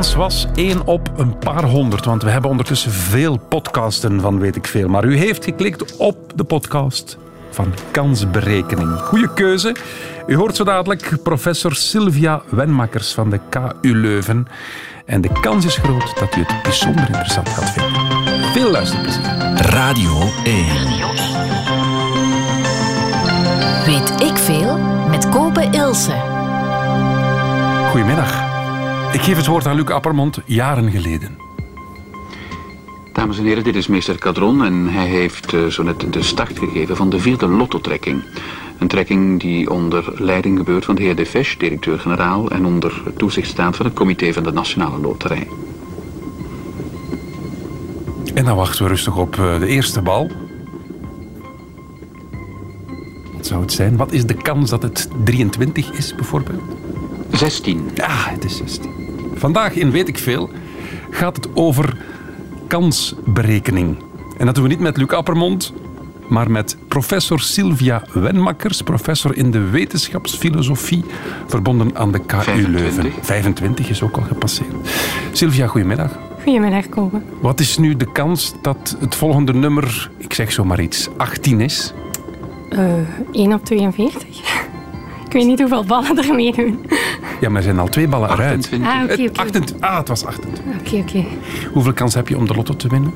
kans 0.00 0.14
was 0.14 0.46
één 0.54 0.86
op 0.86 1.10
een 1.16 1.38
paar 1.38 1.64
honderd. 1.64 2.04
Want 2.04 2.22
we 2.22 2.30
hebben 2.30 2.50
ondertussen 2.50 2.92
veel 2.92 3.36
podcasten 3.36 4.20
van 4.20 4.38
weet 4.38 4.56
ik 4.56 4.66
veel. 4.66 4.88
Maar 4.88 5.04
u 5.04 5.16
heeft 5.16 5.44
geklikt 5.44 5.96
op 5.96 6.32
de 6.34 6.44
podcast 6.44 7.18
van 7.50 7.74
kansberekening. 7.90 8.98
Goeie 8.98 9.32
keuze. 9.34 9.74
U 10.26 10.36
hoort 10.36 10.56
zo 10.56 10.64
dadelijk 10.64 11.22
professor 11.22 11.74
Sylvia 11.74 12.42
Wenmakers 12.48 13.12
van 13.12 13.30
de 13.30 13.40
KU 13.48 13.96
Leuven. 13.96 14.46
En 15.04 15.20
de 15.20 15.32
kans 15.40 15.64
is 15.64 15.76
groot 15.76 16.18
dat 16.18 16.36
u 16.36 16.40
het 16.40 16.62
bijzonder 16.62 17.06
interessant 17.06 17.48
gaat 17.48 17.70
vinden. 17.70 18.52
Veel 18.52 18.70
luisterplezier. 18.70 19.24
Radio 19.54 20.18
1. 20.44 20.66
Weet 23.86 24.20
ik 24.30 24.36
veel 24.36 24.78
met 25.10 25.28
Kopen 25.28 25.72
Ilse. 25.72 26.14
Goedemiddag. 27.90 28.49
Ik 29.12 29.20
geef 29.20 29.36
het 29.36 29.46
woord 29.46 29.66
aan 29.66 29.76
Luc 29.76 29.88
Appermond, 29.88 30.38
jaren 30.46 30.90
geleden. 30.90 31.38
Dames 33.12 33.38
en 33.38 33.44
heren, 33.44 33.64
dit 33.64 33.76
is 33.76 33.86
meester 33.86 34.18
Cadron 34.18 34.64
en 34.64 34.88
hij 34.88 35.06
heeft 35.06 35.52
uh, 35.52 35.66
zo 35.66 35.82
net 35.82 36.12
de 36.12 36.22
start 36.22 36.58
gegeven 36.58 36.96
van 36.96 37.10
de 37.10 37.18
vierde 37.18 37.46
lottotrekking. 37.48 38.22
Een 38.78 38.88
trekking 38.88 39.40
die 39.40 39.70
onder 39.70 40.12
leiding 40.22 40.58
gebeurt 40.58 40.84
van 40.84 40.94
de 40.94 41.02
heer 41.02 41.16
De 41.16 41.26
Fesch, 41.26 41.56
directeur-generaal, 41.56 42.50
en 42.50 42.66
onder 42.66 43.02
toezicht 43.16 43.48
staat 43.48 43.76
van 43.76 43.86
het 43.86 43.94
comité 43.94 44.32
van 44.32 44.42
de 44.42 44.52
Nationale 44.52 44.98
Loterij. 44.98 45.48
En 48.34 48.44
dan 48.44 48.56
wachten 48.56 48.82
we 48.82 48.88
rustig 48.88 49.16
op 49.16 49.36
uh, 49.36 49.58
de 49.58 49.66
eerste 49.66 50.02
bal. 50.02 50.30
Wat 53.36 53.46
zou 53.46 53.60
het 53.60 53.72
zijn? 53.72 53.96
Wat 53.96 54.12
is 54.12 54.26
de 54.26 54.34
kans 54.34 54.70
dat 54.70 54.82
het 54.82 55.08
23 55.24 55.92
is, 55.92 56.14
bijvoorbeeld? 56.14 56.62
16. 57.32 57.90
Ja, 57.94 58.08
het 58.08 58.44
is 58.44 58.56
16. 58.56 58.90
Vandaag 59.34 59.74
in 59.74 59.90
Weet 59.90 60.08
ik 60.08 60.18
Veel 60.18 60.50
gaat 61.10 61.36
het 61.36 61.48
over 61.54 61.96
kansberekening. 62.66 63.96
En 64.38 64.46
dat 64.46 64.54
doen 64.54 64.64
we 64.64 64.70
niet 64.70 64.80
met 64.80 64.96
Luc 64.96 65.08
Appermond, 65.08 65.72
maar 66.28 66.50
met 66.50 66.76
professor 66.88 67.40
Sylvia 67.40 68.02
Wenmakkers, 68.12 68.82
professor 68.82 69.36
in 69.36 69.50
de 69.50 69.60
wetenschapsfilosofie, 69.60 71.04
verbonden 71.46 71.96
aan 71.96 72.12
de 72.12 72.18
KU 72.18 72.42
25. 72.42 72.80
Leuven. 72.80 73.12
25 73.24 73.88
is 73.88 74.02
ook 74.02 74.16
al 74.16 74.22
gepasseerd. 74.22 74.74
Sylvia, 75.32 75.66
goedemiddag. 75.66 76.18
Goedemiddag, 76.42 76.88
Kobe. 76.88 77.20
Wat 77.40 77.60
is 77.60 77.78
nu 77.78 77.96
de 77.96 78.12
kans 78.12 78.52
dat 78.62 78.96
het 79.00 79.14
volgende 79.14 79.54
nummer, 79.54 80.10
ik 80.18 80.32
zeg 80.32 80.52
zomaar 80.52 80.80
iets, 80.80 81.08
18 81.16 81.60
is? 81.60 81.92
Uh, 82.70 82.92
1 83.32 83.52
op 83.52 83.64
42. 83.64 84.26
ik 85.26 85.32
weet 85.32 85.46
niet 85.46 85.58
hoeveel 85.58 85.84
ballen 85.84 86.18
er 86.18 86.34
meedoen. 86.34 86.84
Ja, 87.40 87.48
maar 87.48 87.56
er 87.56 87.62
zijn 87.62 87.78
al 87.78 87.88
twee 87.88 88.08
ballen 88.08 88.30
eruit. 88.30 88.68
28. 88.72 88.88
Ah, 88.92 89.02
oké, 89.02 89.10
Het 89.22 89.30
oké. 89.30 89.40
28 89.40 89.76
Ah, 89.80 89.96
het 89.98 90.08
was 90.08 90.24
28. 90.24 90.64
Oké, 90.80 90.96
oké. 90.96 91.24
Hoeveel 91.72 91.92
kans 91.92 92.14
heb 92.14 92.28
je 92.28 92.36
om 92.36 92.46
de 92.46 92.54
lotto 92.54 92.76
te 92.76 92.88
winnen? 92.88 93.14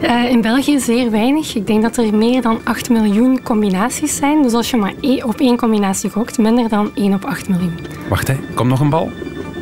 Eh, 0.00 0.30
in 0.30 0.40
België 0.40 0.78
zeer 0.80 1.10
weinig. 1.10 1.54
Ik 1.54 1.66
denk 1.66 1.82
dat 1.82 1.96
er 1.96 2.14
meer 2.14 2.42
dan 2.42 2.60
8 2.64 2.90
miljoen 2.90 3.42
combinaties 3.42 4.16
zijn. 4.16 4.42
Dus 4.42 4.52
als 4.52 4.70
je 4.70 4.76
maar 4.76 4.92
één- 5.00 5.24
op 5.24 5.40
één 5.40 5.56
combinatie 5.56 6.10
gokt, 6.10 6.38
minder 6.38 6.68
dan 6.68 6.90
1 6.94 7.14
op 7.14 7.24
8 7.24 7.48
miljoen. 7.48 7.78
Wacht, 8.08 8.28
hè. 8.28 8.34
Komt 8.54 8.68
nog 8.68 8.80
een 8.80 8.90
bal? 8.90 9.10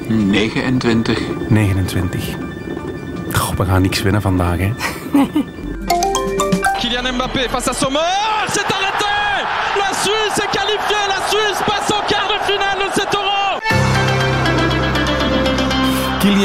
29. 0.08 1.20
29. 1.48 2.24
Goh, 3.32 3.56
we 3.56 3.64
gaan 3.64 3.82
niks 3.82 4.02
winnen 4.02 4.22
vandaag, 4.22 4.58
hè. 4.58 4.72
Kylian 6.78 7.14
Mbappé 7.14 7.48
face 7.48 7.68
à 7.70 7.72
Sommer, 7.72 8.00
c'est 8.48 8.66
arrêté 8.76 9.14
La 9.78 9.90
Suisse 10.02 10.38
est 10.44 10.50
qualifiée, 10.56 11.04
la 11.08 11.20
Suisse 11.30 11.60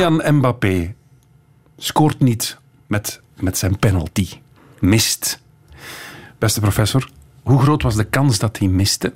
Kylian 0.02 0.36
Mbappé 0.36 0.94
scoort 1.78 2.20
niet 2.20 2.58
met, 2.88 3.22
met 3.40 3.58
zijn 3.58 3.80
penalty. 3.80 4.28
Mist. 4.80 5.42
Beste 6.38 6.60
professor, 6.60 7.10
hoe 7.44 7.60
groot 7.62 7.84
was 7.84 7.96
de 7.96 8.04
kans 8.04 8.40
dat 8.40 8.58
hij 8.58 8.68
miste? 8.68 9.14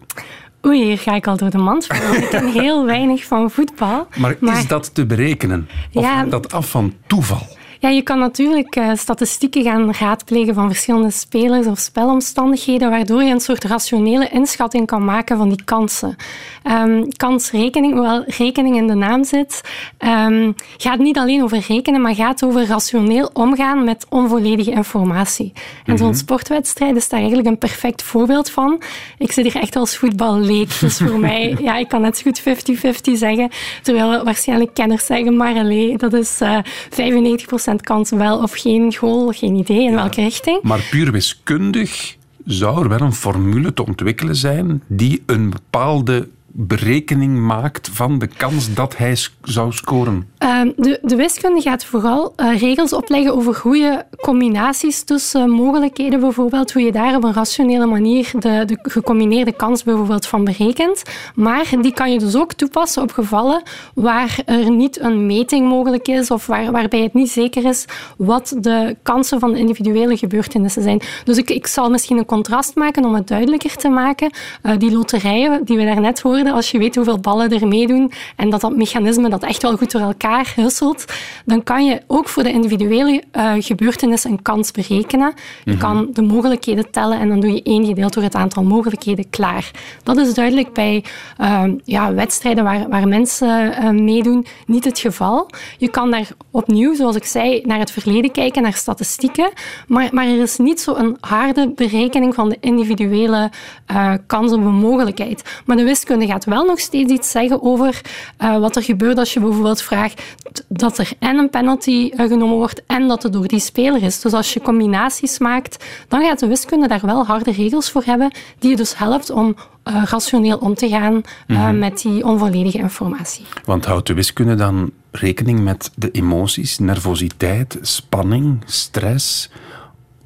Oei, 0.65 0.83
hier 0.83 0.97
ga 0.97 1.15
ik 1.15 1.27
al 1.27 1.37
door 1.37 1.49
de 1.49 1.57
mand. 1.57 1.83
Ik 1.93 2.27
ken 2.29 2.51
heel 2.51 2.85
weinig 2.85 3.23
van 3.23 3.51
voetbal. 3.51 4.07
Maar, 4.17 4.35
is 4.41 4.67
dat 4.67 4.93
te 4.93 5.05
berekenen? 5.05 5.67
Of 5.93 6.03
Ja. 6.03 6.23
dat 6.23 6.53
af 6.53 6.69
van 6.69 6.93
toeval? 7.07 7.54
Ja, 7.79 7.89
je 7.89 8.01
kan 8.01 8.19
natuurlijk 8.19 8.75
eh, 8.75 8.89
statistieken 8.93 9.63
gaan 9.63 9.93
raadplegen 9.99 10.53
van 10.53 10.67
verschillende 10.67 11.11
spelers 11.11 11.67
of 11.67 11.79
spelomstandigheden, 11.79 12.89
waardoor 12.89 13.23
je 13.23 13.31
een 13.31 13.39
soort 13.39 13.63
rationele 13.63 14.29
inschatting 14.29 14.87
kan 14.87 15.05
maken 15.05 15.37
van 15.37 15.49
die 15.49 15.63
kansen. 15.63 16.15
Ehm, 16.63 17.03
kansrekening, 17.17 17.93
hoewel 17.93 18.23
rekening 18.27 18.75
in 18.75 18.87
de 18.87 18.93
naam 18.93 19.23
zit, 19.23 19.61
ehm, 19.97 20.51
gaat 20.77 20.99
niet 20.99 21.17
alleen 21.17 21.43
over 21.43 21.63
rekenen, 21.67 22.01
maar 22.01 22.15
gaat 22.15 22.43
over 22.43 22.65
rationeel 22.65 23.29
omgaan 23.33 23.83
met 23.83 24.05
onvolledige 24.09 24.71
informatie. 24.71 25.53
En 25.85 25.97
zo'n 25.97 26.15
sportwedstrijd 26.15 26.95
is 26.95 27.09
daar 27.09 27.19
eigenlijk 27.19 27.49
een 27.49 27.57
perfect 27.57 28.03
voorbeeld 28.03 28.49
van. 28.49 28.81
Ik 29.17 29.31
zit 29.31 29.45
hier 29.45 29.61
echt 29.61 29.75
als 29.75 29.97
voetballeek, 29.97 30.79
dus 30.79 30.97
voor 30.97 31.19
mij, 31.29 31.55
ja, 31.59 31.77
ik 31.77 31.87
kan 31.87 32.01
net 32.01 32.17
zo 32.17 32.23
goed 32.23 32.41
50-50 32.41 33.17
zeggen, 33.17 33.49
terwijl 33.81 34.23
waarschijnlijk 34.23 34.73
kenners 34.73 35.05
zeggen, 35.05 35.35
maar 35.37 35.55
allee, 35.55 35.97
dat 35.97 36.13
is 36.13 36.41
eh 36.41 36.57
95% 36.89 37.64
kans 37.81 38.09
wel 38.09 38.41
of 38.41 38.51
geen 38.51 38.95
goal, 38.95 39.31
geen 39.31 39.55
idee 39.55 39.83
in 39.83 39.95
welke 39.95 40.21
richting. 40.21 40.59
Maar 40.61 40.87
puur 40.91 41.11
wiskundig 41.11 42.15
zou 42.45 42.83
er 42.83 42.89
wel 42.89 43.01
een 43.01 43.13
formule 43.13 43.73
te 43.73 43.85
ontwikkelen 43.85 44.35
zijn 44.35 44.83
die 44.87 45.23
een 45.25 45.49
bepaalde 45.49 46.27
berekening 46.57 47.39
maakt 47.39 47.89
van 47.93 48.19
de 48.19 48.27
kans 48.27 48.73
dat 48.73 48.97
hij 48.97 49.17
zou 49.41 49.71
scoren. 49.71 50.27
Ehm, 50.37 50.71
de, 50.75 50.99
de 51.01 51.15
wiskunde 51.15 51.61
gaat 51.61 51.85
vooral 51.85 52.33
eh, 52.35 52.59
regels 52.59 52.93
opleggen 52.93 53.35
over 53.35 53.55
goede 53.55 54.05
combinaties 54.21 55.03
tussen 55.03 55.49
mogelijkheden, 55.49 56.19
bijvoorbeeld 56.19 56.73
hoe 56.73 56.81
je 56.81 56.91
daar 56.91 57.15
op 57.15 57.23
een 57.23 57.33
rationele 57.33 57.85
manier 57.85 58.31
de, 58.39 58.63
de 58.65 58.77
gecombineerde 58.81 59.51
kans 59.51 59.83
bijvoorbeeld 59.83 60.27
van 60.27 60.43
berekent. 60.43 61.03
Maar 61.35 61.69
die 61.81 61.93
kan 61.93 62.11
je 62.11 62.19
dus 62.19 62.35
ook 62.35 62.53
toepassen 62.53 63.01
op 63.01 63.11
gevallen 63.11 63.61
waar 63.93 64.39
er 64.45 64.71
niet 64.71 64.99
een 64.99 65.25
meting 65.25 65.69
mogelijk 65.69 66.07
is 66.07 66.31
of 66.31 66.45
waar, 66.45 66.71
waarbij 66.71 67.01
het 67.01 67.13
niet 67.13 67.31
zeker 67.31 67.65
is 67.65 67.85
wat 68.17 68.55
de 68.59 68.95
kansen 69.03 69.39
van 69.39 69.55
individuele 69.55 70.17
gebeurtenissen 70.17 70.81
zijn. 70.81 71.01
Dus 71.23 71.37
ik, 71.37 71.49
ik 71.49 71.67
zal 71.67 71.89
misschien 71.89 72.17
een 72.17 72.25
contrast 72.25 72.75
maken 72.75 73.05
om 73.05 73.15
het 73.15 73.27
duidelijker 73.27 73.75
te 73.75 73.89
maken. 73.89 74.31
Eh, 74.61 74.77
die 74.77 74.91
loterijen 74.91 75.65
die 75.65 75.77
we 75.77 75.85
daarnet 75.85 76.21
hoorden, 76.21 76.44
als 76.53 76.71
je 76.71 76.77
weet 76.77 76.95
hoeveel 76.95 77.19
ballen 77.19 77.49
er 77.49 77.67
meedoen 77.67 78.11
en 78.35 78.49
dat 78.49 78.61
dat 78.61 78.75
mechanisme 78.75 79.29
dat 79.29 79.43
echt 79.43 79.61
wel 79.61 79.77
goed 79.77 79.91
door 79.91 80.01
elkaar 80.01 80.53
husselt, 80.55 81.05
dan 81.45 81.63
kan 81.63 81.85
je 81.85 82.01
ook 82.07 82.29
voor 82.29 82.43
de 82.43 82.51
individuele 82.51 83.23
eh, 83.31 83.53
gebeurtenissen 83.57 84.31
een 84.31 84.41
kans 84.41 84.71
berekenen. 84.71 85.33
Je 85.63 85.77
kan 85.77 86.07
de 86.13 86.21
mogelijkheden 86.21 86.91
tellen 86.91 87.19
en 87.19 87.29
dan 87.29 87.39
doe 87.39 87.51
je 87.51 87.63
één 87.63 87.85
gedeeld 87.85 88.13
door 88.13 88.23
het 88.23 88.35
aantal 88.35 88.63
mogelijkheden 88.63 89.29
klaar. 89.29 89.71
Dat 90.03 90.17
is 90.17 90.33
duidelijk 90.33 90.73
bij 90.73 91.03
eh, 91.37 91.63
ja, 91.83 92.13
wedstrijden 92.13 92.63
waar, 92.63 92.89
waar 92.89 93.07
mensen 93.07 93.73
eh, 93.73 93.89
meedoen 93.89 94.45
niet 94.65 94.83
het 94.83 94.99
geval. 94.99 95.49
Je 95.77 95.89
kan 95.89 96.11
daar 96.11 96.27
opnieuw, 96.51 96.95
zoals 96.95 97.15
ik 97.15 97.25
zei, 97.25 97.61
naar 97.65 97.79
het 97.79 97.91
verleden 97.91 98.31
kijken, 98.31 98.61
naar 98.61 98.73
statistieken, 98.73 99.51
maar, 99.87 100.09
maar 100.11 100.27
er 100.27 100.41
is 100.41 100.57
niet 100.57 100.81
zo'n 100.81 101.17
harde 101.19 101.71
berekening 101.75 102.35
van 102.35 102.49
de 102.49 102.57
individuele 102.59 103.51
eh, 103.85 104.13
kans 104.27 104.51
op 104.51 104.59
een 104.59 104.73
mogelijkheid. 104.73 105.61
Maar 105.65 105.77
de 105.77 105.83
wiskunde 105.83 106.25
gaat 106.25 106.34
wel 106.43 106.65
nog 106.65 106.79
steeds 106.79 107.11
iets 107.11 107.31
zeggen 107.31 107.61
over 107.61 108.01
eh, 108.37 108.57
wat 108.57 108.75
er 108.75 108.83
gebeurt 108.83 109.17
als 109.17 109.33
je 109.33 109.39
bijvoorbeeld 109.39 109.81
vraagt 109.81 110.21
dat 110.67 110.97
er 110.97 111.11
en 111.19 111.37
een 111.37 111.49
penalty 111.49 112.11
eh, 112.15 112.27
genomen 112.27 112.55
wordt 112.55 112.81
en 112.87 113.07
dat 113.07 113.23
het 113.23 113.33
door 113.33 113.47
die 113.47 113.59
speler 113.59 114.03
is. 114.03 114.21
Dus 114.21 114.33
als 114.33 114.53
je 114.53 114.61
combinaties 114.61 115.39
maakt, 115.39 115.85
dan 116.07 116.21
gaat 116.21 116.39
de 116.39 116.47
wiskunde 116.47 116.87
daar 116.87 117.05
wel 117.05 117.25
harde 117.25 117.51
regels 117.51 117.91
voor 117.91 118.03
hebben, 118.05 118.31
die 118.59 118.69
je 118.69 118.75
dus 118.75 118.97
helpt 118.97 119.29
om 119.29 119.55
eh, 119.85 120.03
rationeel 120.05 120.57
om 120.57 120.75
te 120.75 120.89
gaan 120.89 121.21
eh, 121.47 121.69
met 121.69 122.01
die 122.01 122.25
onvolledige 122.25 122.77
informatie. 122.77 123.45
Want 123.65 123.85
houdt 123.85 124.07
de 124.07 124.13
wiskunde 124.13 124.55
dan 124.55 124.91
rekening 125.11 125.59
met 125.59 125.91
de 125.95 126.11
emoties, 126.11 126.79
nervositeit, 126.79 127.77
spanning, 127.81 128.63
stress? 128.65 129.49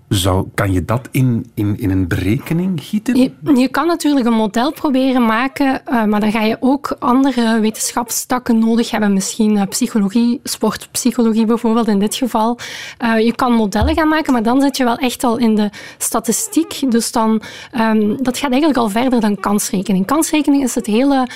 Zou, 0.09 0.47
kan 0.53 0.71
je 0.71 0.85
dat 0.85 1.07
in, 1.11 1.51
in, 1.53 1.79
in 1.79 1.89
een 1.89 2.07
berekening 2.07 2.81
gieten? 2.83 3.31
Je, 3.55 3.67
kan 3.67 3.87
natuurlijk 3.87 4.25
een 4.25 4.33
model 4.33 4.71
proberen 4.71 5.25
maken, 5.25 5.85
eh, 5.85 6.03
maar 6.03 6.19
dan 6.19 6.31
ga 6.31 6.41
je 6.41 6.57
ook 6.59 6.95
andere 6.99 7.59
wetenschapstakken 7.59 8.59
nodig 8.59 8.91
hebben. 8.91 9.13
Misschien 9.13 9.57
eh, 9.57 9.67
psychologie, 9.67 10.39
sportpsychologie 10.43 11.45
bijvoorbeeld 11.45 11.87
in 11.87 11.99
dit 11.99 12.15
geval. 12.15 12.57
Eh, 12.97 13.19
je 13.19 13.35
kan 13.35 13.53
modellen 13.53 13.95
gaan 13.95 14.07
maken, 14.07 14.33
maar 14.33 14.43
dan 14.43 14.61
zit 14.61 14.77
je 14.77 14.83
wel 14.83 14.97
echt 14.97 15.23
al 15.23 15.37
in 15.37 15.55
de 15.55 15.69
statistiek. 15.97 16.91
Dus 16.91 17.11
dan, 17.11 17.41
ehm, 17.71 18.15
dat 18.17 18.37
gaat 18.37 18.51
eigenlijk 18.51 18.79
al 18.79 18.89
verder 18.89 19.19
dan 19.19 19.39
kansrekening. 19.39 20.05
Kansrekening 20.05 20.63
is 20.63 20.75
het 20.75 20.85
hele 20.85 21.27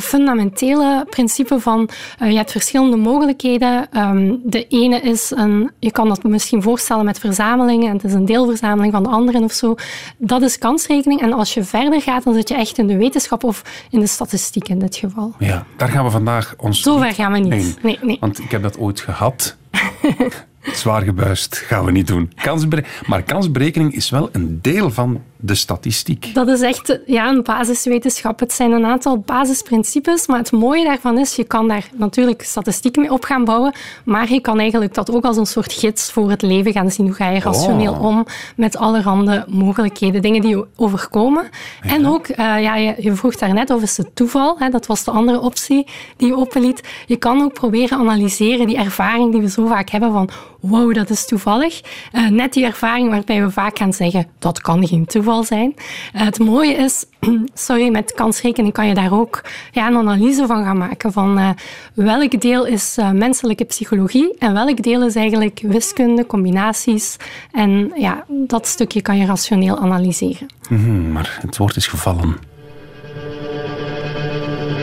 fundamentele 0.00 1.06
principe 1.10 1.60
van 1.60 1.88
je 2.18 2.36
hebt 2.36 2.52
verschillende 2.52 2.96
mogelijkheden. 2.96 3.90
Ehm, 3.90 4.34
de 4.42 4.66
ene 4.66 5.00
is 5.00 5.32
een, 5.34 5.70
je 5.78 5.92
kan 5.92 6.08
dat 6.08 6.22
misschien 6.22 6.62
voorstellen 6.62 7.04
met 7.04 7.18
verzamelingen. 7.18 7.92
Het 7.92 8.04
is 8.04 8.16
een 8.18 8.24
deelverzameling 8.24 8.92
van 8.92 9.02
de 9.02 9.08
anderen 9.08 9.42
of 9.42 9.52
zo. 9.52 9.74
Dat 10.18 10.42
is 10.42 10.58
kansrekening. 10.58 11.20
En 11.20 11.32
als 11.32 11.54
je 11.54 11.64
verder 11.64 12.02
gaat, 12.02 12.24
dan 12.24 12.34
zit 12.34 12.48
je 12.48 12.54
echt 12.54 12.78
in 12.78 12.86
de 12.86 12.96
wetenschap 12.96 13.44
of 13.44 13.86
in 13.90 14.00
de 14.00 14.06
statistiek 14.06 14.68
in 14.68 14.78
dit 14.78 14.96
geval. 14.96 15.34
Ja, 15.38 15.66
daar 15.76 15.88
gaan 15.88 16.04
we 16.04 16.10
vandaag 16.10 16.54
ons... 16.56 16.82
Zo 16.82 16.98
ver 16.98 17.14
gaan 17.14 17.32
we 17.32 17.38
niet. 17.38 17.50
Nee. 17.50 17.74
Nee, 17.82 17.98
nee. 18.02 18.16
Want 18.20 18.38
ik 18.38 18.50
heb 18.50 18.62
dat 18.62 18.78
ooit 18.78 19.00
gehad. 19.00 19.56
Zwaar 20.62 21.02
gebuist, 21.02 21.56
gaan 21.56 21.84
we 21.84 21.90
niet 21.90 22.06
doen. 22.06 22.32
Kansbere 22.34 22.84
maar 23.06 23.22
kansberekening 23.22 23.94
is 23.94 24.10
wel 24.10 24.28
een 24.32 24.58
deel 24.62 24.90
van 24.90 25.22
de 25.40 25.54
statistiek. 25.54 26.34
Dat 26.34 26.48
is 26.48 26.60
echt 26.60 26.98
ja, 27.06 27.28
een 27.28 27.42
basiswetenschap. 27.42 28.40
Het 28.40 28.52
zijn 28.52 28.72
een 28.72 28.84
aantal 28.84 29.18
basisprincipes, 29.18 30.26
maar 30.26 30.38
het 30.38 30.52
mooie 30.52 30.84
daarvan 30.84 31.18
is, 31.18 31.36
je 31.36 31.44
kan 31.44 31.68
daar 31.68 31.88
natuurlijk 31.94 32.42
statistiek 32.42 32.96
mee 32.96 33.12
op 33.12 33.24
gaan 33.24 33.44
bouwen, 33.44 33.72
maar 34.04 34.32
je 34.32 34.40
kan 34.40 34.58
eigenlijk 34.58 34.94
dat 34.94 35.10
ook 35.10 35.24
als 35.24 35.36
een 35.36 35.46
soort 35.46 35.72
gids 35.72 36.12
voor 36.12 36.30
het 36.30 36.42
leven 36.42 36.72
gaan 36.72 36.90
zien. 36.90 37.06
Hoe 37.06 37.14
ga 37.14 37.28
je 37.30 37.40
rationeel 37.40 37.92
Oh. 37.92 38.04
om 38.04 38.26
met 38.56 38.76
allerhande 38.76 39.44
mogelijkheden, 39.48 40.22
dingen 40.22 40.40
die 40.40 40.50
je 40.56 40.66
overkomen. 40.76 41.48
En 41.80 42.06
ook, 42.06 42.26
eh, 42.28 42.36
ja, 42.62 42.76
je, 42.76 42.94
je 42.98 43.14
vroeg 43.14 43.36
daarnet 43.36 43.70
of 43.70 43.82
is 43.82 43.96
het 43.96 44.16
toeval, 44.16 44.58
hè, 44.58 44.68
dat 44.68 44.86
was 44.86 45.04
de 45.04 45.10
andere 45.10 45.40
optie 45.40 45.86
die 46.16 46.28
je 46.28 46.36
openliet. 46.36 46.82
Je 47.06 47.16
kan 47.16 47.42
ook 47.42 47.52
proberen 47.52 47.98
analyseren 47.98 48.66
die 48.66 48.76
ervaring 48.76 49.32
die 49.32 49.40
we 49.40 49.50
zo 49.50 49.66
vaak 49.66 49.90
hebben 49.90 50.12
van 50.12 50.28
wow, 50.60 50.94
dat 50.94 51.10
is 51.10 51.26
toevallig. 51.26 51.80
Eh, 52.12 52.28
net 52.28 52.52
die 52.52 52.64
ervaring 52.64 53.10
waarbij 53.10 53.42
we 53.42 53.50
vaak 53.50 53.78
gaan 53.78 53.92
zeggen, 53.92 54.26
dat 54.38 54.60
kan 54.60 54.86
geen 54.86 55.06
toeval 55.06 55.26
zijn. 55.36 55.74
Eh, 56.12 56.24
het 56.24 56.38
mooie 56.38 56.74
is, 56.74 57.04
sorry, 57.54 57.88
met 57.88 58.12
kansrekening 58.14 58.72
kan 58.72 58.86
je 58.86 58.94
daar 58.94 59.12
ook 59.12 59.44
ja, 59.72 59.86
een 59.86 59.96
analyse 59.96 60.46
van 60.46 60.64
gaan 60.64 60.78
maken 60.78 61.12
van 61.12 61.38
eh, 61.38 61.50
welk 61.94 62.40
deel 62.40 62.66
is 62.66 62.96
eh, 62.96 63.10
menselijke 63.10 63.64
psychologie 63.64 64.38
en 64.38 64.52
welk 64.52 64.82
deel 64.82 65.04
is 65.04 65.14
eigenlijk 65.14 65.60
wiskunde, 65.62 66.26
combinaties. 66.26 67.16
En 67.52 67.92
ja, 67.94 68.24
dat 68.28 68.66
stukje 68.66 69.02
kan 69.02 69.16
je 69.16 69.26
rationeel 69.26 69.78
analyseren. 69.78 70.46
Mhm, 70.68 71.12
maar 71.12 71.38
het 71.40 71.56
woord 71.56 71.76
is 71.76 71.86
gevallen. 71.86 72.36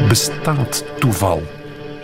Bestaat 0.07 0.85
toeval? 0.99 1.41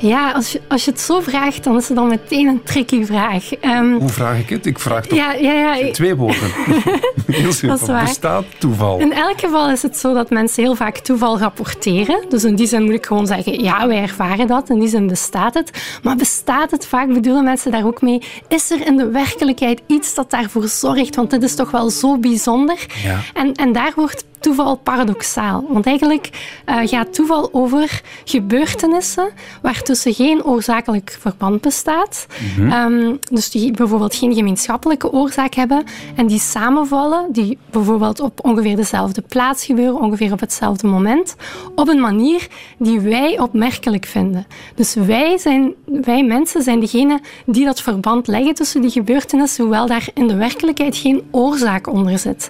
Ja, 0.02 0.32
als 0.32 0.52
je, 0.52 0.62
als 0.68 0.86
je 0.86 0.92
het 0.92 1.00
zo 1.00 1.20
vraagt, 1.20 1.64
dan 1.64 1.78
is 1.78 1.88
het 1.88 1.98
dan 1.98 2.08
meteen 2.08 2.48
een 2.48 2.64
tricky 2.64 3.06
vraag. 3.06 3.54
Ehm, 3.54 3.92
Hoe 3.94 4.10
vraag 4.10 4.40
ik 4.40 4.50
het? 4.50 4.66
Ik 4.66 4.80
vraag 4.80 5.06
toch 5.06 5.18
ja, 5.18 5.34
ja, 5.34 5.52
ja, 5.54 5.76
ik- 5.76 5.94
twee 5.94 6.16
woorden. 6.16 6.52
Heel 7.32 7.52
simpel. 7.54 8.00
Bestaat 8.00 8.46
toeval? 8.58 9.00
In 9.00 9.14
elk 9.14 9.40
geval 9.40 9.70
is 9.70 9.82
het 9.82 9.98
zo 9.98 10.14
dat 10.14 10.30
mensen 10.30 10.64
heel 10.64 10.76
vaak 10.76 10.98
toeval 10.98 11.40
rapporteren. 11.40 12.26
Dus 12.30 12.44
in 12.44 12.56
die 12.56 12.68
zin 12.68 12.84
moet 12.84 12.94
ik 12.94 13.06
gewoon 13.06 13.28
zeggen, 13.28 13.64
ja, 13.64 13.88
wij 13.88 14.02
ervaren 14.02 14.48
dat. 14.48 14.70
In 14.70 14.80
die 14.80 14.90
zin 14.90 15.08
bestaat 15.08 15.54
het. 15.54 15.72
Maar 16.04 16.16
bestaat 16.16 16.72
het? 16.72 16.86
Vaak 16.88 17.08
bedoelen 17.14 17.44
mensen 17.44 17.72
daar 17.72 17.86
ook 17.86 18.02
mee. 18.02 18.22
Is 18.48 18.72
er 18.72 18.86
in 18.88 18.98
de 18.98 19.10
werkelijkheid 19.10 19.82
iets 19.88 20.14
dat 20.14 20.30
daarvoor 20.32 20.68
zorgt? 20.68 21.16
Want 21.16 21.30
dit 21.30 21.44
is 21.44 21.56
toch 21.56 21.72
wel 21.72 21.90
zo 21.90 22.18
bijzonder. 22.18 22.86
Ja. 23.04 23.20
En, 23.34 23.54
en 23.54 23.72
daar 23.72 23.92
wordt 23.96 24.26
toeval 24.40 24.76
paradoxaal. 24.76 25.66
Want 25.70 25.86
eigenlijk 25.86 26.30
eh, 26.66 26.76
gaat 26.84 27.14
toeval 27.14 27.50
over 27.52 28.02
gebeurtenissen 28.26 29.30
waar 29.62 29.82
tussen 29.92 30.14
geen 30.14 30.44
oorzakelijk 30.44 31.18
verband 31.20 31.62
bestaat. 31.62 32.26
Ehm, 32.60 33.16
dus 33.32 33.50
die 33.50 33.72
bijvoorbeeld 33.72 34.16
geen 34.16 34.34
gemeenschappelijke 34.34 35.12
oorzaak 35.12 35.54
hebben 35.54 35.84
en 36.16 36.28
die 36.28 36.40
samenvallen, 36.40 37.26
die 37.32 37.58
bijvoorbeeld 37.72 38.20
op 38.20 38.40
ongeveer 38.46 38.76
dezelfde 38.76 39.22
plaats 39.22 39.66
gebeuren, 39.66 40.02
ongeveer 40.02 40.32
op 40.32 40.40
hetzelfde 40.40 40.88
moment, 40.88 41.36
op 41.76 41.88
een 41.88 42.00
manier 42.00 42.48
die 42.78 43.00
wij 43.00 43.40
opmerkelijk 43.40 44.06
vinden. 44.06 44.46
Dus 44.76 44.94
wij, 44.94 45.38
zijn, 45.38 45.74
wij 45.86 46.24
mensen 46.24 46.64
zijn 46.64 46.80
degene 46.80 47.20
die 47.46 47.66
dat 47.66 47.82
verband 47.82 48.28
leggen 48.28 48.54
tussen 48.54 48.82
die 48.82 48.92
gebeurtenissen, 48.92 49.64
hoewel 49.64 49.88
daar 49.88 50.08
in 50.14 50.28
de 50.28 50.36
werkelijkheid 50.36 50.98
geen 50.98 51.24
oorzaak 51.32 51.88
onder 51.88 52.20
zit. 52.20 52.50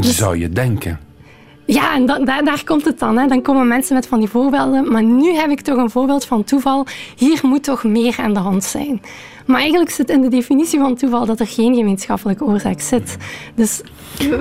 Zou 0.00 0.38
je 0.38 0.48
denken. 0.48 1.03
Ja, 1.66 1.94
en 1.94 2.06
da- 2.06 2.18
daar- 2.18 2.44
daar 2.44 2.62
komt 2.64 2.84
het 2.84 2.98
dan. 2.98 3.18
Hè. 3.18 3.26
Dan 3.26 3.42
komen 3.42 3.68
mensen 3.68 3.94
met 3.94 4.06
van 4.06 4.18
die 4.18 4.28
voorbeelden. 4.28 4.92
Maar 4.92 5.02
nu 5.04 5.32
heb 5.34 5.50
ik 5.50 5.60
toch 5.60 5.76
een 5.76 5.90
voorbeeld 5.90 6.24
van 6.24 6.44
toeval. 6.44 6.86
Hier 7.16 7.40
moet 7.42 7.62
toch 7.64 7.84
meer 7.84 8.14
aan 8.20 8.34
de 8.34 8.40
hand 8.40 8.64
zijn. 8.64 9.00
Maar 9.46 9.60
eigenlijk 9.60 9.90
zit 9.90 10.10
in 10.10 10.20
de 10.20 10.28
definitie 10.28 10.78
van 10.78 10.94
toeval 10.96 11.26
dat 11.26 11.40
er 11.40 11.46
geen 11.46 11.74
gemeenschappelijke 11.74 12.44
oorzaak 12.44 12.80
zit. 12.80 13.16
Dus 13.54 13.80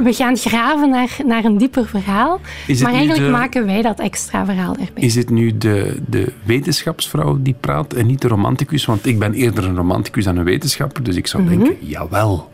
we 0.04 0.14
gaan 0.14 0.38
graven 0.38 0.90
naar, 0.90 1.18
naar 1.25 1.46
een 1.46 1.58
dieper 1.58 1.86
verhaal. 1.88 2.40
Maar 2.81 2.94
eigenlijk 2.94 3.24
de- 3.25 3.30
maken 3.30 3.66
wij 3.66 3.81
dat 3.81 4.00
extra 4.00 4.46
verhaal 4.46 4.72
erbij. 4.72 5.04
Is 5.04 5.16
het 5.16 5.30
nu 5.30 5.58
de, 5.58 5.98
de 6.08 6.34
wetenschapsvrouw 6.44 7.38
die 7.42 7.56
praat 7.60 7.94
en 7.94 8.06
niet 8.06 8.22
de 8.22 8.28
romanticus? 8.28 8.86
Want 8.86 9.06
ik 9.06 9.20
ben 9.20 9.34
eerder 9.34 9.64
een 9.64 9.75
romanticus 9.75 10.24
dan 10.24 10.38
een 10.38 10.44
wetenschapper, 10.44 11.04
dus 11.04 11.16
ik 11.16 11.28
zou 11.28 11.44
Mhm. 11.44 11.58
denken, 11.58 11.75
jawel. 11.80 12.52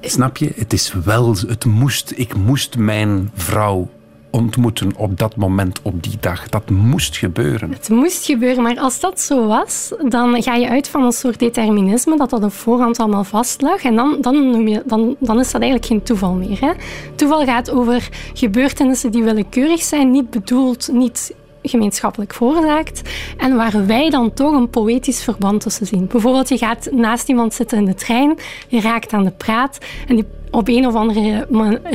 Snap 0.00 0.36
je? 0.36 0.52
Het 0.54 0.72
is 0.72 0.94
wel, 1.04 1.34
het 1.46 1.64
moest, 1.64 2.12
ik 2.16 2.36
moest 2.36 2.76
mijn 2.76 3.30
vrouw 3.34 3.88
ontmoeten 4.32 4.92
op 4.96 5.18
dat 5.18 5.36
moment, 5.36 5.80
op 5.82 6.02
die 6.02 6.16
dag. 6.20 6.48
Dat 6.48 6.70
moest 6.70 7.16
gebeuren. 7.16 7.70
Het 7.70 7.88
moest 7.88 8.24
gebeuren, 8.24 8.62
maar 8.62 8.78
als 8.78 9.00
dat 9.00 9.20
zo 9.20 9.46
was, 9.46 9.92
dan 10.08 10.42
ga 10.42 10.54
je 10.54 10.68
uit 10.68 10.88
van 10.88 11.02
een 11.02 11.12
soort 11.12 11.38
determinisme, 11.38 12.16
dat 12.16 12.30
dat 12.30 12.44
op 12.44 12.52
voorhand 12.52 12.98
allemaal 12.98 13.24
vastlag. 13.24 13.82
En 13.82 13.94
dan, 13.94 14.18
dan, 14.20 14.50
noem 14.50 14.68
je, 14.68 14.82
dan, 14.86 15.16
dan 15.18 15.40
is 15.40 15.50
dat 15.50 15.60
eigenlijk 15.60 15.90
geen 15.90 16.02
toeval 16.02 16.32
meer. 16.32 16.60
Hè? 16.60 16.72
Toeval 17.14 17.44
gaat 17.44 17.70
over 17.70 18.08
gebeurtenissen 18.34 19.10
die 19.10 19.22
willekeurig 19.22 19.82
zijn, 19.82 20.10
niet 20.10 20.30
bedoeld, 20.30 20.88
niet 20.92 21.34
gemeenschappelijk 21.62 22.34
veroorzaakt. 22.34 23.02
En 23.36 23.56
waar 23.56 23.86
wij 23.86 24.10
dan 24.10 24.32
toch 24.32 24.52
een 24.52 24.70
poëtisch 24.70 25.22
verband 25.22 25.60
tussen 25.60 25.86
zien. 25.86 26.06
Bijvoorbeeld, 26.06 26.48
je 26.48 26.58
gaat 26.58 26.88
naast 26.90 27.28
iemand 27.28 27.54
zitten 27.54 27.78
in 27.78 27.84
de 27.84 27.94
trein, 27.94 28.38
je 28.68 28.80
raakt 28.80 29.12
aan 29.12 29.24
de 29.24 29.30
praat 29.30 29.78
en 30.08 30.14
die 30.16 30.26
op 30.52 30.68
een 30.68 30.86
of 30.86 30.94
andere 30.94 31.46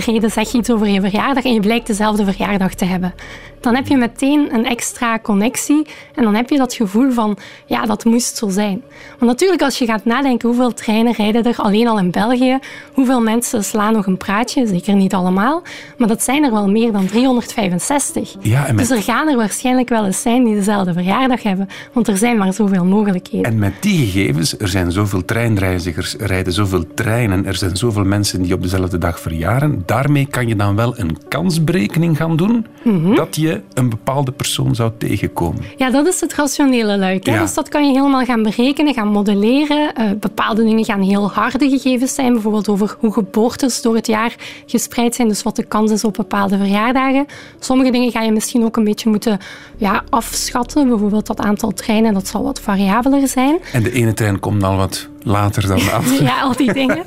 reden 0.05 0.31
zeg 0.31 0.51
je 0.51 0.57
iets 0.57 0.71
over 0.71 0.87
je 0.87 1.01
verjaardag 1.01 1.43
en 1.43 1.53
je 1.53 1.59
blijkt 1.59 1.87
dezelfde 1.87 2.25
verjaardag 2.25 2.73
te 2.73 2.85
hebben. 2.85 3.13
Dan 3.59 3.75
heb 3.75 3.87
je 3.87 3.97
meteen 3.97 4.53
een 4.53 4.65
extra 4.65 5.19
connectie 5.19 5.85
en 6.15 6.23
dan 6.23 6.35
heb 6.35 6.49
je 6.49 6.57
dat 6.57 6.73
gevoel 6.73 7.11
van, 7.11 7.37
ja, 7.65 7.85
dat 7.85 8.05
moest 8.05 8.37
zo 8.37 8.49
zijn. 8.49 8.81
Want 9.19 9.31
natuurlijk, 9.31 9.61
als 9.61 9.77
je 9.77 9.85
gaat 9.85 10.05
nadenken 10.05 10.47
hoeveel 10.49 10.73
treinen 10.73 11.13
rijden 11.13 11.43
er 11.43 11.55
alleen 11.57 11.87
al 11.87 11.99
in 11.99 12.11
België, 12.11 12.59
hoeveel 12.93 13.21
mensen 13.21 13.63
slaan 13.63 13.93
nog 13.93 14.05
een 14.05 14.17
praatje, 14.17 14.67
zeker 14.67 14.95
niet 14.95 15.13
allemaal, 15.13 15.61
maar 15.97 16.07
dat 16.07 16.23
zijn 16.23 16.43
er 16.43 16.51
wel 16.51 16.69
meer 16.69 16.91
dan 16.91 17.05
365. 17.05 18.35
Ja, 18.39 18.61
met- 18.67 18.77
Dus 18.77 18.89
er 18.89 19.03
gaan 19.03 19.27
er 19.29 19.37
waarschijnlijk 19.37 19.89
wel 19.89 20.05
eens 20.05 20.21
zijn 20.21 20.43
die 20.43 20.55
dezelfde 20.55 20.93
verjaardag 20.93 21.43
hebben, 21.43 21.67
want 21.93 22.07
er 22.07 22.17
zijn 22.17 22.37
maar 22.37 22.53
zoveel 22.53 22.85
mogelijkheden. 22.85 23.51
En 23.51 23.59
met 23.59 23.73
die 23.79 24.05
gegevens, 24.07 24.59
er 24.59 24.67
zijn 24.67 24.91
zoveel 24.91 25.25
treinreizigers, 25.25 26.17
er 26.17 26.27
rijden 26.27 26.53
zoveel 26.53 26.83
treinen, 26.93 27.45
er 27.45 27.55
zijn 27.55 27.77
zoveel 27.77 28.03
mensen 28.05 28.41
die 28.41 28.46
op 28.53 28.61
dezelfde 28.61 28.97
dag 28.97 29.19
verjaren. 29.19 29.83
Daarmee 29.85 30.25
kan 30.25 30.47
je 30.47 30.55
dan 30.55 30.75
wel 30.75 30.99
een 30.99 31.17
kansberekening 31.27 32.17
gaan 32.17 32.35
doen 32.35 32.65
Mhm. 32.83 33.15
dat 33.15 33.35
je 33.35 33.61
een 33.73 33.89
bepaalde 33.89 34.31
persoon 34.31 34.75
zou 34.75 34.91
tegenkomen. 34.97 35.61
Ja, 35.77 35.89
dat 35.89 36.07
is 36.07 36.21
het 36.21 36.33
rationele 36.33 36.97
luik. 36.97 37.25
Ja. 37.25 37.39
Dus 37.41 37.53
dat 37.53 37.69
kan 37.69 37.87
je 37.87 37.93
helemaal 37.93 38.25
gaan 38.25 38.43
berekenen, 38.43 38.93
gaan 38.93 39.07
modelleren. 39.07 39.93
Eh, 39.95 40.05
bepaalde 40.19 40.63
dingen 40.63 40.85
gaan 40.85 41.01
heel 41.01 41.31
harde 41.31 41.69
gegevens 41.69 42.15
zijn, 42.15 42.33
bijvoorbeeld 42.33 42.69
over 42.69 42.95
hoe 42.99 43.13
geboortes 43.13 43.81
door 43.81 43.95
het 43.95 44.07
jaar 44.07 44.35
gespreid 44.65 45.15
zijn, 45.15 45.27
dus 45.27 45.43
wat 45.43 45.55
de 45.55 45.63
kans 45.63 45.91
is 45.91 46.03
op 46.03 46.13
bepaalde 46.13 46.57
verjaardagen. 46.57 47.25
Sommige 47.59 47.91
dingen 47.91 48.11
ga 48.11 48.21
je 48.21 48.31
misschien 48.31 48.63
ook 48.63 48.77
een 48.77 48.83
beetje 48.83 49.09
moeten 49.09 49.39
ja, 49.77 50.03
afschatten, 50.09 50.87
bijvoorbeeld 50.87 51.27
dat 51.27 51.39
aantal 51.39 51.71
treinen, 51.73 52.13
dat 52.13 52.27
zal 52.27 52.43
wat 52.43 52.59
variabeler 52.61 53.27
zijn. 53.27 53.57
En 53.73 53.83
de 53.83 53.91
ene 53.91 54.13
trein 54.13 54.39
komt 54.39 54.63
al 54.63 54.75
wat 54.77 55.07
later 55.27 55.67
dan 55.67 55.91
andere. 55.93 56.23
Ja, 56.23 56.41
al 56.41 56.55
die 56.55 56.73
dingen. 56.73 57.03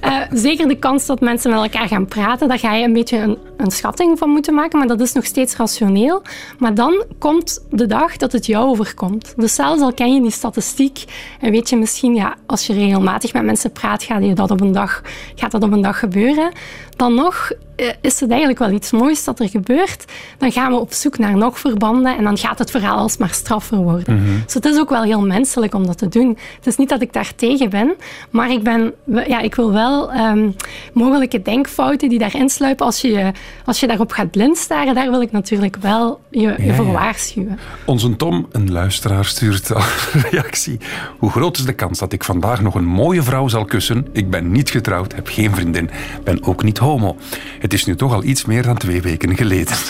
Eh, 0.00 0.20
zeker 0.32 0.68
de 0.68 0.76
kans 0.76 1.06
dat 1.06 1.20
mensen 1.20 1.50
met 1.50 1.60
elkaar 1.60 1.88
gaan 1.88 2.06
praten, 2.06 2.48
daar 2.48 2.58
ga 2.58 2.74
je 2.74 2.84
een 2.84 2.92
beetje 2.92 3.18
een, 3.18 3.38
een 3.56 3.70
schatting 3.70 4.18
van 4.18 4.28
moeten 4.28 4.54
maken, 4.54 4.78
maar 4.78 4.88
dat 4.88 5.00
is 5.00 5.12
nog 5.12 5.24
steeds 5.24 5.56
rationeel. 5.56 6.22
Maar 6.58 6.74
dan 6.74 7.04
komt 7.18 7.64
de 7.70 7.86
dag 7.86 8.16
dat 8.16 8.32
het 8.32 8.46
jou 8.46 8.68
overkomt. 8.68 9.34
Dus 9.36 9.54
zelfs 9.54 9.80
al 9.82 9.94
ken 9.94 10.14
je 10.14 10.20
die 10.20 10.30
statistiek 10.30 11.04
en 11.40 11.50
weet 11.50 11.68
je 11.68 11.76
misschien, 11.76 12.14
ja, 12.14 12.36
als 12.46 12.66
je 12.66 12.72
regelmatig 12.72 13.32
met 13.32 13.44
mensen 13.44 13.72
praat, 13.72 14.02
gaat, 14.02 14.24
je 14.24 14.32
dat 14.32 14.50
op 14.50 14.60
een 14.60 14.72
dag, 14.72 15.02
gaat 15.34 15.50
dat 15.50 15.62
op 15.62 15.72
een 15.72 15.82
dag 15.82 15.98
gebeuren. 15.98 16.52
Dan 16.96 17.14
nog 17.14 17.52
eh, 17.76 17.88
is 18.00 18.20
het 18.20 18.30
eigenlijk 18.30 18.58
wel 18.58 18.70
iets 18.70 18.90
moois 18.90 19.24
dat 19.24 19.40
er 19.40 19.48
gebeurt. 19.48 20.04
Dan 20.38 20.52
gaan 20.52 20.72
we 20.72 20.78
op 20.78 20.92
zoek 20.92 21.18
naar 21.18 21.36
nog 21.36 21.58
verbanden 21.58 22.16
en 22.16 22.24
dan 22.24 22.38
gaat 22.38 22.58
het 22.58 22.70
verhaal 22.70 22.98
alsmaar 22.98 23.30
straffer 23.32 23.78
worden. 23.78 24.42
Dus 24.44 24.54
het 24.54 24.64
is 24.64 24.78
ook 24.78 24.90
wel 24.90 25.02
heel 25.02 25.26
menselijk 25.26 25.74
om 25.74 25.86
dat 25.86 25.98
te 25.98 26.08
doen. 26.08 26.38
Het 26.56 26.66
is 26.66 26.76
niet 26.76 26.88
dat 26.88 27.02
ik 27.02 27.12
daar 27.12 27.32
tegen 27.36 27.70
ben, 27.70 27.94
maar 28.30 28.50
ik, 28.50 28.62
ben, 28.62 28.92
ja, 29.26 29.40
ik 29.40 29.54
wil 29.54 29.72
wel 29.72 30.12
ehm, 30.12 30.50
mogelijke 30.92 31.42
denkfouten 31.42 32.08
die 32.08 32.18
daarin 32.18 32.48
sluipen 32.48 32.86
als 32.86 33.00
je 33.00 33.32
als 33.64 33.80
je 33.80 33.86
daarop 33.86 34.12
gaat 34.12 34.30
blind 34.30 34.56
staren, 34.56 34.94
daar 34.94 35.10
wil 35.10 35.22
ik 35.22 35.32
natuurlijk 35.32 35.76
wel 35.76 36.20
je, 36.30 36.54
je 36.58 36.74
voor 36.74 36.86
ja. 36.86 36.92
waarschuwen. 36.92 37.58
Onze 37.84 38.16
Tom, 38.16 38.46
een 38.50 38.72
luisteraar, 38.72 39.24
stuurt 39.24 39.74
al 39.74 39.82
een 40.12 40.20
reactie. 40.30 40.78
Hoe 41.18 41.30
groot 41.30 41.56
is 41.56 41.64
de 41.64 41.72
kans 41.72 41.98
dat 41.98 42.12
ik 42.12 42.24
vandaag 42.24 42.60
nog 42.60 42.74
een 42.74 42.86
mooie 42.86 43.22
vrouw 43.22 43.48
zal 43.48 43.64
kussen? 43.64 44.06
Ik 44.12 44.30
ben 44.30 44.52
niet 44.52 44.70
getrouwd, 44.70 45.14
heb 45.14 45.28
geen 45.28 45.54
vriendin, 45.54 45.90
ben 46.24 46.44
ook 46.44 46.62
niet 46.62 46.78
homo. 46.84 47.16
Het 47.58 47.72
is 47.72 47.84
nu 47.84 47.96
toch 47.96 48.12
al 48.12 48.24
iets 48.24 48.44
meer 48.44 48.62
dan 48.62 48.76
twee 48.76 49.02
weken 49.02 49.36
geleden. 49.36 49.76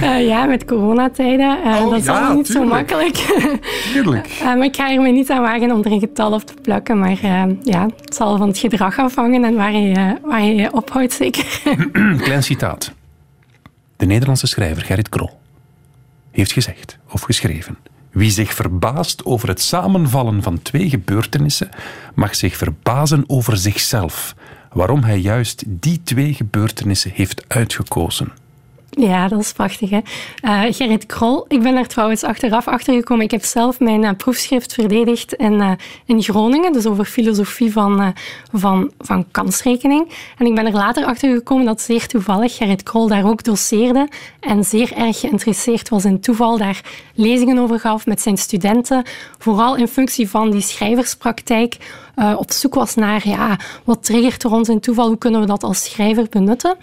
Eh, 0.00 0.26
ja, 0.26 0.44
met 0.44 0.64
coronatijden. 0.64 1.56
Oh, 1.64 1.90
dat 1.90 1.98
is 1.98 2.04
ja, 2.04 2.12
allemaal 2.12 2.36
niet 2.36 2.46
zo 2.46 2.64
makkelijk. 2.64 3.16
Tuurlijk. 3.92 4.26
Eh, 4.26 4.44
maar 4.44 4.64
ik 4.64 4.76
ga 4.76 4.92
er 4.92 5.00
me 5.00 5.08
niet 5.08 5.30
aan 5.30 5.40
wagen 5.40 5.70
om 5.70 5.84
er 5.84 5.92
een 5.92 6.00
getal 6.00 6.32
op 6.32 6.42
te 6.42 6.54
plakken. 6.62 6.98
Maar 6.98 7.18
ja, 7.62 7.88
het 8.00 8.14
zal 8.14 8.36
van 8.36 8.48
het 8.48 8.58
gedrag 8.58 8.98
afhangen 8.98 9.44
en 9.44 9.54
waar 9.54 9.72
je 9.72 10.16
waar 10.22 10.42
je, 10.42 10.72
ophoudt, 10.72 11.12
zeker. 11.12 11.46
Klein 12.24 12.42
citaat. 12.42 12.92
De 13.96 14.06
Nederlandse 14.06 14.46
schrijver 14.46 14.82
Gerrit 14.82 15.08
Krol 15.08 15.30
heeft 16.30 16.52
gezegd 16.52 16.98
of 17.10 17.22
geschreven. 17.22 17.76
Wie 18.10 18.30
zich 18.30 18.54
verbaast 18.54 19.24
over 19.24 19.48
het 19.48 19.60
samenvallen 19.60 20.42
van 20.42 20.62
twee 20.62 20.88
gebeurtenissen, 20.88 21.68
mag 22.14 22.34
zich 22.34 22.56
verbazen 22.56 23.24
over 23.26 23.56
zichzelf. 23.56 24.34
Waarom 24.74 25.02
hij 25.02 25.18
juist 25.18 25.64
die 25.66 26.02
twee 26.02 26.34
gebeurtenissen 26.34 27.10
heeft 27.14 27.44
uitgekozen. 27.48 28.32
Ja, 28.90 29.28
dat 29.28 29.40
is 29.40 29.52
prachtig. 29.52 29.90
Hè? 29.90 30.00
Eh, 30.40 30.62
Gerrit 30.74 31.06
Krol, 31.06 31.44
ik 31.48 31.62
ben 31.62 31.74
daar 31.74 31.86
trouwens 31.86 32.22
achteraf 32.22 32.68
achter 32.68 32.94
gekomen. 32.94 33.24
Ik 33.24 33.30
heb 33.30 33.44
zelf 33.44 33.80
mijn 33.80 34.04
eh, 34.04 34.10
proefschrift 34.16 34.74
verdedigd 34.74 35.34
in, 35.34 35.60
eh, 35.60 35.70
in 36.06 36.22
Groningen, 36.22 36.72
dus 36.72 36.86
over 36.86 37.04
filosofie 37.04 37.72
van, 37.72 38.14
van, 38.52 38.90
van 38.98 39.24
kansrekening. 39.30 40.08
En 40.38 40.46
ik 40.46 40.54
ben 40.54 40.66
er 40.66 40.72
later 40.72 41.04
achter 41.04 41.34
gekomen 41.34 41.66
dat 41.66 41.80
zeer 41.80 42.06
toevallig 42.06 42.56
Gerrit 42.56 42.82
Krol 42.82 43.08
daar 43.08 43.26
ook 43.26 43.44
doseerde 43.44 44.08
en 44.40 44.64
zeer 44.64 44.92
erg 44.92 45.20
geïnteresseerd 45.20 45.88
was 45.88 46.04
in 46.04 46.20
toeval, 46.20 46.58
daar 46.58 46.80
lezingen 47.14 47.58
over 47.58 47.80
gaf 47.80 48.06
met 48.06 48.20
zijn 48.20 48.36
studenten, 48.36 49.04
vooral 49.38 49.76
in 49.76 49.88
functie 49.88 50.30
van 50.30 50.50
die 50.50 50.60
schrijverspraktijk 50.60 51.76
eh, 52.16 52.34
op 52.36 52.50
zoek 52.52 52.74
was 52.74 52.94
naar 52.94 53.28
ja, 53.28 53.58
wat 53.84 54.04
triggert 54.04 54.42
er 54.42 54.52
ons 54.52 54.68
in 54.68 54.80
toeval, 54.80 55.06
hoe 55.06 55.18
kunnen 55.18 55.40
we 55.40 55.46
dat 55.46 55.62
als 55.62 55.84
schrijver 55.84 56.26
benutten. 56.30 56.76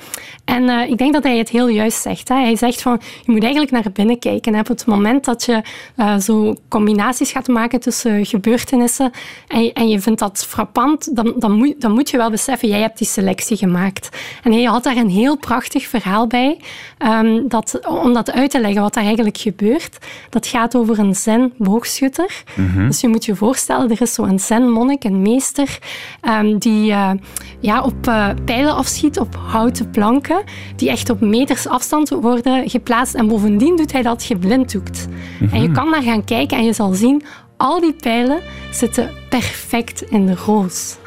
En 0.46 0.70
eh, 0.70 0.90
ik 0.90 0.98
denk 0.98 1.14
dat 1.14 1.24
hij 1.24 1.38
het 1.38 1.50
heel 1.50 1.68
juist 1.68 2.02
zegt. 2.02 2.28
Hè. 2.30 2.36
Hij 2.36 2.56
zegt 2.56 2.82
van, 2.82 3.00
je 3.26 3.32
moet 3.32 3.42
eigenlijk 3.44 3.72
naar 3.72 3.86
binnen 3.94 4.20
kijken. 4.20 4.56
Op 4.60 4.68
het 4.68 4.86
moment 4.86 5.26
dat 5.26 5.44
je 5.46 5.62
eh, 5.96 6.18
zo 6.18 6.56
combinaties 6.70 7.32
gaat 7.32 7.48
maken 7.48 7.80
tussen 7.80 8.26
gebeurtenissen 8.26 9.12
en, 9.48 9.64
je- 9.64 9.74
en 9.74 9.90
je 9.90 10.00
vindt 10.00 10.20
dat 10.20 10.46
frappant, 10.48 11.16
dan, 11.16 11.34
dan, 11.38 11.52
moet, 11.52 11.82
dan 11.82 11.92
moet 11.92 12.10
je 12.10 12.18
wel 12.18 12.30
beseffen, 12.30 12.68
jij 12.68 12.80
hebt 12.82 12.98
die 12.98 13.08
selectie 13.08 13.58
gemaakt. 13.58 14.10
En 14.44 14.52
hij 14.52 14.64
had 14.64 14.84
daar 14.84 14.96
een 14.98 15.10
heel 15.10 15.38
prachtig 15.38 15.88
verhaal 15.88 16.28
bij, 16.28 16.58
ehm, 16.98 17.48
dat, 17.48 17.80
om 17.88 18.14
dat 18.14 18.32
uit 18.32 18.50
te 18.52 18.60
leggen 18.60 18.82
wat 18.82 18.94
daar 18.94 19.04
eigenlijk 19.04 19.38
gebeurt. 19.38 19.98
Dat 20.30 20.48
gaat 20.48 20.76
over 20.76 21.00
een 21.00 21.16
zen-boogschutter. 21.16 22.44
Dus 22.88 23.02
je 23.02 23.08
moet 23.08 23.26
je 23.26 23.36
voorstellen, 23.36 23.90
er 23.92 24.02
is 24.02 24.14
zo'n 24.14 24.40
zen-monnik, 24.40 25.04
een 25.04 25.21
meester, 25.22 25.80
ehm, 26.22 26.58
die 26.58 26.92
eh, 26.92 27.12
ja, 27.60 27.84
op 27.84 28.08
eh, 28.08 28.30
pijlen 28.46 28.76
afschiet 28.76 29.20
op 29.20 29.36
houten 29.36 29.90
planken, 29.90 30.44
die 30.76 30.90
echt 30.90 31.10
op 31.10 31.22
meters 31.22 31.68
afstand 31.68 32.10
worden 32.10 32.70
geplaatst. 32.70 33.16
En 33.16 33.28
bovendien 33.28 33.76
doet 33.76 33.92
hij 33.92 34.02
dat 34.02 34.24
geblinddoekt. 34.24 35.08
En 35.52 35.62
je 35.62 35.72
kan 35.72 35.92
daar 35.92 36.04
gaan 36.04 36.24
kijken 36.24 36.58
en 36.58 36.66
je 36.66 36.74
zal 36.74 36.94
zien, 36.94 37.24
al 37.58 37.80
die 37.80 37.94
pijlen 37.94 38.40
zitten 38.72 39.12
perfect 39.30 40.02
in 40.02 40.26
de 40.26 40.36
roos. 40.46 40.98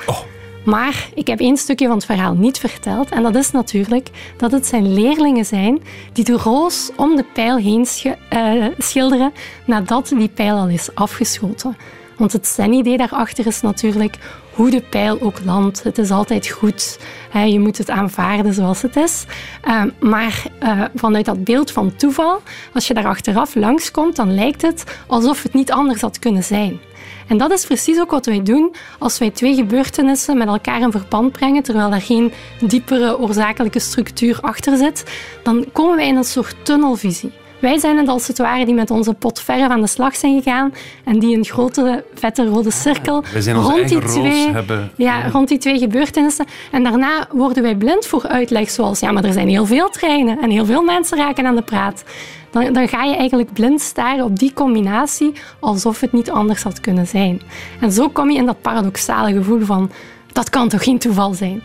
Maar 0.64 1.08
ik 1.14 1.26
heb 1.26 1.40
één 1.40 1.56
stukje 1.56 1.86
van 1.86 1.96
het 1.96 2.04
verhaal 2.04 2.34
niet 2.34 2.58
verteld. 2.58 3.10
En 3.10 3.22
dat 3.22 3.34
is 3.34 3.50
natuurlijk 3.50 4.10
dat 4.36 4.52
het 4.52 4.66
zijn 4.66 4.94
leerlingen 4.94 5.44
zijn 5.44 5.82
die 6.12 6.24
de 6.24 6.32
roos 6.32 6.90
om 6.96 7.16
de 7.16 7.24
pijl 7.32 7.56
heen 7.56 7.86
eh, 8.28 8.66
schilderen 8.78 9.32
nadat 9.66 10.12
die 10.16 10.28
pijl 10.28 10.56
al 10.56 10.68
is 10.68 10.94
afgeschoten. 10.94 11.76
Want 12.16 12.32
het 12.32 12.46
zen-idee 12.46 12.96
daarachter 12.96 13.46
is 13.46 13.60
natuurlijk 13.60 14.18
hoe 14.54 14.70
de 14.70 14.80
pijl 14.80 15.20
ook 15.20 15.44
landt. 15.44 15.82
Het 15.82 15.98
is 15.98 16.10
altijd 16.10 16.48
goed. 16.48 16.98
Je 17.46 17.60
moet 17.60 17.78
het 17.78 17.90
aanvaarden 17.90 18.54
zoals 18.54 18.82
het 18.82 18.96
is. 18.96 19.24
Eh, 19.62 19.82
maar 20.00 20.42
eh, 20.58 20.80
vanuit 20.94 21.24
dat 21.24 21.44
beeld 21.44 21.70
van 21.70 21.96
toeval, 21.96 22.40
als 22.72 22.86
je 22.86 22.94
daar 22.94 23.06
achteraf 23.06 23.54
langskomt, 23.54 24.16
dan 24.16 24.34
lijkt 24.34 24.62
het 24.62 24.84
alsof 25.06 25.42
het 25.42 25.54
niet 25.54 25.72
anders 25.72 26.00
had 26.00 26.18
kunnen 26.18 26.44
zijn. 26.44 26.80
En 27.28 27.36
dat 27.38 27.50
is 27.50 27.66
precies 27.66 28.00
ook 28.00 28.10
wat 28.10 28.26
wij 28.26 28.42
doen 28.42 28.74
als 28.98 29.18
wij 29.18 29.30
twee 29.30 29.54
gebeurtenissen 29.54 30.38
met 30.38 30.48
elkaar 30.48 30.80
in 30.80 30.90
verband 30.90 31.32
brengen, 31.32 31.62
terwijl 31.62 31.90
daar 31.90 32.02
geen 32.02 32.32
diepere 32.60 33.18
oorzakelijke 33.18 33.80
structuur 33.80 34.38
achter 34.40 34.76
zit. 34.76 35.04
Dan 35.42 35.64
komen 35.72 35.96
wij 35.96 36.08
in 36.08 36.16
een 36.16 36.24
soort 36.24 36.56
tunnelvisie. 36.62 37.32
Wij 37.58 37.78
zijn 37.78 37.96
het 37.96 38.08
als 38.08 38.28
het 38.28 38.38
ware 38.38 38.64
die 38.64 38.74
met 38.74 38.90
onze 38.90 39.14
pot 39.14 39.40
verf 39.40 39.68
aan 39.68 39.80
de 39.80 39.86
slag 39.86 40.16
zijn 40.16 40.42
gegaan 40.42 40.74
en 41.04 41.18
die 41.18 41.36
een 41.36 41.44
grote, 41.44 42.04
vette 42.14 42.44
rode 42.44 42.70
cirkel 42.70 43.24
zijn 43.38 43.56
onze 43.56 43.70
rond, 43.70 43.88
die 43.88 43.98
twee, 43.98 44.52
hebben. 44.52 44.90
ja, 44.96 45.28
rond 45.28 45.48
die 45.48 45.58
twee 45.58 45.78
gebeurtenissen. 45.78 46.46
En 46.70 46.82
daarna 46.82 47.26
worden 47.32 47.62
wij 47.62 47.76
blind 47.76 48.06
voor 48.06 48.26
uitleg 48.28 48.70
zoals, 48.70 49.00
ja, 49.00 49.12
maar 49.12 49.24
er 49.24 49.32
zijn 49.32 49.48
heel 49.48 49.66
veel 49.66 49.88
treinen 49.88 50.40
en 50.40 50.50
heel 50.50 50.64
veel 50.64 50.82
mensen 50.82 51.18
raken 51.18 51.46
aan 51.46 51.56
de 51.56 51.62
praat. 51.62 52.04
Dan, 52.50 52.72
dan 52.72 52.88
ga 52.88 53.02
je 53.04 53.16
eigenlijk 53.16 53.52
blind 53.52 53.80
staren 53.80 54.24
op 54.24 54.38
die 54.38 54.52
combinatie 54.52 55.32
alsof 55.60 56.00
het 56.00 56.12
niet 56.12 56.30
anders 56.30 56.62
had 56.62 56.80
kunnen 56.80 57.06
zijn. 57.06 57.42
En 57.80 57.92
zo 57.92 58.08
kom 58.08 58.30
je 58.30 58.38
in 58.38 58.46
dat 58.46 58.60
paradoxale 58.60 59.32
gevoel 59.32 59.60
van, 59.60 59.90
dat 60.32 60.50
kan 60.50 60.68
toch 60.68 60.84
geen 60.84 60.98
toeval 60.98 61.34
zijn? 61.34 61.62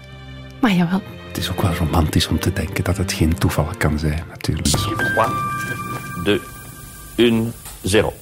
Maar 0.61 0.71
jawel. 0.71 1.01
Het 1.27 1.37
is 1.37 1.51
ook 1.51 1.61
wel 1.61 1.73
romantisch 1.73 2.27
om 2.27 2.39
te 2.39 2.53
denken 2.53 2.83
dat 2.83 2.97
het 2.97 3.13
geen 3.13 3.37
toeval 3.37 3.67
kan 3.77 3.99
zijn, 3.99 4.23
natuurlijk. 4.29 4.67
3, 6.37 6.41
2, 7.15 7.27
1, 7.31 7.53
0. 7.81 8.13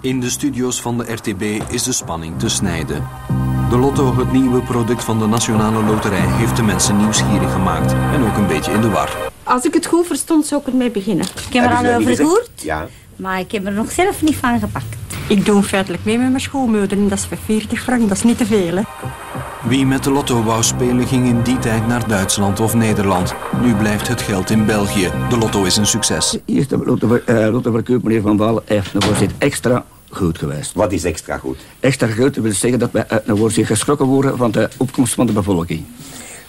In 0.00 0.20
de 0.20 0.30
studio's 0.30 0.80
van 0.80 0.98
de 0.98 1.12
RTB 1.12 1.42
is 1.72 1.82
de 1.82 1.92
spanning 1.92 2.38
te 2.38 2.48
snijden. 2.48 3.08
De 3.70 3.76
Lotto, 3.78 4.16
het 4.16 4.32
nieuwe 4.32 4.60
product 4.62 5.04
van 5.04 5.18
de 5.18 5.26
Nationale 5.26 5.82
Loterij, 5.82 6.26
heeft 6.26 6.56
de 6.56 6.62
mensen 6.62 6.96
nieuwsgierig 6.96 7.52
gemaakt 7.52 7.92
en 7.92 8.24
ook 8.24 8.36
een 8.36 8.46
beetje 8.46 8.72
in 8.72 8.80
de 8.80 8.90
war. 8.90 9.16
Als 9.42 9.64
ik 9.64 9.74
het 9.74 9.86
goed 9.86 10.06
verstond, 10.06 10.46
zou 10.46 10.60
ik 10.60 10.66
ermee 10.66 10.90
beginnen. 10.90 11.24
Ik 11.46 11.52
heb 11.52 11.64
er 11.64 11.76
al 11.76 11.94
over 11.94 12.16
gehoord, 12.16 12.50
Ja. 12.54 12.88
maar 13.16 13.38
ik 13.40 13.52
heb 13.52 13.66
er 13.66 13.72
nog 13.72 13.90
zelf 13.90 14.22
niet 14.22 14.36
van 14.36 14.58
gepakt. 14.58 14.96
Ik 15.28 15.46
doe 15.46 15.62
feitelijk 15.62 16.04
mee 16.04 16.18
met 16.18 16.28
mijn 16.28 16.40
schoolmoeder 16.40 16.98
en 16.98 17.08
dat 17.08 17.18
is 17.18 17.26
voor 17.26 17.36
40 17.44 17.82
frank, 17.82 18.08
dat 18.08 18.16
is 18.16 18.22
niet 18.22 18.38
te 18.38 18.46
veel. 18.46 18.76
Hè? 18.76 18.82
Wie 19.68 19.86
met 19.86 20.04
de 20.04 20.10
Lotto 20.10 20.42
wou 20.42 20.62
spelen 20.62 21.06
ging 21.06 21.26
in 21.26 21.42
die 21.42 21.58
tijd 21.58 21.86
naar 21.86 22.08
Duitsland 22.08 22.60
of 22.60 22.74
Nederland. 22.74 23.34
Nu 23.62 23.74
blijft 23.74 24.08
het 24.08 24.20
geld 24.20 24.50
in 24.50 24.66
België. 24.66 25.10
De 25.28 25.38
Lotto 25.38 25.64
is 25.64 25.76
een 25.76 25.86
succes. 25.86 26.38
Hier 26.44 26.58
is 26.58 26.68
de 26.68 26.78
lottover- 26.84 27.22
eh, 27.26 27.52
lottoverkoop, 27.52 28.02
meneer 28.02 28.22
Van 28.22 28.36
Waal, 28.36 28.62
heeft 28.64 28.94
een 28.94 29.02
voorzit 29.02 29.30
extra 29.38 29.84
goed 30.10 30.38
geweest. 30.38 30.72
Wat 30.74 30.92
is 30.92 31.04
extra 31.04 31.38
goed? 31.38 31.58
Extra 31.80 32.06
goed 32.06 32.36
wil 32.36 32.52
zeggen 32.52 32.78
dat 32.78 32.90
wij 32.92 33.04
uit 33.08 33.22
een 33.28 33.36
voorzit 33.36 33.66
geschrokken 33.66 34.06
worden 34.06 34.36
van 34.36 34.50
de 34.50 34.68
opkomst 34.76 35.14
van 35.14 35.26
de 35.26 35.32
bevolking. 35.32 35.84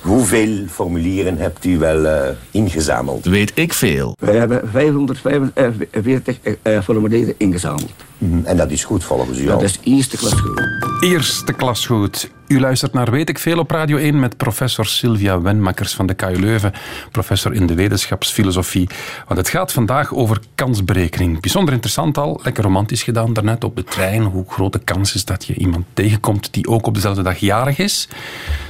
Hoeveel 0.04 0.66
formulieren 0.70 1.38
hebt 1.38 1.66
u 1.66 1.78
wel 1.78 2.06
eh, 2.06 2.30
ingezameld? 2.52 3.26
Weet 3.26 3.52
ik 3.56 3.74
veel. 3.74 4.16
Wij 4.20 4.36
hebben 4.36 4.70
545 4.72 6.40
eh, 6.42 6.76
eh, 6.76 6.84
formulieren 6.84 7.34
ingezameld. 7.38 7.92
Mhm, 8.18 8.46
En 8.46 8.58
dat 8.58 8.72
is 8.72 8.84
goed 8.84 9.04
volgens 9.04 9.40
u 9.40 9.50
al. 9.50 9.60
Dat 9.60 9.70
is 9.70 9.80
eerste 9.84 10.18
klas 10.18 10.34
goed. 10.34 10.62
Eerste 11.02 11.54
klas 11.54 11.86
goed. 11.86 12.30
U 12.54 12.60
luistert 12.60 12.94
naar 12.94 13.12
Weet 13.12 13.30
ik 13.30 13.40
Veel 13.40 13.60
op 13.60 13.72
Radio 13.72 13.98
1 13.98 14.20
met 14.20 14.38
professor 14.38 14.86
Sylvia 14.86 15.42
Wenmakkers 15.42 15.94
van 15.94 16.06
de 16.06 16.14
KU 16.14 16.40
Leuven, 16.40 16.74
professor 17.12 17.54
in 17.54 17.66
de 17.66 17.74
wetenschapsfilosofie. 17.74 18.90
Want 19.28 19.40
het 19.40 19.50
gaat 19.50 19.72
vandaag 19.72 20.14
over 20.14 20.40
kansberekening. 20.56 21.40
Bijzonder 21.40 21.74
interessant 21.74 22.18
al, 22.18 22.40
lekker 22.44 22.64
romantisch 22.64 23.04
gedaan 23.04 23.34
daarnet 23.34 23.64
op 23.64 23.76
de 23.76 23.84
trein. 23.84 24.24
Hoe 24.24 24.46
grote 24.48 24.80
kans 24.80 25.16
is 25.16 25.26
dat 25.26 25.46
je 25.46 25.56
iemand 25.56 25.86
tegenkomt 25.94 26.54
die 26.54 26.68
ook 26.68 26.88
op 26.88 26.94
dezelfde 26.94 27.22
dag 27.22 27.38
jarig 27.38 27.78
is? 27.78 28.08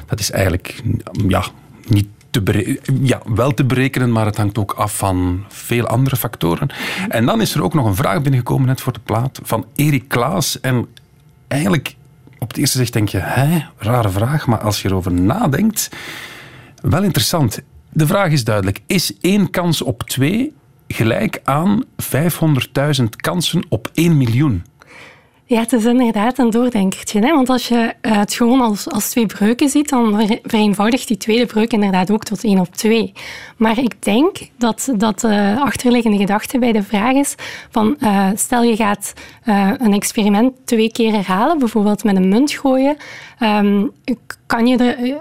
Dat 0.05 0.19
is 0.19 0.31
eigenlijk 0.31 0.83
ja, 1.27 1.43
niet 1.87 2.07
te 2.29 2.79
wel 3.25 3.53
te 3.53 3.65
berekenen, 3.65 4.11
maar 4.11 4.25
het 4.25 4.37
hangt 4.37 4.57
ook 4.57 4.73
af 4.73 4.97
van 4.97 5.45
veel 5.47 5.87
andere 5.87 6.15
factoren. 6.15 6.69
En 7.09 7.25
dan 7.25 7.41
is 7.41 7.55
er 7.55 7.63
ook 7.63 7.73
nog 7.73 7.85
een 7.85 7.95
vraag 7.95 8.21
binnengekomen 8.21 8.67
net 8.67 8.81
voor 8.81 8.93
de 8.93 8.99
plaat 9.03 9.39
van 9.43 9.65
Erik 9.75 10.07
Klaas. 10.07 10.59
En 10.59 10.87
eigenlijk, 11.47 11.95
op 12.43 12.49
het 12.49 12.57
eerste 12.57 12.77
zicht 12.77 12.93
denk 12.93 13.09
je, 13.09 13.17
hè, 13.17 13.59
rare 13.77 14.09
vraag, 14.09 14.47
maar 14.47 14.59
als 14.59 14.81
je 14.81 14.89
erover 14.89 15.11
nadenkt, 15.11 15.89
wel 16.81 17.03
interessant. 17.03 17.61
De 17.89 18.07
vraag 18.07 18.31
is 18.31 18.43
duidelijk. 18.43 18.79
Is 18.85 19.17
één 19.21 19.49
kans 19.49 19.81
op 19.81 20.03
twee 20.03 20.53
gelijk 20.87 21.39
aan 21.43 21.83
500.000 22.03 23.03
kansen 23.15 23.65
op 23.69 23.89
1 23.93 24.17
miljoen? 24.17 24.63
Ja, 25.53 25.59
het 25.59 25.73
is 25.73 25.85
inderdaad 25.85 26.37
een 26.37 26.49
doordenkertje. 26.49 27.19
Hè? 27.19 27.33
Want 27.33 27.49
als 27.49 27.67
je 27.67 27.93
eh, 28.01 28.17
het 28.17 28.33
gewoon 28.33 28.61
als, 28.61 28.89
als 28.89 29.09
twee 29.09 29.25
breuken 29.25 29.69
ziet, 29.69 29.89
dan 29.89 30.27
ver- 30.27 30.39
vereenvoudigt 30.43 31.07
die 31.07 31.17
tweede 31.17 31.45
breuk 31.45 31.73
inderdaad 31.73 32.11
ook 32.11 32.23
tot 32.23 32.43
1 32.43 32.59
op 32.59 32.75
2. 32.75 33.13
Maar 33.57 33.79
ik 33.79 34.03
denk 34.03 34.37
dat, 34.57 34.93
dat 34.97 35.19
de 35.19 35.55
achterliggende 35.59 36.17
gedachte 36.17 36.59
bij 36.59 36.71
de 36.71 36.83
vraag 36.83 37.13
is 37.13 37.35
van 37.69 37.95
eh, 37.99 38.27
stel 38.35 38.63
je 38.63 38.75
gaat 38.75 39.13
eh, 39.43 39.71
een 39.77 39.93
experiment 39.93 40.53
twee 40.65 40.91
keer 40.91 41.11
herhalen, 41.11 41.59
bijvoorbeeld 41.59 42.03
met 42.03 42.15
een 42.15 42.29
munt 42.29 42.51
gooien, 42.51 42.97
ehm, 43.39 43.85
kan 44.53 44.67
je 44.67 44.77
eh, 44.77 45.15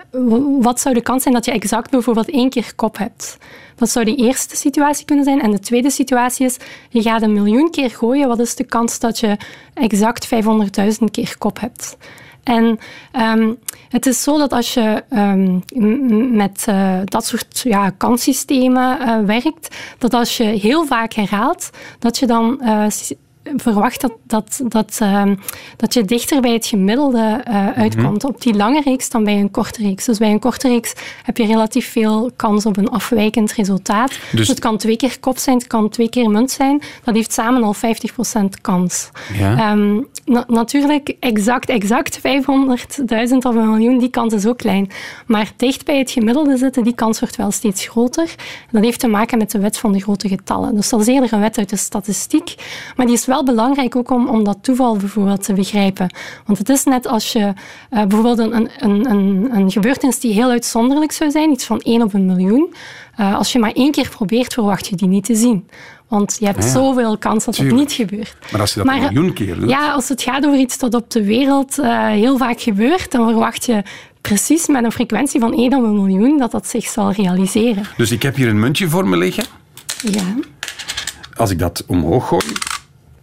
wat 0.60 0.80
zou 0.80 0.94
de 0.94 1.02
kans 1.02 1.22
zijn 1.22 1.34
dat 1.34 1.44
je 1.44 1.50
exact 1.50 1.90
bijvoorbeeld 1.90 2.30
één 2.30 2.50
keer 2.50 2.72
kop 2.74 2.98
hebt? 2.98 3.38
Dat 3.76 3.90
zou 3.90 4.04
de 4.04 4.14
eerste 4.14 4.56
situatie 4.56 5.04
kunnen 5.04 5.24
zijn. 5.24 5.40
En 5.40 5.50
de 5.50 5.58
tweede 5.58 5.90
situatie 5.90 6.46
is, 6.46 6.56
je 6.88 7.02
gaat 7.02 7.22
een 7.22 7.32
miljoen 7.32 7.70
keer 7.70 7.90
gooien. 7.90 8.28
Wat 8.28 8.38
is 8.38 8.54
de 8.54 8.64
kans 8.64 8.98
dat 8.98 9.18
je 9.18 9.36
exact 9.74 10.28
500.000 10.34 11.04
keer 11.10 11.34
kop 11.38 11.60
hebt? 11.60 11.96
En 12.42 12.78
ehm, 13.12 13.52
het 13.88 14.06
is 14.06 14.22
zo 14.22 14.38
dat 14.38 14.52
als 14.52 14.74
je 14.74 15.04
ehm, 15.08 16.36
met 16.36 16.64
eh, 16.68 16.98
dat 17.04 17.26
soort 17.26 17.60
ja, 17.64 17.90
kanssystemen 17.90 19.00
eh, 19.00 19.18
werkt, 19.24 19.76
dat 19.98 20.14
als 20.14 20.36
je 20.36 20.44
heel 20.44 20.86
vaak 20.86 21.12
herhaalt, 21.12 21.70
dat 21.98 22.18
je 22.18 22.26
dan 22.26 22.60
verwacht 23.56 24.00
dat, 24.00 24.12
dat, 24.26 24.60
dat, 24.68 24.96
ehm, 25.00 25.34
dat 25.76 25.94
je 25.94 26.04
dichter 26.04 26.40
bij 26.40 26.52
het 26.52 26.66
gemiddelde 26.66 27.40
eh, 27.44 27.68
uitkomt 27.68 28.24
op 28.24 28.40
die 28.42 28.54
lange 28.54 28.80
reeks 28.84 29.10
dan 29.10 29.24
bij 29.24 29.38
een 29.40 29.50
korte 29.50 29.82
reeks. 29.82 30.04
Dus 30.04 30.18
bij 30.18 30.30
een 30.30 30.38
korte 30.38 30.68
reeks 30.68 30.92
heb 31.22 31.36
je 31.36 31.46
relatief 31.46 31.90
veel 31.90 32.30
kans 32.36 32.66
op 32.66 32.76
een 32.76 32.88
afwijkend 32.90 33.52
resultaat. 33.52 34.08
Dus- 34.08 34.18
Dus 34.30 34.48
het 34.48 34.58
kan 34.58 34.76
twee 34.76 34.96
keer 34.96 35.20
kop 35.20 35.38
zijn, 35.38 35.56
het 35.56 35.66
kan 35.66 35.88
twee 35.88 36.08
keer 36.08 36.30
munt 36.30 36.50
zijn. 36.50 36.82
Dat 37.04 37.14
heeft 37.14 37.32
samen 37.32 37.62
al 37.62 37.74
50% 37.74 38.60
kans. 38.60 39.10
Ja. 39.32 39.56
Ehm, 39.56 40.00
na- 40.24 40.44
natuurlijk, 40.48 41.16
exact, 41.20 41.68
exact 41.68 42.20
500.000 42.20 43.46
of 43.46 43.54
een 43.54 43.70
miljoen, 43.70 43.98
die 43.98 44.10
kans 44.10 44.34
is 44.34 44.46
ook 44.46 44.56
klein. 44.58 44.90
Maar 45.26 45.52
dicht 45.56 45.84
bij 45.84 45.98
het 45.98 46.10
gemiddelde 46.10 46.56
zitten, 46.56 46.84
die 46.84 46.94
kans 46.94 47.20
wordt 47.20 47.36
wel 47.36 47.50
steeds 47.50 47.86
groter. 47.86 48.34
Dat 48.70 48.82
heeft 48.82 49.00
te 49.00 49.08
maken 49.08 49.38
met 49.38 49.50
de 49.50 49.58
wet 49.58 49.78
van 49.78 49.92
de 49.92 50.00
grote 50.00 50.28
getallen. 50.28 50.74
Dus 50.74 50.88
dat 50.88 51.00
is 51.00 51.06
eerder 51.06 51.32
een 51.32 51.40
wet 51.40 51.58
uit 51.58 51.68
de 51.68 51.76
statistiek. 51.76 52.54
Maar 52.96 53.06
die 53.06 53.14
is 53.14 53.26
wel 53.26 53.44
belangrijk 53.44 53.96
ook 53.96 54.10
om, 54.10 54.28
om 54.28 54.44
dat 54.44 54.58
toeval 54.60 54.96
bijvoorbeeld 54.96 55.42
te 55.42 55.52
begrijpen. 55.52 56.14
Want 56.46 56.58
het 56.58 56.68
is 56.68 56.84
net 56.84 57.06
als 57.06 57.32
je 57.32 57.52
eh, 57.90 58.04
bijvoorbeeld 58.06 58.38
een, 58.38 58.70
een, 58.78 59.10
een, 59.10 59.48
een 59.52 59.70
gebeurtenis 59.70 60.20
die 60.20 60.32
heel 60.32 60.50
uitzonderlijk 60.50 61.12
zou 61.12 61.30
zijn, 61.30 61.50
iets 61.50 61.64
van 61.64 61.80
1 61.80 62.02
op 62.02 62.14
een 62.14 62.26
miljoen. 62.26 62.74
Eh, 63.16 63.34
als 63.36 63.52
je 63.52 63.58
maar 63.58 63.72
één 63.72 63.90
keer 63.92 64.08
probeert, 64.08 64.52
verwacht 64.52 64.86
je 64.86 64.96
die 64.96 65.08
niet 65.08 65.24
te 65.24 65.34
zien. 65.34 65.68
Want 66.08 66.36
je 66.40 66.46
hebt 66.46 66.64
Ja, 66.64 66.70
zoveel 66.70 67.18
kans 67.18 67.44
dat 67.44 67.54
tuurlijk. 67.54 67.78
het 67.78 67.88
niet 67.88 68.08
gebeurt. 68.08 68.36
Maar 68.52 68.60
als 68.60 68.74
je 68.74 68.82
dat 68.82 68.88
een 68.94 69.00
miljoen 69.00 69.32
keer 69.32 69.54
doet... 69.60 69.70
Ja, 69.70 69.92
als 69.92 70.08
het 70.08 70.22
gaat 70.22 70.46
over 70.46 70.58
iets 70.58 70.78
dat 70.78 70.94
op 70.94 71.10
de 71.10 71.24
wereld 71.24 71.78
eh, 71.78 72.06
heel 72.06 72.36
vaak 72.38 72.60
gebeurt, 72.60 73.10
dan 73.10 73.28
verwacht 73.28 73.64
je 73.66 73.82
precies 74.20 74.66
met 74.66 74.84
een 74.84 74.92
frequentie 74.92 75.40
van 75.40 75.52
1 75.54 75.74
op 75.74 75.82
een 75.82 75.94
miljoen 76.04 76.38
dat 76.38 76.50
dat 76.50 76.66
zich 76.66 76.86
zal 76.86 77.10
realiseren. 77.12 77.84
Dus 77.96 78.10
ik 78.10 78.22
heb 78.22 78.34
hier 78.36 78.48
een 78.48 78.60
muntje 78.60 78.88
voor 78.88 79.08
me 79.08 79.16
liggen. 79.16 79.44
Ja, 80.02 80.34
Als 81.36 81.50
ik 81.50 81.58
dat 81.58 81.84
omhoog 81.86 82.28
gooi, 82.28 82.44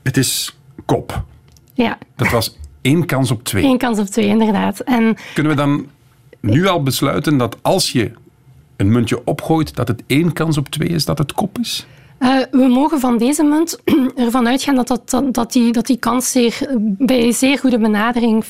het 0.04 0.18
is 0.18 0.58
kop. 0.86 1.24
ja. 1.74 1.98
Dat 2.16 2.30
was 2.32 2.58
één 2.82 3.06
kans 3.06 3.32
op 3.32 3.44
twee. 3.44 3.64
één 3.64 3.78
kans 3.78 4.00
op 4.00 4.06
twee, 4.08 4.26
inderdaad. 4.28 4.80
En 4.80 5.18
Kunnen 5.34 5.52
we 5.56 5.58
dan 5.58 5.88
nu 6.40 6.68
al 6.68 6.84
besluiten 6.84 7.38
dat 7.38 7.58
als 7.62 7.92
je 7.92 8.12
een 8.80 8.92
muntje 8.92 9.26
opgooit, 9.26 9.76
dat 9.76 9.88
het 9.88 10.04
één 10.08 10.34
kans 10.34 10.58
op 10.58 10.70
twee 10.70 10.88
is 10.88 11.06
dat 11.06 11.18
het 11.18 11.34
kop 11.34 11.58
is? 11.60 11.88
Eh, 12.20 12.30
we 12.52 12.68
mogen 12.68 13.00
van 13.00 13.18
deze 13.18 13.44
munt 13.44 13.80
ervan 14.16 14.48
uitgaan 14.48 14.76
dat, 14.76 14.88
dat, 14.88 15.10
dat, 15.10 15.34
dat, 15.34 15.52
die, 15.52 15.72
dat 15.72 15.86
die 15.86 15.98
kans 15.98 16.32
zeer, 16.32 16.58
bij 16.82 17.32
zeer 17.32 17.58
goede 17.60 17.80
benadering 17.80 18.46
50% 18.46 18.50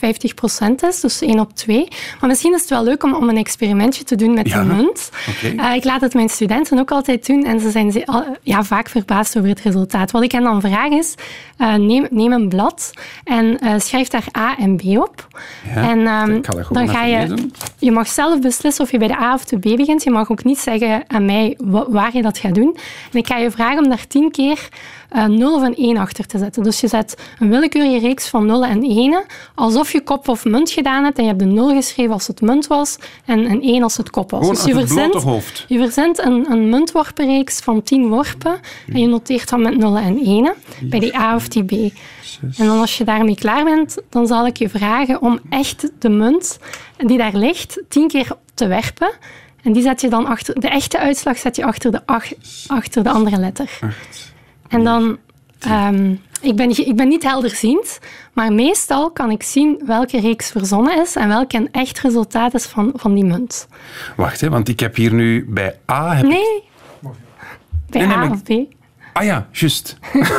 is, 0.88 1.00
dus 1.00 1.22
1 1.22 1.40
op 1.40 1.54
2. 1.56 1.88
Maar 2.20 2.30
misschien 2.30 2.54
is 2.54 2.62
het 2.62 2.70
wel 2.70 2.84
leuk 2.84 3.04
om, 3.04 3.14
om 3.14 3.30
een 3.30 3.38
experimentje 3.38 4.04
te 4.04 4.16
doen 4.16 4.34
met 4.34 4.48
Ja, 4.48 4.64
die 4.64 4.74
munt. 4.74 5.10
Eh, 5.58 5.76
ik 5.76 5.84
laat 5.84 6.02
het 6.02 6.14
mijn 6.14 6.30
studenten 6.30 6.80
ook 6.80 6.92
altijd 6.92 7.26
doen 7.28 7.46
en 7.46 7.60
ze 7.60 7.70
zijn 7.72 8.04
ja, 8.42 8.64
vaak 8.64 8.90
verbaasd 8.90 9.38
over 9.38 9.50
het 9.50 9.60
resultaat. 9.62 10.12
Wat 10.12 10.24
ik 10.24 10.32
hen 10.32 10.44
dan 10.44 10.62
vraag 10.62 10.90
is, 10.90 11.16
eh, 11.58 11.74
neem, 11.76 12.08
neem 12.10 12.32
een 12.32 12.50
blad 12.50 12.92
en 13.24 13.60
schrijf 13.82 14.08
daar 14.08 14.26
A 14.38 14.58
en 14.58 14.76
B 14.76 14.82
op. 14.86 15.28
Ja, 15.76 15.90
en 15.90 16.08
ehm, 16.08 16.42
dan 16.72 16.90
ga 16.90 17.04
je, 17.04 17.18
lezen. 17.20 17.52
je 17.80 17.92
mag 17.92 18.08
zelf 18.08 18.40
beslissen 18.40 18.84
of 18.84 18.92
je 18.92 18.98
bij 18.98 19.08
de 19.08 19.20
A 19.20 19.34
of 19.34 19.46
de 19.46 19.58
B 19.58 19.76
begint. 19.78 20.04
Je 20.04 20.10
mag 20.12 20.32
ook 20.32 20.44
niet 20.44 20.60
zeggen 20.60 21.04
aan 21.08 21.26
mij 21.26 21.56
wa- 21.58 21.86
waar 21.90 22.16
je 22.16 22.22
dat 22.22 22.38
gaat 22.38 22.56
doen. 22.56 22.78
En 23.12 23.20
ik 23.20 23.28
ga 23.28 23.38
je 23.38 23.52
vragen 23.60 23.84
om 23.84 23.90
daar 23.90 24.08
tien 24.08 24.32
keer 24.32 24.70
eh 25.10 25.26
0 25.26 25.56
of 25.56 25.62
een 25.62 25.76
1 25.76 25.98
achter 25.98 26.26
te 26.26 26.38
zetten. 26.38 26.64
Dus 26.64 26.80
je 26.80 26.88
zet 26.88 27.18
een 27.40 27.50
willekeurige 27.50 28.00
reeks 28.00 28.28
van 28.28 28.46
nullen 28.46 28.70
en 28.70 28.84
enen, 28.84 29.26
alsof 29.56 29.92
je 29.92 30.02
kop 30.02 30.28
of 30.28 30.46
munt 30.46 30.72
gedaan 30.72 31.04
hebt 31.04 31.18
en 31.18 31.24
je 31.24 31.30
hebt 31.30 31.42
een 31.42 31.54
0 31.54 31.76
geschreven 31.76 32.14
als 32.14 32.28
het 32.28 32.42
munt 32.42 32.68
was 32.68 32.98
en 33.26 33.52
een 33.52 33.62
1 33.62 33.84
als 33.84 33.98
het 33.98 34.10
kop 34.10 34.32
was. 34.32 34.40
Gewoon 34.40 34.56
dus 34.56 34.66
je 34.66 34.74
verzendt, 34.74 35.66
je 35.68 35.78
verzendt 35.78 36.20
een, 36.20 36.52
een 36.52 36.70
muntworpenreeks 36.70 37.60
van 37.60 37.84
10 37.84 38.08
worpen 38.08 38.60
en 38.88 39.00
je 39.00 39.08
noteert 39.08 39.50
dan 39.50 39.62
met 39.62 39.78
nullen 39.78 40.04
en 40.04 40.18
enen 40.18 40.54
bij 40.82 41.00
die 41.00 41.18
A 41.18 41.36
of 41.36 41.48
die 41.48 41.64
B. 41.64 41.72
En 42.42 42.66
dan 42.66 42.80
als 42.80 42.98
je 42.98 43.04
daarmee 43.04 43.36
klaar 43.36 43.64
bent, 43.64 43.98
dan 44.10 44.28
zal 44.28 44.48
ik 44.48 44.58
je 44.58 44.70
vragen 44.70 45.22
om 45.22 45.40
echt 45.50 45.92
de 46.00 46.10
munt 46.10 46.60
die 46.98 47.18
daar 47.18 47.36
ligt 47.36 47.82
tien 47.88 48.08
keer 48.08 48.28
te 48.54 48.68
werpen. 48.68 49.12
En 49.64 49.74
die 49.74 49.82
zet 49.84 50.02
je 50.02 50.10
dan 50.10 50.26
achter, 50.26 50.60
de 50.60 50.70
echte 50.70 51.00
uitslag 51.00 51.38
zet 51.38 51.56
je 51.56 51.64
achter 51.66 51.92
de, 51.92 52.02
ach- 52.06 52.32
achter 52.68 53.04
de 53.04 53.10
andere 53.10 53.38
letter. 53.38 53.70
En 54.68 54.84
dan, 54.84 55.18
ehm, 55.60 56.16
ik, 56.42 56.56
ben, 56.56 56.70
ik 56.88 56.96
ben 56.96 57.08
niet 57.08 57.24
helderziend, 57.24 58.00
maar 58.34 58.54
meestal 58.54 59.12
kan 59.12 59.32
ik 59.32 59.44
zien 59.44 59.82
welke 59.86 60.20
reeks 60.20 60.52
verzonnen 60.52 61.02
is 61.02 61.16
en 61.16 61.28
welke 61.28 61.58
een 61.58 61.70
echt 61.72 62.00
resultaat 62.00 62.54
is 62.54 62.66
van, 62.66 62.92
van 62.96 63.14
die 63.14 63.26
munt. 63.26 63.68
Wacht, 64.16 64.42
hè, 64.42 64.50
want 64.50 64.68
ik 64.68 64.80
heb 64.80 64.96
hier 64.96 65.14
nu 65.14 65.46
bij 65.50 65.76
A... 65.92 66.14
Heb 66.16 66.26
ik- 66.26 66.32
Nee, 66.32 66.64
bij 67.90 68.06
Nee, 68.06 68.16
A 68.16 68.30
of 68.32 68.44
B. 68.44 68.50
Ah 69.14 69.24
ja, 69.24 69.48
juist. 69.52 69.98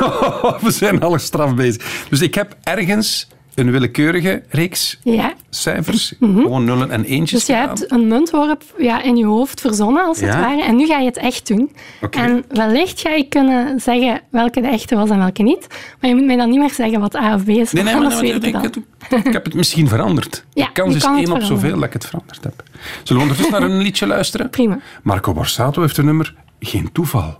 We 0.62 0.70
zijn 0.70 1.00
al 1.02 1.18
straf 1.18 1.54
bezig. 1.54 2.06
Dus 2.08 2.20
ik 2.20 2.34
heb 2.34 2.56
ergens 2.62 3.28
een 3.54 3.70
willekeurige 3.70 4.42
reeks 4.48 4.98
Ja. 5.02 5.32
Cijfers, 5.50 6.14
gewoon 6.20 6.64
nullen 6.64 6.90
en 6.90 7.04
eentjes 7.04 7.38
Dus 7.38 7.46
je 7.46 7.52
gedaan. 7.62 7.68
hebt 7.68 7.92
een 7.92 8.08
muntworp 8.08 8.62
ja, 8.78 9.02
in 9.02 9.16
je 9.16 9.24
hoofd 9.24 9.60
verzonnen, 9.60 10.04
als 10.04 10.20
het 10.20 10.34
ware. 10.34 10.62
En 10.62 10.76
nu 10.76 10.86
ga 10.86 10.98
je 10.98 11.04
het 11.06 11.16
echt 11.16 11.46
doen. 11.46 11.72
En 12.10 12.44
wellicht 12.48 13.00
ga 13.00 13.10
je 13.10 13.24
kunnen 13.28 13.80
zeggen 13.80 14.20
welke 14.30 14.60
de 14.60 14.68
echte 14.68 14.96
was 14.96 15.10
en 15.10 15.18
welke 15.18 15.42
niet. 15.42 15.66
Maar 16.00 16.10
je 16.10 16.16
moet 16.16 16.24
mij 16.26 16.36
dan 16.36 16.50
niet 16.50 16.58
meer 16.58 16.70
zeggen 16.72 17.00
wat 17.00 17.16
A 17.16 17.34
of 17.34 17.44
B 17.44 17.48
is. 17.48 17.72
Nee, 17.72 17.84
nee, 17.84 17.94
maar, 17.94 18.22
nee, 18.22 18.32
weet 18.32 18.44
ik 18.44 18.54
ik, 18.56 18.62
het 18.62 18.76
ik 19.26 19.32
heb 19.32 19.44
het 19.44 19.54
misschien 19.54 19.88
veranderd. 19.88 20.44
Ja, 20.52 20.66
de 20.66 20.72
kans 20.72 20.94
is 20.94 21.04
één 21.04 21.32
op 21.32 21.42
zoveel 21.42 21.74
dat 21.74 21.84
ik 21.84 21.92
het 21.92 22.06
veranderd 22.06 22.44
heb. 22.44 22.62
Zullen 23.02 23.22
we 23.22 23.28
ondertussen 23.28 23.52
naar 23.60 23.70
een 23.70 23.78
liedje 23.82 24.06
luisteren? 24.06 24.50
Prima. 24.50 24.78
Marco 25.02 25.32
Borsato 25.32 25.80
heeft 25.80 25.96
een 25.96 26.04
nummer 26.04 26.34
Geen 26.60 26.92
Toeval. 26.92 27.38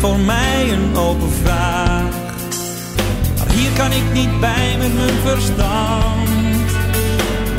Voor 0.00 0.18
mij 0.18 0.72
een 0.72 0.96
open 0.96 1.30
vraag. 1.42 2.02
Maar 3.38 3.54
hier 3.54 3.70
kan 3.76 3.92
ik 3.92 4.02
niet 4.12 4.40
bij 4.40 4.76
met 4.78 4.94
mijn 4.94 5.18
verstand. 5.24 6.28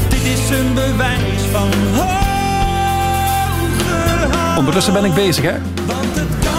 Dit 0.09 0.23
is 0.23 0.49
een 0.49 0.73
bewijs 0.73 1.41
van 1.51 1.69
hoger 1.93 2.19
hand. 4.37 4.57
Ondertussen 4.57 4.93
ben 4.93 5.05
ik 5.05 5.13
bezig, 5.13 5.43
hè? 5.43 5.53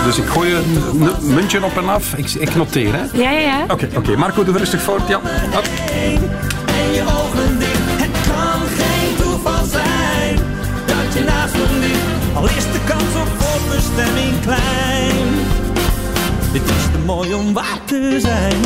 Dus 0.04 0.18
ik 0.18 0.24
gooi 0.24 0.54
een 0.54 0.82
muntje 1.22 1.64
op 1.64 1.76
en 1.76 1.88
af. 1.88 2.14
Ik, 2.14 2.30
ik 2.30 2.54
noteer, 2.54 2.94
hè? 2.94 3.02
Ja, 3.12 3.30
ja, 3.30 3.38
ja. 3.38 3.64
Oké, 3.68 3.88
oké. 3.96 4.16
Marco, 4.16 4.44
doe 4.44 4.58
rustig 4.58 4.82
voort. 4.82 5.08
Ja. 5.08 5.20
Hop. 5.52 5.68
En 6.66 6.92
je 6.92 7.02
ogen 7.02 7.58
dicht, 7.58 8.02
het 8.02 8.10
kan 8.26 8.60
geen 8.78 9.16
toeval 9.16 9.64
zijn 9.64 10.36
dat 10.86 11.14
je 11.14 11.24
naast 11.24 11.54
me 11.54 11.78
ligt. 11.80 12.34
Al 12.34 12.44
is 12.44 12.64
de 12.72 12.80
kans 12.84 13.14
op 13.22 13.28
voorbestemming 13.38 14.40
klein. 14.40 14.71
Dit 16.52 16.62
is 16.62 16.84
te 16.92 16.98
mooi 17.06 17.34
om 17.34 17.52
waar 17.52 17.78
te 17.84 18.18
zijn. 18.20 18.56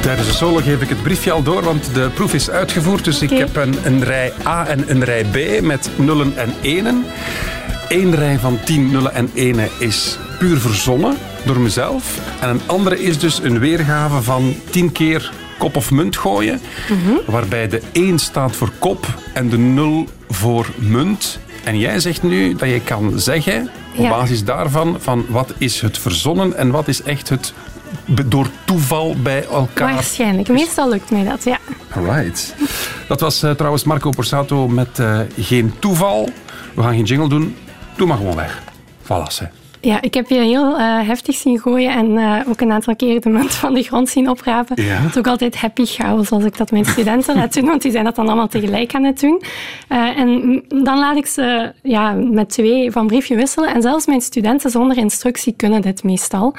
tijdens 0.00 0.28
de 0.28 0.34
solo 0.34 0.60
geef 0.60 0.82
ik 0.82 0.88
het 0.88 1.02
briefje 1.02 1.32
al 1.32 1.42
door, 1.42 1.62
want 1.62 1.94
de 1.94 2.10
proef 2.14 2.34
is 2.34 2.50
uitgevoerd. 2.50 3.04
Dus 3.04 3.22
ik 3.22 3.30
heb 3.30 3.56
een, 3.56 3.74
een 3.84 4.04
rij 4.04 4.32
A 4.46 4.66
en 4.66 4.90
een 4.90 5.04
rij 5.04 5.24
B 5.24 5.62
met 5.62 5.90
nullen 5.96 6.36
en 6.36 6.54
enen. 6.62 7.04
Eén 7.88 8.14
rij 8.14 8.38
van 8.38 8.58
tien 8.64 8.90
nullen 8.90 9.14
en 9.14 9.30
enen 9.34 9.68
is 9.78 10.18
puur 10.38 10.60
verzonnen 10.60 11.16
door 11.44 11.60
mezelf. 11.60 12.18
En 12.40 12.48
een 12.48 12.60
andere 12.66 13.02
is 13.02 13.18
dus 13.18 13.42
een 13.42 13.58
weergave 13.58 14.22
van 14.22 14.54
tien 14.70 14.92
keer 14.92 15.32
kop 15.58 15.76
of 15.76 15.90
munt 15.90 16.16
gooien. 16.16 16.60
Waarbij 17.26 17.68
de 17.68 17.82
1 17.92 18.18
staat 18.18 18.56
voor 18.56 18.70
kop 18.78 19.06
en 19.32 19.48
de 19.48 19.58
0 19.58 20.08
voor 20.28 20.66
munt. 20.78 21.38
En 21.64 21.78
jij 21.78 22.00
zegt 22.00 22.22
nu 22.22 22.54
dat 22.54 22.68
je 22.68 22.80
kan 22.80 23.18
zeggen, 23.18 23.70
op 23.96 24.08
basis 24.08 24.44
daarvan, 24.44 24.96
van 25.00 25.24
wat 25.28 25.54
is 25.58 25.80
het 25.80 25.98
verzonnen 25.98 26.56
en 26.56 26.70
wat 26.70 26.88
is 26.88 27.02
echt 27.02 27.28
het 27.28 27.52
door 28.26 28.48
toeval 28.64 29.16
bij 29.22 29.46
elkaar. 29.46 29.94
Waarschijnlijk. 29.94 30.48
Meestal 30.48 30.88
lukt 30.88 31.10
mij 31.10 31.24
dat, 31.24 31.44
ja. 31.44 31.58
Alright. 31.94 32.54
Dat 33.08 33.20
was 33.20 33.42
eh, 33.42 33.50
trouwens 33.50 33.84
Marco 33.84 34.10
Borsato 34.10 34.68
met 34.68 34.98
eh, 34.98 35.20
Geen 35.38 35.74
Toeval. 35.78 36.28
We 36.74 36.82
gaan 36.82 36.94
geen 36.94 37.04
jingle 37.04 37.28
doen. 37.28 37.56
Doe 37.96 38.06
maar 38.06 38.16
gewoon 38.16 38.36
weg. 38.36 38.62
Voilà. 39.02 39.63
Ja, 39.84 40.00
ik 40.00 40.14
heb 40.14 40.28
je 40.28 40.34
heel 40.34 40.78
eh, 40.78 41.06
heftig 41.06 41.34
zien 41.34 41.58
gooien 41.58 41.92
en 41.92 42.18
eh, 42.18 42.48
ook 42.48 42.60
een 42.60 42.72
aantal 42.72 42.96
keer 42.96 43.20
de 43.20 43.28
munt 43.28 43.54
van 43.54 43.74
de 43.74 43.82
grond 43.82 44.08
zien 44.08 44.30
oprapen. 44.30 44.82
Ja. 44.82 44.94
Het 44.94 45.10
is 45.10 45.18
ook 45.18 45.26
altijd 45.26 45.56
happy 45.56 45.84
chaos 45.84 46.30
als 46.30 46.44
ik 46.44 46.56
dat 46.56 46.70
mijn 46.70 46.84
studenten 46.84 47.36
laat 47.36 47.54
doen, 47.54 47.64
want 47.64 47.82
die 47.82 47.90
zijn 47.90 48.04
dat 48.04 48.14
dan 48.14 48.26
allemaal 48.26 48.48
tegelijk 48.48 48.94
aan 48.94 49.04
het 49.04 49.20
doen. 49.20 49.42
Eh, 49.88 50.18
en 50.18 50.62
dan 50.68 50.98
laat 50.98 51.16
ik 51.16 51.26
ze 51.26 51.72
ja, 51.82 52.12
met 52.12 52.48
twee 52.48 52.90
van 52.90 53.06
briefje 53.06 53.36
wisselen. 53.36 53.74
En 53.74 53.82
zelfs 53.82 54.06
mijn 54.06 54.20
studenten 54.20 54.70
zonder 54.70 54.96
instructie 54.96 55.54
kunnen 55.56 55.82
dit 55.82 56.02
meestal. 56.02 56.54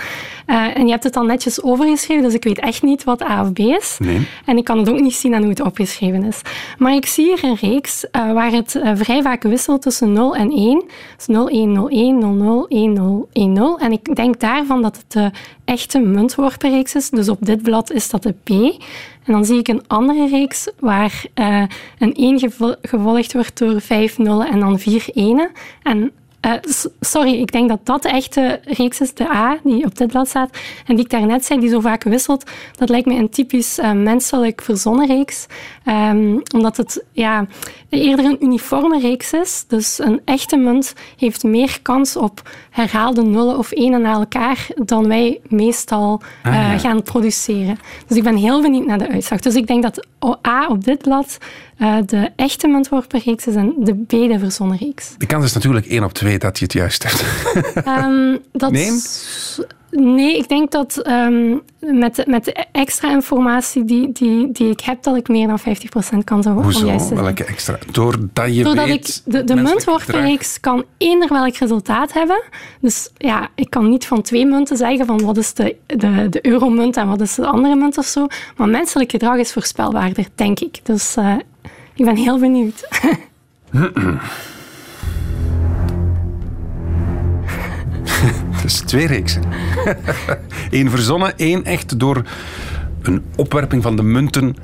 En 0.45 0.85
je 0.85 0.91
hebt 0.91 1.03
het 1.03 1.13
dan 1.13 1.27
netjes 1.27 1.63
overgeschreven, 1.63 2.23
dus 2.23 2.33
ik 2.33 2.43
weet 2.43 2.59
echt 2.59 2.83
niet 2.83 3.03
wat 3.03 3.23
A 3.23 3.41
of 3.41 3.53
B 3.53 3.59
is. 3.59 3.97
Nee. 3.99 4.27
En 4.45 4.57
ik 4.57 4.63
kan 4.63 4.77
het 4.77 4.89
ook 4.89 4.99
niet 4.99 5.15
zien 5.15 5.33
aan 5.33 5.41
hoe 5.41 5.49
het 5.49 5.61
opgeschreven 5.61 6.23
is. 6.23 6.41
Maar 6.77 6.95
ik 6.95 7.05
zie 7.05 7.25
hier 7.25 7.43
een 7.43 7.57
reeks 7.61 8.05
waar 8.11 8.51
het 8.51 8.79
vrij 8.93 9.21
vaak 9.21 9.43
wisselt 9.43 9.81
tussen 9.81 10.13
0 10.13 10.35
en 10.35 10.51
1. 10.51 10.83
Dus 11.17 11.27
0, 11.27 11.49
1, 11.49 11.71
0, 11.71 11.89
1, 11.89 12.17
0, 12.17 12.31
0, 12.31 12.67
1, 12.67 12.93
0, 12.93 13.14
1, 13.31 13.53
0. 13.53 13.79
En 13.79 13.91
ik 13.91 14.15
denk 14.15 14.39
daarvan 14.39 14.81
dat 14.81 14.97
het 14.97 15.11
de 15.11 15.31
echte 15.65 15.99
muntworpenreeks 15.99 16.95
is. 16.95 17.09
Dus 17.09 17.29
op 17.29 17.37
dit 17.45 17.61
blad 17.61 17.91
is 17.91 18.09
dat 18.09 18.23
de 18.23 18.35
P. 18.43 18.49
En 19.23 19.33
dan 19.33 19.45
zie 19.45 19.57
ik 19.59 19.67
een 19.67 19.87
andere 19.87 20.27
reeks 20.27 20.69
waar 20.79 21.25
eh, 21.33 21.63
een 21.99 22.13
1 22.13 22.39
gevo- 22.39 22.75
gevolgd 22.81 23.33
wordt 23.33 23.57
door 23.57 23.81
5 23.81 24.17
nullen 24.17 24.47
en 24.47 24.59
dan 24.59 24.79
4 24.79 25.05
enen. 25.13 25.51
En 25.83 26.11
eh, 26.45 26.53
sorry, 26.99 27.33
ik 27.33 27.51
denk 27.51 27.69
dat 27.69 27.79
dat 27.83 28.01
de 28.01 28.09
echte 28.09 28.59
reeks 28.63 29.01
is, 29.01 29.13
de 29.13 29.29
A, 29.29 29.57
die 29.63 29.85
op 29.85 29.97
dit 29.97 30.07
blad 30.07 30.27
staat. 30.27 30.57
En 30.85 30.95
die 30.95 31.05
ik 31.05 31.11
daarnet 31.11 31.45
zei, 31.45 31.59
die 31.59 31.69
zo 31.69 31.79
vaak 31.79 32.03
wisselt, 32.03 32.51
dat 32.75 32.89
lijkt 32.89 33.07
me 33.07 33.13
een 33.13 33.29
typisch 33.29 33.77
eh, 33.77 33.91
menselijk 33.91 34.61
verzonnen 34.61 35.07
reeks. 35.07 35.45
Ehm, 35.83 36.37
omdat 36.55 36.77
het 36.77 37.03
ja, 37.11 37.45
eerder 37.89 38.25
een 38.25 38.43
uniforme 38.43 38.99
reeks 38.99 39.33
is. 39.33 39.65
Dus 39.67 39.99
een 39.99 40.21
echte 40.25 40.57
munt 40.57 40.93
heeft 41.17 41.43
meer 41.43 41.79
kans 41.81 42.15
op 42.15 42.49
herhaalde 42.69 43.23
nullen 43.23 43.57
of 43.57 43.71
enen 43.71 44.01
na 44.01 44.13
elkaar 44.13 44.67
dan 44.75 45.07
wij 45.07 45.39
meestal 45.47 46.21
Ah, 46.43 46.55
eh, 46.55 46.71
ja. 46.71 46.77
gaan 46.77 47.01
produceren. 47.01 47.79
Dus 48.07 48.17
ik 48.17 48.23
ben 48.23 48.35
heel 48.35 48.61
benieuwd 48.61 48.85
naar 48.85 48.97
de 48.97 49.09
uitslag. 49.09 49.39
Dus 49.39 49.55
ik 49.55 49.67
denk 49.67 49.83
dat 49.83 50.07
A 50.47 50.67
op 50.67 50.83
dit 50.83 51.01
blad 51.01 51.37
eh, 51.77 51.97
de 52.05 52.31
echte 52.35 52.67
muntworpenreeks 52.67 53.47
is 53.47 53.55
en 53.55 53.73
de 53.77 53.93
B 53.95 54.09
de 54.09 54.39
verzonnen 54.39 54.77
reeks. 54.77 55.13
De 55.17 55.25
kans 55.25 55.45
is 55.45 55.53
natuurlijk 55.53 55.85
1 55.85 56.03
op 56.03 56.13
2 56.13 56.39
dat 56.39 56.57
je 56.59 56.63
het 56.63 56.73
juist 56.73 57.03
hebt. 57.03 57.23
Ehm, 57.85 58.37
dat 58.51 58.71
Nee? 58.71 58.91
Nee, 59.97 60.37
ik 60.37 60.49
denk 60.49 60.71
dat 60.71 60.97
ehm, 60.97 61.55
met, 61.79 62.15
de- 62.15 62.23
met 62.27 62.45
de 62.45 62.65
extra 62.71 63.11
informatie 63.11 63.85
die, 63.85 64.11
die, 64.11 64.51
die 64.51 64.69
ik 64.69 64.79
heb, 64.79 65.03
dat 65.03 65.15
ik 65.15 65.27
meer 65.27 65.47
dan 65.47 65.59
50% 65.59 65.63
kans 66.23 66.45
heb 66.45 66.55
om 66.55 66.63
Hoezo? 66.63 66.97
te. 66.97 67.15
Welke 67.15 67.43
extra? 67.45 67.77
Doordat 67.91 68.55
je 68.55 68.63
Doordat 68.63 68.85
weet... 68.85 69.23
ik 69.25 69.33
de, 69.33 69.43
de 69.43 69.55
muntworpenreeks 69.55 70.59
kan 70.59 70.83
eender 70.97 71.29
welk 71.29 71.55
resultaat 71.55 72.13
hebben. 72.13 72.41
Dus 72.79 73.09
ja, 73.17 73.47
ik 73.55 73.69
kan 73.69 73.89
niet 73.89 74.05
van 74.05 74.21
twee 74.21 74.45
munten 74.45 74.77
zeggen 74.77 75.05
van 75.05 75.21
wat 75.21 75.37
is 75.37 75.53
de, 75.53 75.75
de, 75.85 76.27
de 76.29 76.45
euromunt 76.47 76.97
en 76.97 77.07
wat 77.07 77.21
is 77.21 77.35
de 77.35 77.45
andere 77.47 77.75
munt 77.75 77.97
of 77.97 78.05
zo. 78.05 78.27
Maar 78.57 78.69
menselijk 78.69 79.11
gedrag 79.11 79.37
is 79.37 79.51
voorspelbaarder, 79.53 80.25
denk 80.35 80.59
ik. 80.59 80.79
Dus 80.83 81.15
eh, 81.15 81.35
ik 81.93 82.05
ben 82.05 82.15
heel 82.15 82.39
benieuwd. 82.39 82.87
Dus 88.65 88.79
twee 88.79 89.07
reeksen. 89.07 89.43
Eén 90.71 90.89
verzonnen, 90.89 91.37
één 91.37 91.63
echt 91.63 91.99
door 91.99 92.21
een 93.01 93.23
opwerping 93.35 93.83
van 93.83 93.95
de 93.95 94.03
munten 94.03 94.55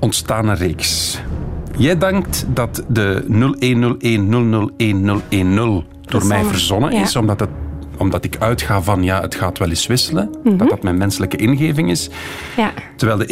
ontstane 0.00 0.54
reeks. 0.54 1.20
Jij 1.76 1.98
denkt 1.98 2.46
dat 2.48 2.84
de 2.88 3.24
0101001010 3.28 3.34
door 6.00 6.26
mij 6.26 6.44
Verzonnen, 6.44 6.92
ja. 6.92 7.02
is, 7.02 7.16
omdat, 7.16 7.40
het, 7.40 7.48
omdat 7.96 8.24
ik 8.24 8.36
uitga 8.38 8.82
van 8.82 9.02
ja, 9.02 9.20
het 9.20 9.34
gaat 9.34 9.58
wel 9.58 9.68
eens 9.68 9.86
wisselen, 9.86 10.30
dat 10.44 10.68
dat 10.68 10.82
mijn 10.82 10.98
menselijke 10.98 11.36
ingeving 11.36 11.90
is. 11.90 12.10
ja. 12.56 12.72
Terwijl 12.96 13.18
de 13.18 13.26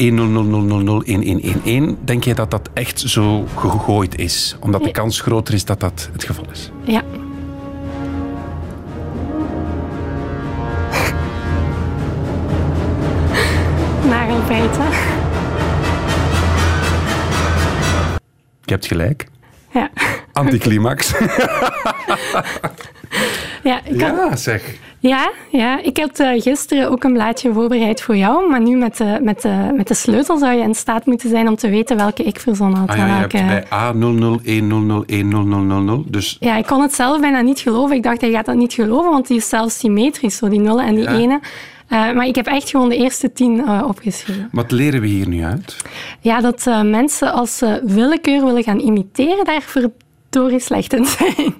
100001111, 1.94 2.04
denk 2.04 2.24
jij 2.24 2.34
dat 2.34 2.50
dat 2.50 2.70
echt 2.74 3.00
zo 3.00 3.46
gegooid 3.56 4.18
is? 4.18 4.56
Omdat 4.60 4.84
de 4.84 4.90
kans 4.90 5.20
groter 5.20 5.54
is 5.54 5.64
dat 5.64 5.80
dat 5.80 6.08
het 6.12 6.24
geval 6.24 6.44
is. 6.52 6.70
ja. 6.84 7.02
Nagelbijten. 14.48 14.84
Je 18.64 18.72
hebt 18.74 18.86
gelijk. 18.86 19.26
Ja. 19.72 19.90
Anticlimax. 20.32 21.12
Ja, 23.62 23.80
ik 23.84 24.00
had- 24.00 24.16
ja, 24.16 24.36
zeg. 24.36 24.74
Ja, 24.98 25.30
ja, 25.50 25.82
ik 25.82 25.96
had 25.98 26.18
eh, 26.20 26.42
gisteren 26.42 26.90
ook 26.90 27.04
een 27.04 27.12
blaadje 27.12 27.52
voorbereid 27.52 28.02
voor 28.02 28.16
jou, 28.16 28.50
maar 28.50 28.60
nu 28.60 28.76
met 28.76 28.96
de, 28.96 29.18
met, 29.22 29.42
de, 29.42 29.72
met 29.76 29.88
de 29.88 29.94
sleutel 29.94 30.38
zou 30.38 30.52
je 30.54 30.62
in 30.62 30.74
staat 30.74 31.06
moeten 31.06 31.28
zijn 31.30 31.48
om 31.48 31.56
te 31.56 31.68
weten 31.68 31.96
welke 31.96 32.22
ik 32.22 32.40
verzonnen 32.40 32.78
had. 32.78 32.88
Ah 32.88 32.96
ja, 32.96 33.06
je 33.06 33.12
hebt 33.12 33.32
welke- 33.32 33.66
bij 33.68 35.22
A0010010000. 36.04 36.10
Dus 36.10 36.36
ja, 36.40 36.56
ik 36.56 36.66
kon 36.66 36.82
het 36.82 36.94
zelf 36.94 37.20
bijna 37.20 37.40
niet 37.40 37.60
geloven. 37.60 37.96
Ik 37.96 38.02
dacht, 38.02 38.20
hij 38.20 38.30
gaat 38.30 38.46
dat 38.46 38.54
niet 38.54 38.72
geloven, 38.72 39.10
want 39.10 39.26
die 39.26 39.36
is 39.36 39.48
zelfs 39.48 39.78
symmetrisch, 39.78 40.36
zo 40.36 40.48
die 40.48 40.60
nullen 40.60 40.84
en 40.86 40.94
die 40.94 41.04
Ja. 41.04 41.14
ene. 41.16 41.40
Eh, 41.88 42.12
maar 42.12 42.26
ik 42.26 42.34
heb 42.34 42.46
echt 42.46 42.70
gewoon 42.70 42.88
de 42.88 42.96
eerste 42.96 43.32
tien 43.32 43.64
eh, 43.66 43.84
opgeschreven. 43.86 44.48
wat 44.52 44.70
leren 44.70 45.00
we 45.00 45.06
hier 45.06 45.28
nu 45.28 45.44
uit? 45.44 45.76
Ja, 46.20 46.40
dat 46.40 46.66
eh, 46.66 46.82
mensen 46.82 47.32
als 47.32 47.56
ze 47.56 47.80
willekeur 47.84 48.44
willen 48.44 48.62
gaan 48.62 48.78
imiteren, 48.78 49.44
daar 49.44 49.62
verdorie 49.62 50.60
slecht 50.60 50.92
in 50.92 51.06
zijn. 51.06 51.54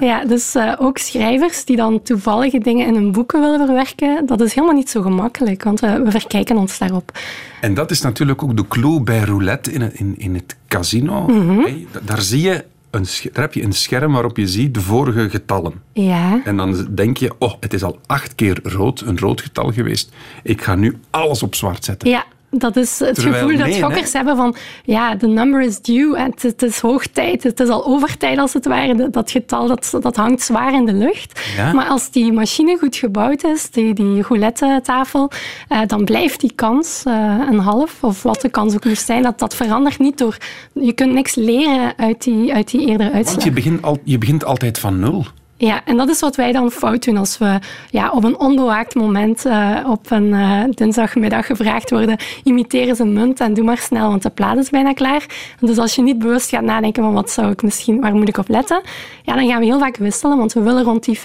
Ja, 0.00 0.24
dus 0.24 0.56
ook 0.78 0.98
schrijvers 0.98 1.64
die 1.64 1.76
dan 1.76 2.02
toevallige 2.02 2.58
dingen 2.58 2.86
in 2.86 2.94
hun 2.94 3.12
boeken 3.12 3.40
willen 3.40 3.66
verwerken, 3.66 4.26
dat 4.26 4.40
is 4.40 4.54
helemaal 4.54 4.76
niet 4.76 4.90
zo 4.90 5.02
gemakkelijk, 5.02 5.62
want 5.62 5.80
we, 5.80 6.02
we 6.02 6.10
verkijken 6.10 6.56
ons 6.56 6.78
daarop. 6.78 7.18
En 7.60 7.74
dat 7.74 7.90
is 7.90 8.00
natuurlijk 8.00 8.42
ook 8.42 8.56
de 8.56 8.68
clue 8.68 9.00
bij 9.00 9.20
roulette 9.20 9.72
in 9.72 9.80
het, 9.80 9.94
in, 9.94 10.14
in 10.18 10.34
het 10.34 10.56
casino. 10.68 11.26
Mhm. 11.26 11.60
Hey, 11.60 11.86
daar, 12.04 12.20
zie 12.20 12.42
je 12.42 12.64
een, 12.92 13.06
daar 13.32 13.44
heb 13.44 13.54
je 13.54 13.62
een 13.62 13.72
scherm 13.72 14.12
waarop 14.12 14.36
je 14.36 14.46
ziet 14.48 14.74
de 14.74 14.80
vorige 14.80 15.30
getallen. 15.30 15.82
Ja, 15.92 16.40
En 16.44 16.56
dan 16.56 16.88
denk 16.94 17.16
je, 17.16 17.32
oh, 17.38 17.52
het 17.60 17.72
is 17.72 17.82
al 17.82 17.98
acht 18.06 18.34
keer 18.34 18.60
rood, 18.62 19.00
een 19.00 19.18
rood 19.18 19.40
getal 19.40 19.72
geweest. 19.72 20.12
Ik 20.42 20.62
ga 20.62 20.74
nu 20.74 20.98
alles 21.10 21.42
op 21.42 21.54
zwart 21.54 21.84
zetten. 21.84 22.08
ja 22.08 22.24
dat 22.58 22.76
is 22.76 22.98
het 22.98 23.14
Terwijl, 23.14 23.34
gevoel 23.34 23.58
dat 23.58 23.66
nee, 23.66 23.84
hè? 23.84 24.08
hebben 24.12 24.36
van, 24.36 24.54
ja, 24.84 25.14
de 25.14 25.26
number 25.26 25.62
is 25.62 25.80
due, 25.80 26.18
het, 26.18 26.42
het 26.42 26.62
is 26.62 26.80
hoog 26.80 27.06
tijd, 27.06 27.42
het 27.42 27.60
is 27.60 27.68
al 27.68 27.86
overtijd 27.86 28.38
als 28.38 28.52
het 28.52 28.66
ware. 28.66 29.10
Dat- 29.10 29.30
getal, 29.30 29.66
dat, 29.66 29.94
dat 30.00 30.16
hangt 30.16 30.42
zwaar 30.42 30.72
in 30.74 30.86
de 30.86 30.92
lucht. 30.92 31.40
Ja. 31.56 31.72
Maar 31.72 31.86
als 31.86 32.10
die 32.10 32.32
machine 32.32 32.76
goed 32.78 32.96
gebouwd 32.96 33.44
is, 33.44 33.70
die, 33.70 33.94
die 33.94 34.22
roulette-tafel, 34.22 35.30
eh, 35.68 35.80
dan 35.86 36.04
blijft 36.04 36.40
die 36.40 36.52
kans 36.54 37.02
eh, 37.04 37.36
een 37.50 37.58
half, 37.58 38.04
of 38.04 38.22
wat 38.22 38.40
de 38.40 38.48
kans 38.48 38.74
ook 38.74 38.84
moest 38.84 39.06
zijn, 39.06 39.22
dat, 39.22 39.38
dat 39.38 39.54
verandert 39.54 39.98
niet 39.98 40.18
door... 40.18 40.36
Je 40.72 40.92
kunt 40.92 41.12
niks 41.12 41.34
leren 41.34 41.92
uit 41.96 42.22
die, 42.22 42.54
uit 42.54 42.70
die 42.70 42.80
eerdere 42.80 43.10
Want 43.10 43.14
uitslag. 43.14 43.44
je 43.44 43.50
begint, 43.50 43.82
al, 43.82 43.98
je 44.04 44.18
begint 44.18 44.44
altijd 44.44 44.78
van 44.78 44.98
nul. 45.00 45.24
Ja, 45.64 45.84
en 45.84 45.96
dat 45.96 46.08
is 46.08 46.20
wat 46.20 46.36
wij 46.36 46.52
dan 46.52 46.70
fout 46.70 47.04
doen 47.04 47.16
als 47.16 47.38
we 47.38 47.58
ja, 47.90 48.10
op 48.10 48.24
een 48.24 48.38
onbewaakt 48.38 48.94
moment 48.94 49.44
eh, 49.44 49.86
op 49.88 50.10
een 50.10 50.32
eh, 50.32 50.62
dinsdagmiddag 50.70 51.46
gevraagd 51.46 51.90
worden, 51.90 52.16
imiteer 52.44 52.88
eens 52.88 52.98
een 52.98 53.12
munt 53.12 53.40
en 53.40 53.54
doe 53.54 53.64
maar 53.64 53.78
snel, 53.78 54.08
want 54.08 54.22
de 54.22 54.30
plaat 54.30 54.56
is 54.56 54.70
bijna 54.70 54.92
klaar. 54.92 55.26
Dus 55.60 55.78
als 55.78 55.94
je 55.94 56.02
niet 56.02 56.18
bewust 56.18 56.48
gaat 56.48 56.62
nadenken 56.62 57.02
van 57.02 57.12
wat 57.12 57.30
zou 57.30 57.50
ik 57.50 57.62
misschien, 57.62 58.00
waar 58.00 58.14
moet 58.14 58.28
ik 58.28 58.38
op 58.38 58.48
letten, 58.48 58.82
ja, 59.22 59.34
dan 59.34 59.48
gaan 59.48 59.58
we 59.58 59.64
heel 59.64 59.78
vaak 59.78 59.96
wisselen, 59.96 60.36
want 60.36 60.52
we 60.52 60.60
willen 60.60 60.82
rond 60.82 61.04
die 61.04 61.18
50% 61.18 61.20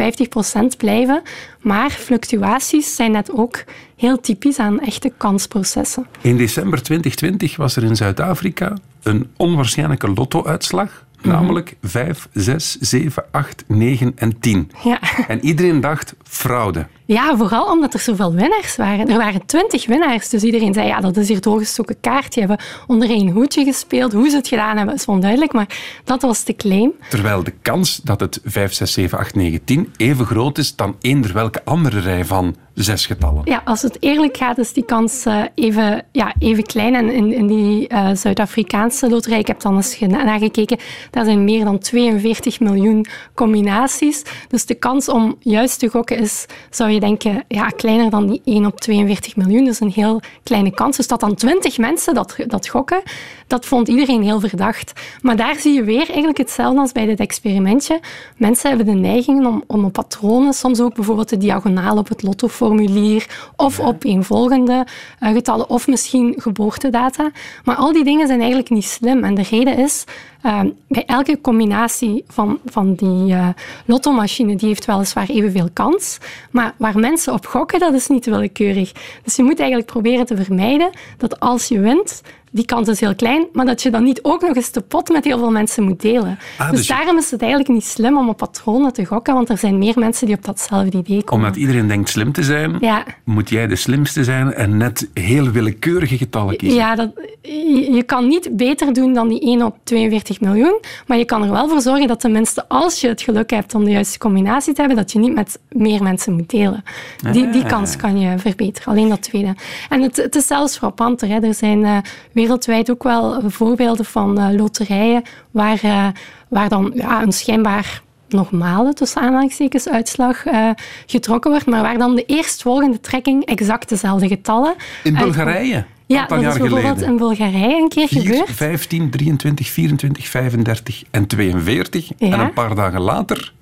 blijven. 0.78 1.21
Maar 1.62 1.89
fluctuaties 1.89 2.95
zijn 2.95 3.12
net 3.12 3.32
ook 3.32 3.63
heel 3.95 4.19
typisch 4.19 4.60
aan 4.60 4.80
echte 4.80 5.12
kansprocessen. 5.17 6.08
In 6.21 6.38
december 6.38 6.84
2020 6.84 7.58
was 7.58 7.76
er 7.76 7.84
in 7.84 7.95
Zuid-Afrika 7.95 8.73
een 9.04 9.30
onwaarschijnlijke 9.38 10.13
lotto-uitslag. 10.13 11.06
Namelijk 11.21 11.75
5, 11.82 12.27
6, 12.34 12.77
7, 12.80 13.23
8, 13.32 13.63
9 13.67 14.12
en 14.15 14.39
10. 14.39 14.71
Ja. 14.84 14.99
En 15.27 15.45
iedereen 15.45 15.82
dacht 15.82 16.15
fraude. 16.23 16.88
Ja, 17.08 17.38
vooral 17.38 17.72
omdat 17.72 17.93
er 17.93 18.00
zoveel 18.00 18.34
winnaars 18.34 18.76
waren. 18.76 19.08
Er 19.10 19.17
waren 19.17 19.46
twintig 19.46 19.86
winnaars, 19.86 20.30
dus 20.30 20.43
iedereen 20.43 20.74
zei, 20.74 20.88
ja, 20.88 21.00
dat 21.00 21.17
is 21.17 21.28
hier 21.28 21.41
doorgestoken 21.41 22.00
kaart. 22.02 22.34
Die 22.34 22.46
hebben 22.46 22.65
onder 22.88 23.10
één 23.10 23.30
hoedje 23.30 23.63
gespeeld. 23.63 24.13
Hoe 24.13 24.30
ze 24.30 24.36
het 24.36 24.48
gedaan 24.48 24.78
hebben, 24.78 24.96
is 24.96 25.06
onduidelijk, 25.06 25.54
maar 25.54 25.67
dat 26.04 26.22
was 26.22 26.43
de 26.43 26.56
claim. 26.56 26.93
Terwijl 27.10 27.43
de 27.43 27.54
kans 27.62 28.02
dat 28.04 28.20
het 28.20 28.39
5, 28.43 28.74
6, 28.74 28.93
7, 28.93 29.17
8, 29.17 29.36
9, 29.36 29.63
10 29.63 29.93
even 29.98 30.26
groot 30.26 30.58
is 30.58 30.76
dan 30.76 30.96
eender 31.02 31.34
welke 31.34 31.62
andere 31.65 32.00
rij 32.00 32.26
van 32.26 32.56
zes 32.84 33.06
getallen. 33.06 33.41
Ja, 33.46 33.62
als 33.65 33.82
het 33.82 33.98
eerlijk 34.00 34.38
gaat, 34.38 34.58
is 34.58 34.74
die 34.74 34.86
kans 34.86 35.26
uh, 35.26 35.43
even, 35.56 36.06
ja, 36.12 36.34
even 36.39 36.63
klein. 36.63 36.96
En 36.96 37.12
in, 37.12 37.34
in 37.34 37.48
die 37.48 37.89
uh, 37.93 38.10
Zuid-Afrikaanse 38.13 39.10
loterij, 39.10 39.39
ik 39.39 39.48
heb 39.48 39.62
dan 39.62 39.76
eens 39.76 40.00
nagekeken, 40.00 40.78
daar 41.12 41.26
zijn 41.26 41.43
meer 41.43 41.65
dan 41.65 41.80
42 41.80 42.60
miljoen 42.60 43.06
combinaties. 43.34 44.24
Dus 44.48 44.65
de 44.65 44.76
kans 44.76 45.10
om 45.10 45.36
juist 45.39 45.80
te 45.80 45.88
gokken 45.88 46.17
is, 46.17 46.46
zou 46.70 46.89
je 46.89 46.96
denken, 46.99 47.43
ja, 47.47 47.67
kleiner 47.67 48.10
dan 48.10 48.27
die 48.27 48.41
1 48.45 48.65
op 48.65 48.79
42 48.79 49.36
miljoen. 49.36 49.65
Dus 49.65 49.79
een 49.79 49.91
heel 49.91 50.21
kleine 50.43 50.71
kans. 50.71 50.97
Dus 50.97 51.07
dat 51.07 51.19
dan 51.19 51.36
20 51.36 51.77
mensen 51.77 52.13
dat, 52.13 52.36
dat 52.47 52.67
gokken, 52.67 53.01
dat 53.47 53.65
vond 53.65 53.88
iedereen 53.88 54.23
heel 54.23 54.39
verdacht. 54.39 54.93
Maar 55.21 55.36
daar 55.36 55.55
zie 55.55 55.73
je 55.73 55.83
weer 55.83 56.07
eigenlijk 56.07 56.38
hetzelfde 56.38 56.79
als 56.79 56.91
bij 56.91 57.05
dit 57.05 57.19
experimentje. 57.19 57.99
Mensen 58.38 58.69
hebben 58.69 58.86
de 58.88 58.99
neiging 58.99 59.45
om, 59.45 59.63
om 59.67 59.86
op 59.86 59.93
patronen, 59.93 60.53
soms 60.53 60.81
ook 60.81 60.95
bijvoorbeeld 60.95 61.29
de 61.29 61.38
diagonaal 61.38 61.97
op 61.97 62.07
het 62.10 62.23
lottoformulier 62.23 63.51
of 63.55 63.79
op 63.79 64.03
eenvolgende 64.03 64.86
uh, 65.19 65.31
getallen 65.31 65.69
of 65.69 65.88
misschien 65.88 66.33
geboortedata. 66.38 67.31
Maar 67.63 67.75
al 67.75 67.93
die 67.93 68.03
dingen 68.03 68.27
zijn 68.27 68.39
eigenlijk 68.39 68.69
niet 68.69 68.86
slim. 68.86 69.23
En 69.23 69.36
de 69.36 69.43
reden 69.49 69.77
is, 69.77 70.03
uh, 70.43 70.62
bij 70.88 71.05
elke 71.05 71.41
combinatie 71.41 72.23
van, 72.27 72.60
van 72.65 72.93
die 72.93 73.33
uh, 73.33 73.47
lottomachine, 73.86 74.55
die 74.55 74.67
heeft 74.67 74.86
weliswaar 74.86 75.29
evenveel 75.29 75.69
kans. 75.73 76.17
Maar 76.51 76.73
waar 76.77 76.99
mensen 76.99 77.33
op 77.33 77.45
gokken, 77.45 77.79
dat 77.79 77.93
is 77.93 78.07
niet 78.07 78.25
willekeurig. 78.25 78.91
Dus 79.23 79.36
je 79.36 79.43
moet 79.43 79.60
eigenlijk 79.60 79.91
proberen 79.91 80.25
te 80.25 80.43
vermijden 80.43 80.89
dat 81.17 81.39
als 81.39 81.67
je 81.67 81.79
wint, 81.79 82.21
die 82.51 82.65
kans 82.65 82.88
is 82.88 82.99
heel 82.99 83.15
klein, 83.15 83.45
maar 83.53 83.65
dat 83.65 83.81
je 83.81 83.91
dan 83.91 84.03
niet 84.03 84.19
ook 84.23 84.41
nog 84.41 84.55
eens 84.55 84.71
de 84.71 84.81
pot 84.81 85.10
met 85.10 85.23
heel 85.23 85.38
veel 85.38 85.51
mensen 85.51 85.83
moet 85.83 86.01
delen. 86.01 86.39
Ah, 86.57 86.69
dus, 86.69 86.77
dus 86.79 86.88
daarom 86.88 87.17
is 87.17 87.31
het 87.31 87.41
eigenlijk 87.41 87.71
niet 87.71 87.83
slim 87.86 88.17
om 88.17 88.29
op 88.29 88.38
patronen 88.38 88.93
te 88.93 89.05
gokken, 89.05 89.33
want 89.33 89.49
er 89.49 89.57
zijn 89.57 89.77
meer 89.77 89.93
mensen 89.99 90.27
die 90.27 90.36
op 90.36 90.45
datzelfde 90.45 90.97
idee 90.97 91.23
komen. 91.23 91.45
Omdat 91.45 91.55
iedereen 91.62 91.88
denkt 91.88 92.10
slim 92.10 92.31
te 92.31 92.43
zijn, 92.43 92.77
Ja. 92.79 93.03
moet 93.23 93.49
jij 93.49 93.67
de 93.67 93.75
slimste 93.75 94.23
zijn 94.23 94.53
en 94.53 94.77
net 94.77 95.10
heel 95.13 95.49
willekeurige 95.49 96.17
getallen 96.17 96.57
kiezen. 96.57 96.77
Ja, 96.79 96.95
dat, 96.95 97.10
je, 97.41 97.91
je 97.91 98.03
kan 98.03 98.27
niet 98.27 98.49
beter 98.51 98.93
doen 98.93 99.13
dan 99.13 99.27
die 99.27 99.41
1 99.41 99.62
op 99.62 99.75
42 99.83 100.41
miljoen, 100.41 100.79
maar 101.07 101.17
je 101.17 101.25
kan 101.25 101.43
er 101.43 101.51
wel 101.51 101.69
voor 101.69 101.81
zorgen 101.81 102.07
dat 102.07 102.19
tenminste 102.19 102.67
als 102.69 103.01
je 103.01 103.07
het 103.07 103.21
geluk 103.21 103.49
hebt 103.49 103.75
om 103.75 103.83
de 103.83 103.91
juiste 103.91 104.17
combinatie 104.17 104.73
te 104.73 104.79
hebben, 104.79 104.97
dat 104.97 105.12
je 105.12 105.19
niet 105.19 105.33
met 105.33 105.60
meer 105.69 106.03
mensen 106.03 106.33
moet 106.33 106.49
delen. 106.49 106.83
Die, 107.31 107.49
die 107.49 107.63
Ah. 107.63 107.69
kans 107.69 107.95
kan 107.95 108.19
je 108.19 108.38
verbeteren, 108.38 108.91
alleen 108.93 109.10
dat 109.10 109.21
tweede. 109.21 109.55
En 109.89 110.01
het, 110.01 110.15
het 110.15 110.36
is 110.36 110.47
zelfs 110.47 110.77
frappanter. 110.77 111.27
Hè. 111.27 111.39
Er 111.39 111.53
zijn 111.53 111.83
eh, 111.86 111.97
wereldwijd 112.38 112.91
ook 112.91 113.04
wel 113.04 113.41
voorbeelden 113.45 114.06
van 114.06 114.39
eh, 114.39 114.56
loterijen 114.56 115.21
waar, 115.52 115.80
eh, 115.84 116.08
waar 116.50 116.69
dan 116.69 116.91
ja, 116.95 117.21
een 117.21 117.32
schijnbaar 117.32 118.02
normale, 118.30 118.93
tussen 118.93 119.21
aanhalingstekens, 119.21 119.89
uitslag 119.89 120.45
eh, 120.45 120.69
getrokken 121.06 121.52
wordt, 121.52 121.65
maar 121.65 121.82
waar 121.82 121.97
dan 121.97 122.15
de 122.15 122.26
eerstvolgende 122.26 123.00
trekking 123.00 123.45
exact 123.45 123.89
dezelfde 123.89 124.28
getallen 124.28 124.76
In. 125.04 125.13
Bulgarije, 125.13 125.86
Ja, 126.06 126.26
dat 126.26 126.38
is 126.38 126.43
bijvoorbeeld 126.45 126.84
geleden. 126.84 127.08
in 127.08 127.17
Bulgarije 127.17 127.82
een 127.82 127.89
keer 127.89 128.08
4, 128.08 128.21
gebeurd. 128.21 128.52
15, 128.52 129.10
23, 129.10 129.67
24, 129.67 130.28
35 130.28 131.04
en 131.12 131.28
42. 131.28 132.12
Ja. 132.17 132.32
En 132.32 132.39
een 132.39 132.54
paar 132.54 132.76
dagen 132.76 133.02
later 133.02 133.54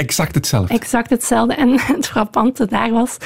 exact 0.00 0.34
hetzelfde. 0.34 0.74
Exact 0.74 1.10
hetzelfde. 1.10 1.54
En 1.54 1.80
het 1.96 2.06
frappante 2.06 2.66
daar 2.66 2.90
was 2.90 3.16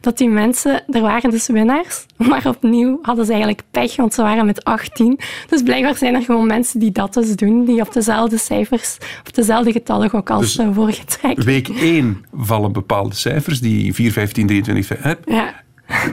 dat 0.00 0.18
die 0.18 0.28
mensen, 0.28 0.82
er 0.90 1.00
waren 1.00 1.30
dus 1.30 1.46
winnaars, 1.46 2.06
maar 2.16 2.46
opnieuw 2.46 2.98
hadden 3.02 3.24
ze 3.24 3.30
eigenlijk 3.30 3.62
pech, 3.70 3.96
want 3.96 4.14
ze 4.14 4.22
waren 4.22 4.46
met 4.46 4.64
18. 4.64 5.20
Dus 5.48 5.62
blijkbaar 5.62 5.96
zijn 5.96 6.14
er 6.14 6.22
gewoon 6.22 6.46
mensen 6.46 6.80
die 6.80 6.92
dat 6.92 7.14
dus 7.14 7.36
doen, 7.36 7.64
die 7.64 7.80
op 7.80 7.92
dezelfde 7.92 8.38
cijfers, 8.38 8.96
op 9.26 9.34
dezelfde 9.34 9.72
getallen 9.72 10.12
ook 10.12 10.30
als 10.30 10.40
Dus 10.40 10.54
de 10.54 10.72
vorige 10.72 11.04
trek. 11.04 11.42
Week 11.42 11.68
1 11.68 12.24
vallen 12.32 12.72
bepaalde 12.72 13.14
cijfers, 13.14 13.60
die 13.60 13.94
4, 13.94 14.12
15, 14.12 14.46
23, 14.46 15.02
hè, 15.02 15.14
Ja. 15.24 15.54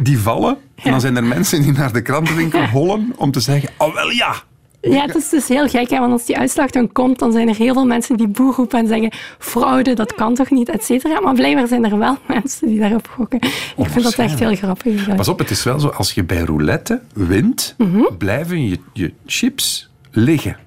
die 0.01 0.19
vallen. 0.19 0.57
En 0.83 0.91
dan 0.91 1.01
zijn 1.01 1.15
er 1.15 1.23
mensen 1.23 1.61
die 1.61 1.71
naar 1.71 1.93
de 1.93 2.01
krantenwinkel 2.01 2.65
hollen 2.67 3.13
om 3.17 3.31
te 3.31 3.39
zeggen, 3.39 3.69
oh 3.77 3.93
wel 3.93 4.09
ja. 4.09 4.35
Ja, 4.81 5.01
het 5.01 5.15
is 5.15 5.29
dus 5.29 5.47
heel 5.47 5.67
gek, 5.67 5.89
hè, 5.89 5.99
want 5.99 6.11
als 6.11 6.25
die 6.25 6.37
uitslag 6.37 6.69
dan 6.69 6.91
komt, 6.91 7.19
dan 7.19 7.31
zijn 7.31 7.47
er 7.49 7.55
heel 7.55 7.73
veel 7.73 7.85
mensen 7.85 8.17
die 8.17 8.27
boe 8.27 8.53
roepen 8.53 8.79
en 8.79 8.87
zeggen 8.87 9.11
fraude, 9.39 9.93
dat 9.93 10.13
kan 10.13 10.35
toch 10.35 10.49
niet, 10.49 10.69
et 10.69 10.83
cetera. 10.83 11.19
Maar 11.19 11.33
blijkbaar 11.33 11.67
zijn 11.67 11.85
er 11.85 11.97
wel 11.97 12.17
mensen 12.27 12.67
die 12.67 12.79
daarop 12.79 13.07
gokken. 13.07 13.39
Ik 13.77 13.87
vind 13.89 14.03
dat 14.03 14.13
echt 14.15 14.39
heel 14.39 14.55
grappig. 14.55 15.15
Pas 15.15 15.27
op, 15.27 15.39
het 15.39 15.49
is 15.49 15.63
wel 15.63 15.79
zo, 15.79 15.87
als 15.87 16.11
je 16.13 16.23
bij 16.23 16.39
roulette 16.41 17.01
wint, 17.13 17.75
Mhm. 17.77 18.01
blijven 18.17 18.67
je, 18.69 18.79
je 18.93 19.13
chips 19.25 19.89
liggen. 20.11 20.57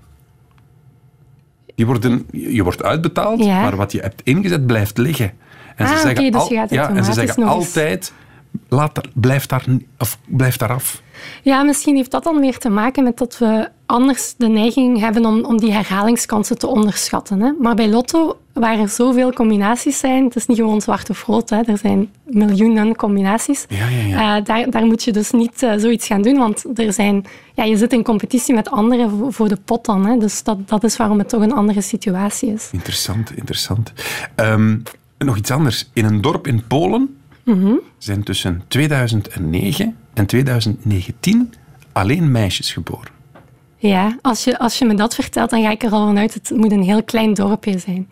Die 1.75 1.87
worden, 1.87 2.27
je 2.33 2.63
wordt 2.63 2.83
uitbetaald, 2.83 3.45
Ja. 3.45 3.61
maar 3.61 3.77
wat 3.77 3.93
je 3.93 4.01
hebt 4.01 4.21
ingezet 4.25 4.67
blijft 4.67 4.99
liggen. 4.99 5.33
En 5.77 5.87
Ah, 5.87 6.05
oké, 6.11 6.31
dus 6.31 6.49
je 6.49 6.55
gaat 6.55 6.71
ja, 6.71 6.89
en 6.89 7.05
ze 7.05 7.13
zeggen 7.13 7.43
altijd, 7.43 8.13
laat, 8.69 9.01
blijf, 9.15 9.47
daar, 9.47 9.65
of, 9.99 10.19
blijf 10.27 10.57
daar 10.57 10.73
af. 10.73 11.03
Ja, 11.43 11.63
misschien 11.63 11.97
heeft 11.97 12.11
dat 12.11 12.25
dan 12.25 12.41
weer 12.41 12.59
te 12.59 12.69
maken 12.69 13.05
met 13.05 13.19
dat 13.19 13.39
we 13.39 13.69
anders 13.87 14.35
de 14.37 14.49
neiging 14.49 14.99
hebben 15.01 15.25
om, 15.25 15.45
om 15.45 15.59
die 15.59 15.73
herhalingskansen 15.73 16.59
te 16.59 16.67
onderschatten. 16.67 17.41
Hè. 17.41 17.53
Maar 17.61 17.75
bij 17.75 17.89
Lotto, 17.89 18.39
waar 18.53 18.79
er 18.79 18.89
zoveel 18.89 19.33
combinaties 19.33 19.99
zijn, 19.99 20.25
het 20.25 20.37
is 20.37 20.47
niet 20.47 20.57
gewoon 20.57 20.81
zwart 20.81 21.11
of 21.11 21.25
rood, 21.25 21.51
hè. 21.51 21.61
er 21.63 21.79
zijn 21.79 22.11
miljoenen 22.25 22.97
combinaties. 22.97 23.67
Ja, 23.69 23.89
ja, 23.89 24.07
ja. 24.07 24.37
Eh, 24.39 24.45
daar, 24.45 24.71
daar 24.71 24.85
moet 24.87 25.05
je 25.05 25.13
dus 25.13 25.31
niet 25.31 25.63
eh, 25.63 25.73
zoiets 25.77 26.07
gaan 26.07 26.23
doen, 26.23 26.37
want 26.39 26.79
er 26.79 26.93
zijn, 26.93 27.25
ja, 27.55 27.65
je 27.65 27.77
zit 27.77 27.93
in 27.93 28.03
competitie 28.03 28.55
met 28.55 28.71
anderen 28.71 29.11
voor, 29.11 29.33
voor 29.33 29.49
de 29.49 29.59
pot 29.65 29.85
dan. 29.85 30.07
Hè. 30.07 30.19
Dus 30.19 30.43
dat, 30.43 30.69
dat 30.69 30.85
is 30.85 30.97
waarom 30.97 31.19
het 31.19 31.29
toch 31.29 31.43
een 31.43 31.53
andere 31.53 31.81
situatie 31.81 32.53
is. 32.53 32.69
Interessant, 32.73 33.37
interessant. 33.37 33.93
Ehm, 34.35 34.77
nog 35.19 35.37
iets 35.37 35.51
anders. 35.51 35.91
In 35.93 36.05
een 36.05 36.21
dorp 36.21 36.47
in 36.47 36.67
Polen 36.67 37.17
Mhm. 37.45 37.73
zijn 37.99 38.23
tussen 38.23 38.63
2009 38.69 39.97
en 40.15 40.27
2019 40.27 41.53
alleen 41.93 42.31
meisjes 42.31 42.73
geboren. 42.73 43.13
Ja, 43.89 44.17
als 44.23 44.45
je, 44.45 44.59
als 44.59 44.79
je 44.79 44.85
me 44.85 44.95
dat 44.95 45.15
vertelt, 45.15 45.51
dan 45.51 45.63
ga 45.63 45.71
ik 45.71 45.83
er 45.83 45.91
al 45.91 46.07
vanuit, 46.07 46.35
het 46.35 46.51
moet 46.51 46.73
een 46.73 46.83
heel 46.83 47.03
klein 47.03 47.35
dorpje 47.35 47.79
zijn. 47.79 48.09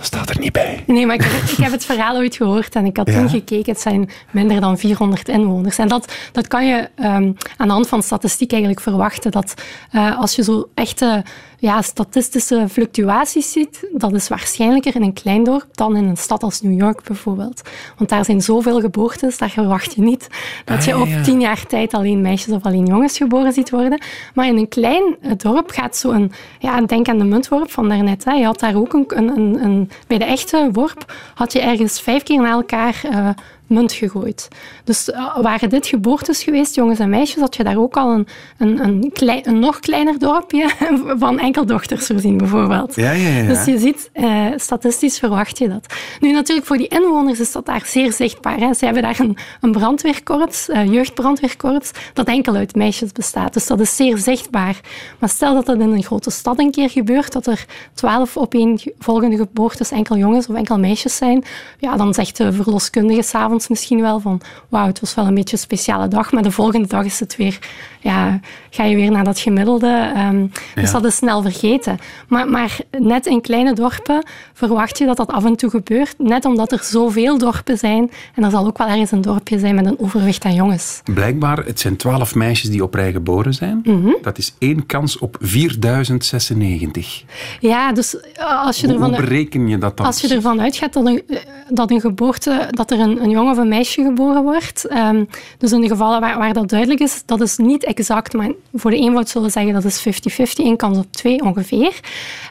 Dat 0.00 0.08
staat 0.08 0.30
er 0.30 0.38
niet 0.40 0.52
bij. 0.52 0.84
Nee, 0.86 1.06
maar 1.06 1.14
ik 1.14 1.22
heb, 1.22 1.42
ik 1.50 1.56
heb 1.56 1.72
het 1.72 1.84
verhaal 1.84 2.16
ooit 2.16 2.36
gehoord 2.36 2.74
en 2.74 2.84
ik 2.86 2.96
had 2.96 3.08
Ja? 3.08 3.18
toen 3.18 3.28
gekeken. 3.28 3.72
Het 3.72 3.80
zijn 3.80 4.10
minder 4.30 4.60
dan 4.60 4.78
400 4.78 5.28
inwoners. 5.28 5.78
En 5.78 5.88
dat, 5.88 6.12
dat 6.32 6.48
kan 6.48 6.66
je 6.66 6.88
ehm, 6.94 7.32
aan 7.56 7.66
de 7.66 7.72
hand 7.72 7.88
van 7.88 8.02
statistiek 8.02 8.50
eigenlijk 8.52 8.82
verwachten. 8.82 9.30
Dat 9.30 9.54
eh, 9.90 10.18
als 10.18 10.34
je 10.36 10.42
zo 10.42 10.68
echte 10.74 11.22
ja, 11.58 11.82
statistische 11.82 12.66
fluctuaties 12.70 13.52
ziet, 13.52 13.86
dat 13.92 14.12
is 14.14 14.28
waarschijnlijker 14.28 14.94
in 14.94 15.02
een 15.02 15.12
klein 15.12 15.44
dorp 15.44 15.66
dan 15.72 15.96
in 15.96 16.04
een 16.04 16.16
stad 16.16 16.42
als 16.42 16.60
New 16.60 16.78
York 16.80 17.02
bijvoorbeeld. 17.02 17.62
Want 17.96 18.10
daar 18.10 18.24
zijn 18.24 18.40
zoveel 18.42 18.80
geboortes, 18.80 19.38
daar 19.38 19.50
verwacht 19.50 19.94
je 19.94 20.00
niet 20.02 20.28
dat 20.64 20.78
Ah, 20.78 20.84
je 20.84 20.98
op 21.00 21.06
ja. 21.06 21.22
tien 21.22 21.40
jaar 21.40 21.66
tijd 21.66 21.94
alleen 21.94 22.20
meisjes 22.20 22.54
of 22.54 22.62
alleen 22.62 22.86
jongens 22.86 23.16
geboren 23.16 23.52
ziet 23.52 23.70
worden. 23.70 24.00
Maar 24.34 24.46
in 24.46 24.56
een 24.56 24.68
klein 24.68 25.16
eh, 25.20 25.30
dorp 25.36 25.70
gaat 25.70 25.96
zo'n... 25.96 26.32
Ja, 26.58 26.80
denk 26.80 27.08
aan 27.08 27.18
de 27.18 27.24
muntworp 27.24 27.70
van 27.70 27.88
daarnet. 27.88 28.24
Hè. 28.24 28.32
Je 28.32 28.44
had 28.44 28.60
daar 28.60 28.74
ook 28.76 28.92
een, 28.92 29.06
een, 29.16 29.64
een- 29.64 29.89
Bij 30.06 30.18
de 30.18 30.24
echte 30.24 30.68
worp 30.72 31.12
had 31.34 31.52
je 31.52 31.60
ergens 31.60 32.00
vijf 32.00 32.22
keer 32.22 32.40
na 32.40 32.50
elkaar 32.50 33.00
eh, 33.02 33.28
munt 33.70 33.92
gegooid. 33.92 34.48
Dus 34.84 35.10
eh, 35.10 35.36
waren 35.36 35.68
dit 35.68 35.86
geboortes 35.86 36.42
geweest, 36.42 36.74
jongens 36.74 36.98
en 36.98 37.08
meisjes, 37.08 37.40
had 37.40 37.56
je 37.56 37.64
daar 37.64 37.78
ook 37.78 37.96
al 37.96 38.12
een, 38.12 38.26
een, 38.58 38.84
een, 38.84 39.10
klein, 39.12 39.48
een 39.48 39.58
nog 39.58 39.80
kleiner 39.80 40.18
dorpje 40.18 40.70
van 41.18 41.38
enkel 41.38 41.66
dochters 41.66 42.06
voorzien, 42.06 42.36
bijvoorbeeld. 42.36 42.94
Ja, 42.94 43.10
ja, 43.10 43.28
ja. 43.28 43.46
Dus 43.46 43.64
je 43.64 43.78
ziet, 43.78 44.10
eh, 44.12 44.46
statistisch 44.56 45.18
verwacht 45.18 45.58
je 45.58 45.68
dat. 45.68 45.94
Nu, 46.20 46.32
natuurlijk, 46.32 46.66
voor 46.66 46.76
die 46.76 46.88
inwoners 46.88 47.40
is 47.40 47.52
dat 47.52 47.66
daar 47.66 47.82
zeer 47.86 48.12
zichtbaar. 48.12 48.58
Hè. 48.58 48.74
Ze 48.74 48.84
hebben 48.84 49.02
daar 49.02 49.20
een, 49.20 49.36
een 49.60 49.72
brandweerkorps, 49.72 50.68
eh, 50.68 50.92
jeugdbrandweerkorps, 50.92 51.90
dat 52.12 52.26
enkel 52.26 52.54
uit 52.54 52.74
meisjes 52.74 53.12
bestaat. 53.12 53.52
Dus 53.52 53.66
dat 53.66 53.80
is 53.80 53.96
zeer 53.96 54.18
zichtbaar. 54.18 54.80
Maar 55.18 55.28
stel 55.28 55.54
dat 55.54 55.66
dat 55.66 55.78
in 55.80 55.92
een 55.92 56.02
grote 56.02 56.30
stad 56.30 56.58
een 56.58 56.70
keer 56.70 56.90
gebeurt, 56.90 57.32
dat 57.32 57.46
er 57.46 57.64
twaalf 57.94 58.36
opeenvolgende 58.36 59.36
geboortes 59.36 59.90
enkel 59.90 60.16
jongens 60.16 60.46
of 60.46 60.56
enkel 60.56 60.78
meisjes 60.78 61.16
zijn, 61.16 61.44
ja, 61.78 61.96
dan 61.96 62.14
zegt 62.14 62.36
de 62.36 62.52
verloskundige 62.52 63.22
s'avonds 63.22 63.59
misschien 63.68 64.00
wel 64.00 64.20
van 64.20 64.40
wauw, 64.68 64.86
het 64.86 65.00
was 65.00 65.14
wel 65.14 65.26
een 65.26 65.34
beetje 65.34 65.56
een 65.56 65.62
speciale 65.62 66.08
dag, 66.08 66.32
maar 66.32 66.42
de 66.42 66.50
volgende 66.50 66.88
dag 66.88 67.04
is 67.04 67.20
het 67.20 67.36
weer, 67.36 67.58
ja, 68.00 68.40
ga 68.70 68.84
je 68.84 68.96
weer 68.96 69.10
naar 69.10 69.24
dat 69.24 69.38
gemiddelde. 69.38 70.10
ehm, 70.14 70.46
Dus 70.74 70.90
dat 70.92 71.04
is 71.04 71.16
snel 71.16 71.42
vergeten. 71.42 71.98
Maar, 72.28 72.48
maar 72.48 72.78
net 72.98 73.26
in 73.26 73.40
kleine 73.40 73.72
dorpen 73.72 74.26
verwacht 74.52 74.98
je 74.98 75.06
dat 75.06 75.16
dat 75.16 75.28
af 75.28 75.44
en 75.44 75.56
toe 75.56 75.70
gebeurt, 75.70 76.14
net 76.18 76.44
omdat 76.44 76.72
er 76.72 76.82
zoveel 76.82 77.38
dorpen 77.38 77.78
zijn 77.78 78.10
en 78.34 78.44
er 78.44 78.50
zal 78.50 78.66
ook 78.66 78.78
wel 78.78 78.86
ergens 78.86 79.10
een 79.10 79.20
dorpje 79.20 79.58
zijn 79.58 79.74
met 79.74 79.86
een 79.86 79.98
overwicht 79.98 80.44
aan 80.44 80.54
jongens. 80.54 81.00
Blijkbaar, 81.14 81.64
het 81.64 81.80
zijn 81.80 81.96
twaalf 81.96 82.34
meisjes 82.34 82.70
die 82.70 82.82
op 82.82 82.94
rij 82.94 83.12
geboren 83.12 83.54
zijn. 83.54 83.80
Mhm. 83.84 84.10
Dat 84.22 84.38
is 84.38 84.54
één 84.58 84.86
kans 84.86 85.18
op 85.18 85.36
4096. 85.40 87.24
Ja, 87.60 87.92
dus 87.92 88.20
eh, 88.20 88.64
als 88.64 88.80
je 88.80 88.86
Hoe, 88.86 88.96
hoe 88.96 89.04
ervan... 89.04 89.20
bereken 89.24 89.68
je 89.68 89.78
dat 89.78 89.96
dan? 89.96 90.06
Als 90.06 90.20
je 90.20 90.34
ervan 90.34 90.60
uitgaat 90.60 90.92
dat, 90.92 91.06
een, 91.06 91.22
eh, 91.28 91.36
dat, 91.68 91.90
een 91.90 92.00
geboorte, 92.00 92.68
dat 92.70 92.90
er 92.90 93.00
een, 93.00 93.22
een 93.22 93.30
jongen 93.30 93.52
of 93.52 93.58
een 93.58 93.68
meisje 93.68 94.02
geboren 94.02 94.42
wordt, 94.42 94.86
ehm, 94.86 95.24
dus 95.58 95.72
in 95.72 95.80
de 95.80 95.88
gevallen 95.88 96.20
waar, 96.20 96.38
waar 96.38 96.52
dat 96.52 96.68
duidelijk 96.68 97.00
is, 97.00 97.22
dat 97.26 97.40
is 97.40 97.56
niet 97.56 97.84
exact, 97.98 98.32
maar 98.32 98.50
voor 98.74 98.90
de 98.90 98.96
eenvoud 98.96 99.28
zullen 99.28 99.46
we 99.46 99.52
zeggen 99.52 99.72
dat 99.72 99.84
is 99.84 100.00
50-50, 100.00 100.64
één 100.64 100.76
kans 100.76 100.98
op 100.98 101.12
twee 101.12 101.42
ongeveer. 101.42 102.00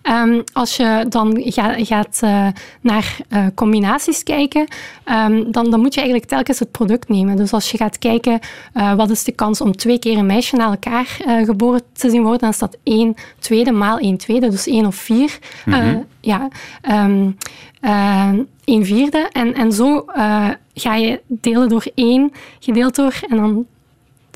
Ehm, 0.02 0.42
als 0.54 0.76
je 0.78 1.06
dan 1.10 1.42
ga- 1.46 1.76
gaat 1.86 2.20
eh, 2.22 2.48
naar 2.82 3.18
eh, 3.30 3.46
combinaties 3.56 4.24
kijken, 4.24 4.68
ehm, 5.04 5.52
dan, 5.52 5.70
dan 5.70 5.80
moet 5.80 5.94
je 5.94 6.00
eigenlijk 6.00 6.30
telkens 6.30 6.60
het 6.60 6.72
product 6.72 7.10
nemen. 7.10 7.36
Dus 7.36 7.54
als 7.54 7.72
je 7.72 7.78
gaat 7.78 7.98
kijken 7.98 8.40
eh, 8.74 8.94
wat 8.94 9.10
is 9.10 9.24
de 9.24 9.32
kans 9.32 9.62
om 9.62 9.76
twee 9.76 10.00
keer 10.00 10.18
een 10.18 10.26
meisje 10.26 10.56
na 10.56 10.66
elkaar 10.70 11.18
geboren 11.46 11.82
te 11.94 12.10
zien 12.10 12.22
worden, 12.22 12.40
dan 12.40 12.50
is 12.50 12.58
dat 12.58 12.78
één 12.84 13.16
tweede 13.40 13.72
maal 13.72 13.98
één 13.98 14.18
tweede, 14.18 14.50
dus 14.50 14.68
één 14.68 14.86
of 14.86 14.96
vier. 14.96 15.40
Mhm. 15.66 15.98
ja, 16.22 16.48
eh, 16.82 18.32
een 18.66 18.86
vierde. 18.86 19.30
En, 19.32 19.54
en 19.54 19.72
zo 19.72 20.06
ga 20.74 20.96
je 20.96 21.22
delen 21.28 21.70
door 21.70 21.86
één, 21.96 22.32
gedeeld 22.60 22.96
door 22.96 23.20
en 23.30 23.38
dan 23.38 23.66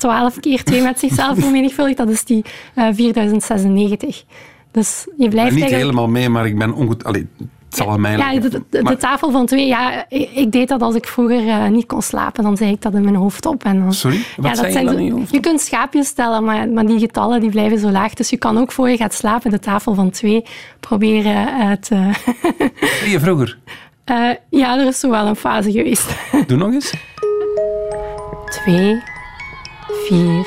12 0.04 0.40
keer 0.40 0.64
2 0.64 0.82
met 0.82 0.98
zichzelf 0.98 1.38
vermenigvuldigd. 1.38 1.96
Dat 1.96 2.08
is 2.08 2.24
die 2.24 2.44
eh 2.74 2.88
4096. 2.92 4.24
Dus 4.70 5.06
je 5.16 5.28
blijft 5.28 5.50
niet 5.50 5.60
eigenlijk... 5.60 5.72
helemaal 5.72 6.08
mee, 6.08 6.28
maar 6.28 6.46
ik 6.46 6.58
ben 6.58 6.72
ongoed... 6.72 7.04
Allee, 7.04 7.28
het 7.38 7.76
zal 7.76 7.90
aan 7.90 8.00
mij 8.00 8.16
Ja, 8.16 8.40
de, 8.40 8.62
de, 8.70 8.96
tafel 8.96 9.30
van 9.30 9.46
twee. 9.46 9.66
Ja, 9.66 10.04
ik, 10.08 10.30
ik 10.30 10.52
deed 10.52 10.68
dat 10.68 10.82
als 10.82 10.94
ik 10.94 11.06
vroeger 11.06 11.48
eh, 11.48 11.68
niet 11.68 11.86
kon 11.86 12.02
slapen. 12.02 12.42
Dan 12.42 12.56
zei 12.56 12.70
ik 12.70 12.82
dat 12.82 12.94
in 12.94 13.04
mijn 13.04 13.14
hoofd 13.14 13.46
op. 13.46 13.64
En 13.64 13.80
dan, 13.80 13.94
Sorry? 13.94 14.20
Wat 14.36 14.46
ja, 14.46 14.54
zei 14.54 14.66
je 14.66 14.72
zijn 14.72 14.86
dan 14.86 15.04
je 15.04 15.22
Je 15.30 15.40
kunt 15.40 15.60
schaapjes 15.60 16.06
stellen, 16.06 16.44
maar, 16.44 16.68
maar 16.68 16.86
die 16.86 16.98
getallen 16.98 17.40
die 17.40 17.50
blijven 17.50 17.78
zo 17.78 17.90
laag. 17.90 18.14
Dus 18.14 18.30
je 18.30 18.36
kan 18.36 18.58
ook 18.58 18.72
voor 18.72 18.90
je 18.90 18.96
gaat 18.96 19.14
slapen 19.14 19.50
de 19.50 19.58
tafel 19.58 19.94
van 19.94 20.10
twee 20.10 20.44
proberen 20.80 21.46
eh, 21.46 21.72
te... 21.72 22.10
Zie 23.02 23.10
je 23.10 23.20
vroeger? 23.20 23.58
Ja, 24.50 24.78
er 24.78 24.86
is 24.86 25.00
zo 25.00 25.10
wel 25.10 25.26
een 25.26 25.36
fase 25.36 25.72
geweest. 25.72 26.14
Doe 26.46 26.58
nog 26.58 26.72
eens. 26.72 26.92
2, 28.64 29.02
4, 29.88 30.46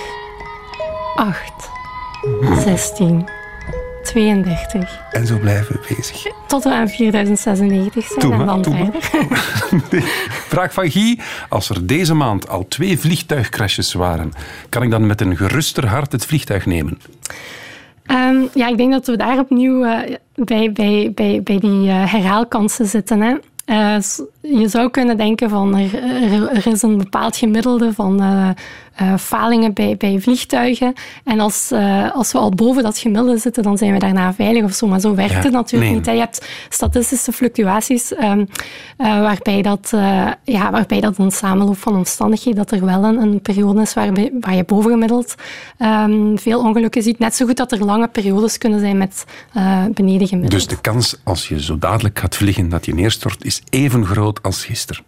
8, 1.15 1.69
16, 2.63 3.29
32. 4.03 4.99
En 5.11 5.25
zo 5.27 5.37
blijven 5.37 5.75
we 5.75 5.95
bezig. 5.95 6.25
Tot 6.47 6.63
we 6.63 6.69
aan 6.73 6.87
4096 6.89 8.05
zijn 8.07 8.31
en 8.33 8.45
dan 8.45 8.63
verder. 8.63 8.93
Vraag 10.53 10.73
van 10.73 10.91
Guy. 10.91 11.19
Als 11.49 11.69
er 11.69 11.87
deze 11.87 12.13
maand 12.13 12.49
al 12.49 12.67
twee 12.67 12.99
vliegtuigcrashes 12.99 13.93
waren, 13.93 14.33
kan 14.69 14.83
ik 14.83 14.91
dan 14.91 15.05
met 15.05 15.21
een 15.21 15.37
geruster 15.37 15.87
hart 15.87 16.11
het 16.11 16.25
vliegtuig 16.25 16.65
nemen? 16.65 16.99
Ehm, 18.05 18.37
ja, 18.53 18.67
ik 18.67 18.77
denk 18.77 18.91
dat 18.91 19.07
we 19.07 19.17
daar 19.17 19.39
opnieuw 19.39 19.83
eh, 19.83 20.15
bij, 20.35 20.71
bij, 20.71 21.11
bij, 21.15 21.41
bij 21.43 21.59
die 21.59 21.89
eh, 21.89 22.11
herhaalkansen 22.11 22.85
zitten. 22.85 23.21
Hè. 23.21 23.35
S- 24.01 24.21
je 24.49 24.67
zou 24.67 24.89
kunnen 24.89 25.17
denken 25.17 25.49
van 25.49 25.75
er, 25.75 26.67
is 26.67 26.81
een 26.81 26.97
bepaald 26.97 27.37
gemiddelde 27.37 27.93
van 27.93 28.21
eh, 28.21 28.49
eh, 28.97 29.17
falingen 29.17 29.73
bij, 29.73 29.95
bij 29.97 30.19
vliegtuigen. 30.19 30.93
En 31.23 31.39
als, 31.39 31.71
eh, 31.71 32.15
als 32.15 32.31
we 32.31 32.37
al 32.37 32.49
boven 32.49 32.83
dat 32.83 32.97
gemiddelde 32.97 33.37
zitten, 33.37 33.63
dan 33.63 33.77
zijn 33.77 33.93
we 33.93 33.99
daarna 33.99 34.33
veilig 34.33 34.63
of 34.63 34.73
zo. 34.73 34.87
Maar 34.87 34.99
zo 34.99 35.15
werkt 35.15 35.31
Ja, 35.31 35.41
het 35.41 35.51
natuurlijk 35.51 35.91
nee. 35.91 35.99
niet. 35.99 36.05
hè. 36.05 36.11
Je 36.11 36.19
hebt 36.19 36.47
statistische 36.69 37.31
fluctuaties 37.31 38.13
ehm, 38.13 38.45
eh, 38.97 39.19
waarbij, 39.19 39.61
dat, 39.61 39.89
ja, 40.43 40.71
waarbij 40.71 40.99
dat 40.99 41.17
een 41.17 41.31
samenloop 41.31 41.77
van 41.77 41.95
omstandigheden, 41.95 42.65
dat 42.65 42.71
er 42.71 42.85
wel 42.85 43.03
een, 43.03 43.21
een 43.21 43.41
periode 43.41 43.81
is 43.81 43.93
waarbij, 43.93 44.31
waar 44.39 44.55
je 44.55 44.63
bovengemiddeld 44.63 45.35
ehm, 45.77 46.37
veel 46.37 46.59
ongelukken 46.59 47.01
ziet. 47.01 47.19
Net 47.19 47.35
zo 47.35 47.45
goed 47.45 47.57
dat 47.57 47.71
er 47.71 47.85
lange 47.85 48.07
periodes 48.07 48.57
kunnen 48.57 48.79
zijn 48.79 48.97
met 48.97 49.25
beneden 49.93 50.27
gemiddeld. 50.27 50.51
Dus 50.51 50.67
de 50.67 50.81
kans 50.81 51.17
als 51.23 51.47
je 51.47 51.61
zo 51.63 51.77
dadelijk 51.77 52.19
gaat 52.19 52.35
vliegen 52.35 52.69
dat 52.69 52.85
je 52.85 52.93
neerstort, 52.93 53.45
is 53.45 53.61
even 53.69 54.05
groot 54.05 54.36
als 54.41 54.65
gisteren. 54.65 55.03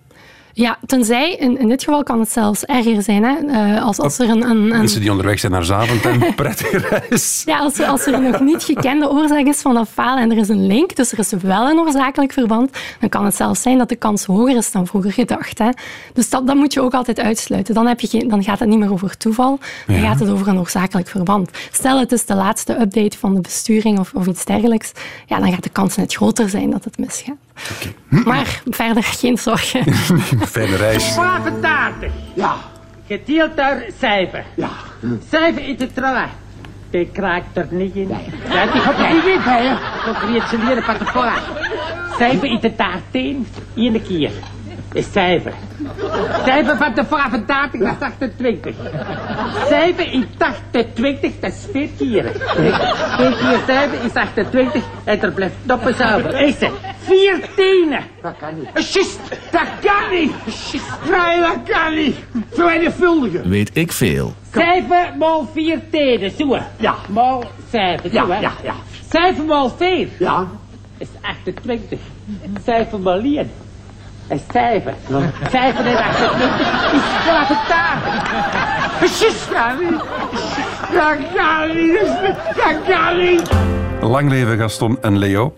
Ja, 0.53 0.77
tenzij, 0.85 1.35
in, 1.35 1.59
in 1.59 1.67
dit 1.67 1.83
geval 1.83 2.03
kan 2.03 2.19
het 2.19 2.31
zelfs 2.31 2.63
erger 2.65 3.01
zijn. 3.03 3.23
Hè? 3.23 3.35
Eh, 3.35 3.85
als, 3.85 3.99
als 3.99 4.19
er 4.19 4.29
een, 4.29 4.41
een, 4.41 4.49
een, 4.49 4.67
Mensen 4.67 5.01
die 5.01 5.09
onderweg 5.11 5.39
zijn 5.39 5.51
naar 5.51 5.63
Zaventem, 5.63 6.35
prettige 6.35 6.77
reis. 6.77 7.43
Ja, 7.45 7.59
als 7.59 7.79
er, 7.79 7.85
als 7.85 8.05
er 8.05 8.13
een 8.13 8.23
nog 8.23 8.39
niet 8.39 8.63
gekende 8.63 9.09
oorzaak 9.09 9.45
is 9.45 9.61
van 9.61 9.73
dat 9.73 9.87
falen 9.93 10.23
en 10.23 10.31
er 10.31 10.37
is 10.37 10.49
een 10.49 10.67
link, 10.67 10.95
dus 10.95 11.11
er 11.11 11.19
is 11.19 11.31
wel 11.41 11.69
een 11.69 11.77
oorzakelijk 11.77 12.33
verband, 12.33 12.71
dan 12.99 13.09
kan 13.09 13.25
het 13.25 13.35
zelfs 13.35 13.61
zijn 13.61 13.77
dat 13.77 13.89
de 13.89 13.95
kans 13.95 14.25
hoger 14.25 14.57
is 14.57 14.71
dan 14.71 14.87
vroeger 14.87 15.11
gedacht. 15.11 15.57
Hè. 15.57 15.69
Dus 16.13 16.29
dat, 16.29 16.47
dat 16.47 16.55
moet 16.55 16.73
je 16.73 16.81
ook 16.81 16.93
altijd 16.93 17.19
uitsluiten. 17.19 17.73
Dan, 17.73 17.87
heb 17.87 17.99
je 17.99 18.07
geen, 18.07 18.27
dan 18.27 18.43
gaat 18.43 18.59
het 18.59 18.69
niet 18.69 18.79
meer 18.79 18.91
over 18.91 19.17
toeval, 19.17 19.59
dan 19.87 19.95
Ja. 19.95 20.01
gaat 20.01 20.19
het 20.19 20.29
over 20.29 20.47
een 20.47 20.59
oorzakelijk 20.59 21.07
verband. 21.07 21.49
Stel, 21.71 21.99
het 21.99 22.11
is 22.11 22.25
de 22.25 22.35
laatste 22.35 22.81
update 22.81 23.17
van 23.17 23.33
de 23.35 23.41
besturing 23.41 23.99
of, 23.99 24.13
of 24.13 24.27
iets 24.27 24.45
dergelijks, 24.45 24.91
ja, 25.25 25.39
dan 25.39 25.51
gaat 25.53 25.63
de 25.63 25.69
kans 25.69 25.95
net 25.95 26.13
groter 26.13 26.49
zijn 26.49 26.69
dat 26.69 26.83
het 26.83 26.97
misgaat. 26.97 27.35
Maar 28.09 28.61
verder 28.65 29.03
geen 29.03 29.37
zorgen. 29.37 29.93
Fijne 30.51 30.75
reis. 30.75 31.13
85. 31.13 32.11
Ja. 32.33 32.55
Gedeeld 33.07 33.57
door 33.57 33.83
7. 33.99 34.43
Ja. 34.55 34.69
7 35.29 35.63
in 35.63 35.75
de 35.77 35.93
trallen. 35.93 36.29
Die 36.89 37.09
kraakt 37.13 37.57
er 37.57 37.67
niet 37.69 37.95
in. 37.95 38.07
Ja, 38.49 38.65
die 38.71 38.81
gaat 38.81 38.99
er 38.99 39.13
niet 39.13 39.25
in, 39.25 39.39
hè. 39.39 39.75
Dat 40.05 40.29
weer 40.29 40.43
ze 40.49 40.57
leren 40.57 40.83
pas 40.83 40.95
voor. 40.99 41.31
7 42.17 42.49
in 42.49 42.59
de 42.59 42.75
13. 42.75 43.47
Eén 43.75 44.03
keer. 44.03 44.31
Is 44.93 45.11
7. 45.11 45.53
7 46.45 46.77
van 46.77 46.93
de 46.93 47.05
85, 47.05 47.79
dat 47.79 47.95
is 47.99 48.01
28. 48.01 48.75
7 49.69 50.11
in 50.11 50.27
28, 50.37 51.31
dat 51.39 51.51
is 51.51 51.67
4 51.71 51.89
keer. 51.97 52.31
4 53.17 53.35
keer 53.35 53.59
7 53.67 54.01
is 54.05 54.13
28 54.13 54.83
en 55.03 55.21
er 55.21 55.31
blijft 55.31 55.55
noppen 55.63 56.15
over. 56.15 56.41
Is 56.41 56.59
het? 56.59 56.71
14. 57.01 57.95
Dat 58.21 58.33
kan 58.39 58.49
niet. 58.59 58.93
Just, 58.93 59.19
dat 59.51 59.67
kan 59.81 60.09
niet. 60.11 60.31
Nee, 61.09 61.39
dat 61.39 61.75
kan 61.75 61.95
niet. 61.95 62.15
Vermenigvuldigen. 62.51 63.49
Weet 63.49 63.69
ik 63.73 63.91
veel. 63.91 64.33
7 64.53 65.17
maal 65.17 65.49
4 65.53 65.79
tenen, 65.91 66.31
zo. 66.37 66.57
Ja. 66.77 66.95
Maal 67.09 67.43
7, 67.71 68.11
Ja, 68.11 68.25
zo 68.25 68.33
ja, 68.33 68.51
ja. 68.63 68.73
7 69.11 69.45
maal 69.45 69.69
4. 69.69 70.07
Ja. 70.19 70.47
Is 70.97 71.07
28. 71.21 71.99
7 72.65 73.01
maal 73.01 73.19
1. 73.19 73.51
Is 74.29 74.41
7. 74.51 74.95
7 75.51 75.85
en 75.85 75.95
28 75.95 76.93
is 76.93 77.01
85. 77.25 79.19
Just, 79.19 79.49
kan 79.53 79.77
niet. 79.79 80.01
Dat 80.93 81.17
kan 81.35 81.67
niet. 81.75 81.99
Dat 82.55 82.75
kan 82.87 83.17
niet. 83.17 83.49
Lang 84.01 84.29
leven 84.29 84.57
Gaston 84.57 84.97
en 85.01 85.17
Leo. 85.17 85.53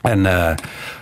En 0.00 0.26
eh, 0.26 0.54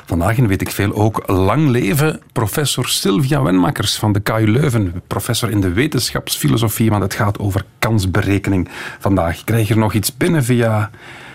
vandaag 0.05 0.37
in 0.37 0.47
weet 0.47 0.61
ik 0.61 0.71
veel 0.71 0.95
ook 0.95 1.23
lang 1.27 1.69
leven 1.69 2.21
professor 2.33 2.89
Sylvia 2.89 3.43
Wenmakers 3.43 3.97
van 3.97 4.13
de 4.13 4.21
KU 4.21 4.47
Leuven. 4.47 5.03
Professor 5.07 5.51
in 5.51 5.61
de 5.61 5.73
wetenschapsfilosofie, 5.73 6.91
want 6.91 7.03
het 7.03 7.15
gaat 7.15 7.39
over 7.39 7.65
kansberekening 7.79 8.69
vandaag. 8.99 9.39
Ik 9.39 9.45
krijg 9.45 9.71
er 9.71 9.79
nog 9.79 9.93
iets 9.93 10.17
binnen 10.17 10.45
via 10.45 10.91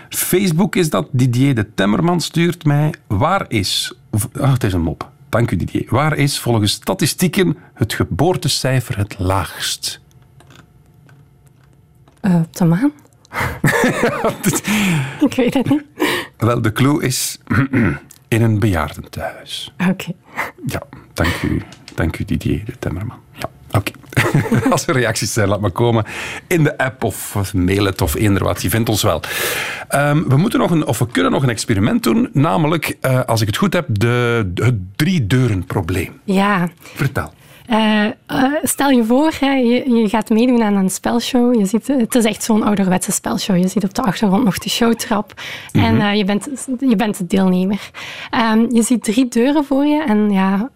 Facebook 0.08 0.76
is 0.76 0.90
dat. 0.90 1.08
Didier 1.10 1.54
de 1.54 1.74
Temmerman 1.74 2.20
stuurt 2.20 2.64
mij. 2.64 2.94
Waar 3.06 3.44
is... 3.48 3.94
Ah, 4.40 4.52
het 4.52 4.64
is 4.64 4.72
een 4.72 4.80
mop. 4.80 5.10
Dank 5.28 5.50
u 5.50 5.56
Didier. 5.56 5.86
Waar 5.88 6.16
is 6.16 6.38
volgens 6.38 6.72
statistieken 6.72 7.56
het 7.74 7.92
geboortecijfer 7.92 8.96
het 8.98 9.18
laagst? 9.18 10.00
Eh, 12.20 12.34
op 12.34 12.56
de 12.56 12.64
maan? 12.64 12.92
Ik 15.26 15.34
weet 15.34 15.54
het 15.54 15.70
niet. 15.70 15.84
Wel, 16.42 16.62
de 16.62 16.72
clue 16.72 17.02
is 17.02 17.38
in 18.28 18.42
een 18.42 18.58
bejaardentehuis. 18.58 19.72
Oké. 19.88 20.12
Ja, 20.66 20.82
dank 21.12 21.42
u, 21.42 21.62
dank 21.94 22.18
u 22.18 22.24
Didier 22.24 22.64
de 22.64 22.78
Temmerman. 22.78 23.18
Ja, 23.32 23.48
oké. 23.70 23.92
Als 24.70 24.86
er 24.86 24.94
reacties 24.94 25.32
zijn, 25.32 25.48
laat 25.48 25.60
maar 25.60 25.70
komen 25.70 26.04
in 26.46 26.62
de 26.62 26.78
app 26.78 27.04
of, 27.04 27.52
mail 27.54 27.84
het 27.84 28.00
of 28.00 28.14
eender 28.14 28.44
wat. 28.44 28.62
Je 28.62 28.70
vindt 28.70 28.88
ons 28.88 29.02
wel. 29.02 29.20
Ehm, 29.88 30.22
we 30.28 30.36
moeten 30.36 30.58
nog 30.58 30.70
een, 30.70 30.86
of 30.86 30.98
we 30.98 31.06
kunnen 31.06 31.32
nog 31.32 31.42
een 31.42 31.48
experiment 31.48 32.02
doen, 32.02 32.28
namelijk, 32.32 32.96
eh, 33.00 33.20
als 33.24 33.40
ik 33.40 33.46
het 33.46 33.56
goed 33.56 33.72
heb, 33.72 33.86
de, 33.88 34.50
het 34.54 34.96
drie 34.96 35.26
deuren 35.26 35.64
probleem. 35.64 36.20
Ja. 36.24 36.68
Vertel. 36.80 37.32
Eh, 37.66 38.04
eh, 38.04 38.12
stel 38.62 38.90
je 38.90 39.04
voor, 39.04 39.32
hè, 39.40 39.52
je, 39.52 39.90
je 39.90 40.08
gaat 40.08 40.30
meedoen 40.30 40.62
aan 40.62 40.74
een 40.76 40.90
spelshow. 40.90 41.58
Je 41.58 41.66
ziet, 41.66 41.86
het 41.86 42.14
is 42.14 42.24
echt 42.24 42.42
zo'n 42.42 42.62
ouderwetse 42.62 43.12
spelshow. 43.12 43.56
Je 43.56 43.68
ziet 43.68 43.84
op 43.84 43.94
de 43.94 44.02
achtergrond 44.02 44.44
nog 44.44 44.58
de 44.58 44.68
showtrap. 44.70 45.32
En 45.72 45.94
Mhm. 45.96 46.00
eh, 46.06 46.14
je, 46.14 46.24
bent, 46.24 46.48
je 46.80 46.96
bent 46.96 47.18
de 47.18 47.26
deelnemer. 47.26 47.90
Ehm, 48.30 48.66
je 48.74 48.82
ziet 48.82 49.04
drie 49.04 49.28
deuren 49.28 49.64
voor 49.64 49.84
je. 49.86 50.02
En 50.02 50.30
ja, 50.30 50.70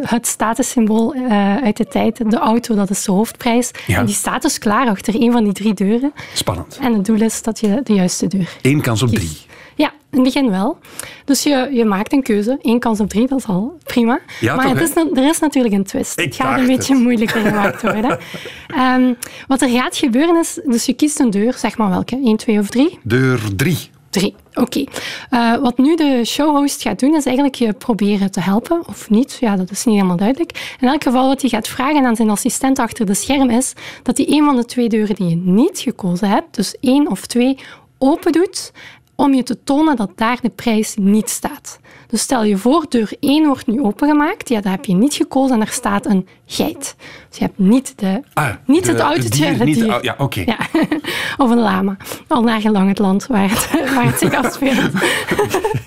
het 0.00 0.26
statussymbool 0.26 1.14
uit 1.62 1.76
de 1.76 1.86
tijd, 1.86 2.30
de 2.30 2.38
auto, 2.38 2.74
dat 2.74 2.90
is 2.90 3.04
de 3.04 3.12
hoofdprijs. 3.12 3.70
Ja. 3.86 3.98
En 3.98 4.06
die 4.06 4.14
staat 4.14 4.42
dus 4.42 4.58
klaar 4.58 4.88
achter 4.88 5.14
een 5.22 5.32
van 5.32 5.44
die 5.44 5.52
drie 5.52 5.74
deuren. 5.74 6.12
Spannend. 6.34 6.78
En 6.82 6.92
het 6.94 7.04
doel 7.04 7.20
is 7.20 7.42
dat 7.42 7.60
je 7.60 7.80
de 7.84 7.92
juiste 7.94 8.26
deur 8.26 8.56
Eén 8.62 8.80
kans 8.80 9.02
op 9.02 9.08
drie. 9.08 9.36
Ja, 9.78 9.92
in 10.10 10.18
het 10.18 10.22
begin 10.22 10.50
wel. 10.50 10.78
Dus 11.24 11.42
je, 11.42 11.68
je 11.72 11.84
maakt 11.84 12.12
een 12.12 12.22
keuze. 12.22 12.58
Eén 12.62 12.78
kans 12.78 13.00
op 13.00 13.08
drie, 13.08 13.26
dat 13.26 13.38
is 13.38 13.46
al 13.46 13.78
prima. 13.84 14.20
Ja, 14.40 14.54
maar 14.54 14.64
toch, 14.64 14.78
het 14.78 14.96
is, 14.96 15.18
er 15.22 15.28
is 15.28 15.38
natuurlijk 15.38 15.74
een 15.74 15.84
twist. 15.84 16.18
Ik 16.18 16.24
het 16.24 16.34
gaat 16.34 16.60
een 16.60 16.66
beetje 16.66 16.94
het. 16.94 17.02
moeilijker 17.02 17.40
gemaakt 17.40 17.82
worden. 17.82 18.18
Ehm, 18.68 19.12
wat 19.46 19.62
er 19.62 19.68
gaat 19.68 19.96
gebeuren 19.96 20.36
is, 20.36 20.60
dus 20.64 20.86
je 20.86 20.92
kiest 20.92 21.20
een 21.20 21.30
deur, 21.30 21.54
zeg 21.54 21.78
maar 21.78 21.88
welke, 21.88 22.20
één, 22.24 22.36
twee 22.36 22.58
of 22.58 22.68
drie? 22.68 22.98
Deur 23.02 23.40
drie. 23.56 23.90
Drie, 24.10 24.34
oké. 24.54 24.84
Eh, 25.30 25.56
wat 25.56 25.78
nu 25.78 25.96
de 25.96 26.22
showhost 26.24 26.82
gaat 26.82 26.98
doen, 26.98 27.14
is 27.14 27.24
eigenlijk 27.24 27.54
je 27.54 27.72
proberen 27.72 28.30
te 28.30 28.40
helpen, 28.40 28.82
of 28.86 29.10
niet. 29.10 29.36
Ja, 29.40 29.56
dat 29.56 29.70
is 29.70 29.84
niet 29.84 29.94
helemaal 29.94 30.16
duidelijk. 30.16 30.76
In 30.80 30.88
elk 30.88 31.02
geval, 31.02 31.26
wat 31.26 31.40
hij 31.40 31.50
gaat 31.50 31.68
vragen 31.68 32.04
aan 32.04 32.16
zijn 32.16 32.30
assistent 32.30 32.78
achter 32.78 33.06
de 33.06 33.14
scherm 33.14 33.50
is 33.50 33.72
dat 34.02 34.16
hij 34.16 34.26
een 34.28 34.44
van 34.44 34.56
de 34.56 34.64
twee 34.64 34.88
deuren 34.88 35.14
die 35.14 35.28
je 35.28 35.36
niet 35.36 35.78
gekozen 35.78 36.28
hebt, 36.28 36.54
dus 36.54 36.74
één 36.80 37.10
of 37.10 37.26
twee, 37.26 37.58
open 37.98 38.32
doet, 38.32 38.72
om 39.20 39.34
je 39.34 39.42
te 39.42 39.62
tonen 39.64 39.96
dat 39.96 40.10
daar 40.14 40.38
de 40.42 40.48
prijs 40.48 40.94
niet 41.00 41.30
staat. 41.30 41.78
Dus 42.08 42.20
stel 42.20 42.44
je 42.44 42.56
voor, 42.56 42.86
deur 42.88 43.12
1 43.20 43.46
wordt 43.46 43.66
nu 43.66 43.80
opengemaakt. 43.82 44.48
Ja, 44.48 44.60
dat 44.60 44.72
heb 44.72 44.84
je 44.84 44.94
niet 44.94 45.14
gekozen 45.14 45.54
en 45.56 45.60
er 45.66 45.72
staat 45.72 46.06
een 46.06 46.26
geit. 46.46 46.96
Dus 47.28 47.38
je 47.38 47.44
hebt 47.44 47.58
niet, 47.58 47.92
de, 47.96 48.20
Ah, 48.34 48.48
niet 48.66 48.84
de- 48.84 48.90
het 48.90 49.00
autootje, 49.00 49.28
dier, 49.54 49.64
niet 49.64 50.00
ja, 50.00 50.14
oké. 50.18 50.42
Ja. 50.46 50.56
of 51.44 51.50
een 51.50 51.58
lama. 51.58 51.96
Al 52.28 52.42
nagelang 52.42 52.88
het 52.88 52.98
land 52.98 53.26
waar 53.26 53.50
het, 53.50 53.94
waar 53.94 54.04
het 54.04 54.18
zich 54.18 54.34
afspeelt. 54.34 54.90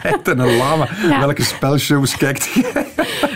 Het 0.01 0.27
en 0.27 0.39
een 0.39 0.57
lama. 0.57 0.87
Ja. 1.09 1.19
Welke 1.19 1.43
spelshows 1.43 2.17
kijkt 2.17 2.43
je? 2.53 2.69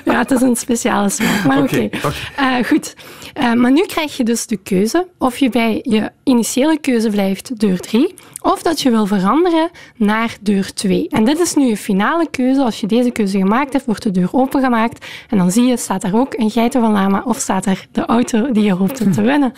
Ja, 0.05 0.17
het 0.17 0.31
is 0.31 0.41
een 0.41 0.55
speciale 0.55 1.09
smaak. 1.09 1.43
Maar 1.43 1.61
oké. 1.61 1.89
Eh, 2.35 2.55
goed. 2.65 2.95
Eh, 3.33 3.53
maar 3.53 3.71
nu 3.71 3.85
krijg 3.85 4.17
je 4.17 4.23
dus 4.23 4.47
de 4.47 4.57
keuze 4.57 5.07
of 5.17 5.37
je 5.37 5.49
bij 5.49 5.79
je 5.83 6.11
initiële 6.23 6.79
keuze 6.79 7.09
blijft 7.09 7.59
deur 7.59 7.79
3 7.79 8.13
of 8.45 8.61
dat 8.61 8.81
je 8.81 8.89
wil 8.89 9.05
veranderen 9.05 9.69
naar 9.95 10.37
deur 10.41 10.73
2. 10.73 11.07
En 11.09 11.23
dit 11.23 11.39
is 11.39 11.53
nu 11.53 11.65
je 11.65 11.77
finale 11.77 12.29
keuze. 12.29 12.63
Als 12.63 12.79
je 12.79 12.87
deze 12.87 13.11
keuze 13.11 13.37
gemaakt 13.37 13.73
hebt, 13.73 13.85
wordt 13.85 14.03
de 14.03 14.11
deur 14.11 14.29
opengemaakt 14.31 15.05
en 15.29 15.37
dan 15.37 15.51
zie 15.51 15.63
je, 15.63 15.77
staat 15.77 16.03
er 16.03 16.15
ook 16.15 16.33
een 16.33 16.51
geiten 16.51 16.81
van 16.81 16.91
lama 16.91 17.21
of 17.25 17.37
staat 17.37 17.65
er 17.65 17.87
de 17.91 18.05
auto 18.05 18.51
die 18.51 18.63
je 18.63 18.73
hoopte 18.73 19.09
te 19.09 19.21
winnen. 19.31 19.53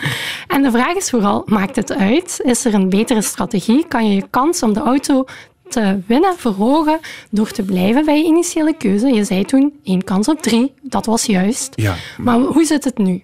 En 0.48 0.64
de 0.64 0.72
vraag 0.72 0.96
is 0.96 1.10
vooral, 1.10 1.44
maakt 1.46 1.76
het 1.76 1.94
uit? 1.94 2.40
Is 2.44 2.66
er 2.66 2.74
een 2.74 2.90
betere 2.90 3.22
strategie? 3.22 3.88
Kan 3.88 4.10
je 4.10 4.16
je 4.16 4.28
kans 4.30 4.64
om 4.64 4.74
de 4.74 4.80
auto 4.80 5.26
te 5.70 6.00
winnen 6.08 6.38
verhogen 6.38 7.00
door 7.30 7.52
te 7.52 7.64
blijven 7.64 8.06
bij 8.06 8.18
je 8.18 8.24
initiële 8.24 8.78
keuze. 8.78 9.08
Je 9.08 9.24
zei 9.24 9.46
toen 9.46 9.80
één 9.84 10.04
kans 10.04 10.28
op 10.28 10.42
drie, 10.42 10.74
dat 10.82 11.06
was 11.06 11.26
juist. 11.26 11.74
Ja, 11.76 11.96
Maar 12.18 12.40
hoe 12.40 12.66
zit 12.66 12.84
het 12.84 12.98
nu? 12.98 13.24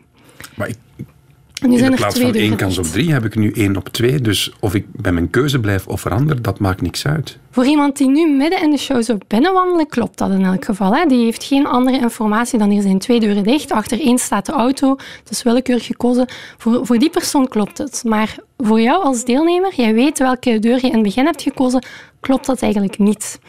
In 1.72 1.96
plaats 1.96 2.20
van 2.20 2.34
één 2.34 2.56
kans 2.56 2.78
op 2.78 2.86
drie 2.86 3.12
heb 3.12 3.26
ik 3.26 3.36
nu 3.36 3.52
één 3.52 3.78
op 3.78 3.90
twee. 3.90 4.22
Dus 4.22 4.54
of 4.60 4.74
ik 4.74 4.86
bij 4.92 5.12
mijn 5.12 5.30
keuze 5.30 5.60
blijf 5.60 5.88
of 5.88 6.02
verander, 6.02 6.42
dat 6.42 6.60
maakt 6.60 6.82
niks 6.82 7.08
uit. 7.08 7.38
Voor 7.52 7.66
iemand 7.66 7.98
die 7.98 8.10
nu 8.10 8.36
midden 8.36 8.62
in 8.62 8.72
de 8.72 8.78
show 8.78 9.04
zou 9.04 9.18
binnenwandelen, 9.28 9.88
klopt 9.88 10.18
dat 10.18 10.32
in 10.32 10.46
elk 10.46 10.66
geval. 10.66 10.96
Hè? 10.96 11.06
Die 11.06 11.24
heeft 11.24 11.44
geen 11.44 11.66
andere 11.68 12.00
informatie 12.00 12.60
dan 12.60 12.70
hier 12.70 12.82
zijn 12.82 13.00
twee 13.00 13.20
deuren 13.20 13.44
dicht. 13.44 13.72
Achter 13.72 14.00
één 14.00 14.18
staat 14.18 14.46
de 14.46 14.52
auto, 14.52 14.96
dus 15.24 15.44
willekeurig 15.44 15.86
gekozen. 15.86 16.28
Voor, 16.58 16.86
voor 16.86 16.98
die 16.98 17.10
persoon 17.10 17.48
klopt 17.48 17.78
het. 17.78 18.04
Maar 18.06 18.36
voor 18.58 18.82
jou 18.82 19.04
als 19.04 19.26
deelnemer, 19.26 19.74
jij 19.76 19.94
weet 19.94 20.20
welke 20.20 20.60
deur 20.60 20.76
je 20.76 20.88
in 20.88 20.94
het 20.94 21.04
begin 21.04 21.26
hebt 21.26 21.42
gekozen, 21.42 21.86
klopt 22.20 22.46
dat 22.46 22.62
eigenlijk 22.62 22.98
niet. 22.98 23.40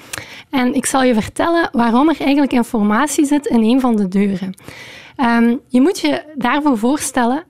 En 0.51 0.75
ik 0.75 0.87
zal 0.87 1.03
je 1.03 1.15
vertellen 1.15 1.69
waarom 1.73 2.09
er 2.09 2.21
eigenlijk 2.21 2.53
informatie 2.53 3.27
zit 3.27 3.47
in 3.47 3.63
een 3.63 3.81
van 3.81 3.97
de 3.97 4.09
deuren. 4.09 4.55
Ehm, 5.17 5.57
je 5.69 5.81
moet 5.81 5.99
je 5.99 6.23
daarvoor 6.35 6.79
voorstellen 6.79 7.45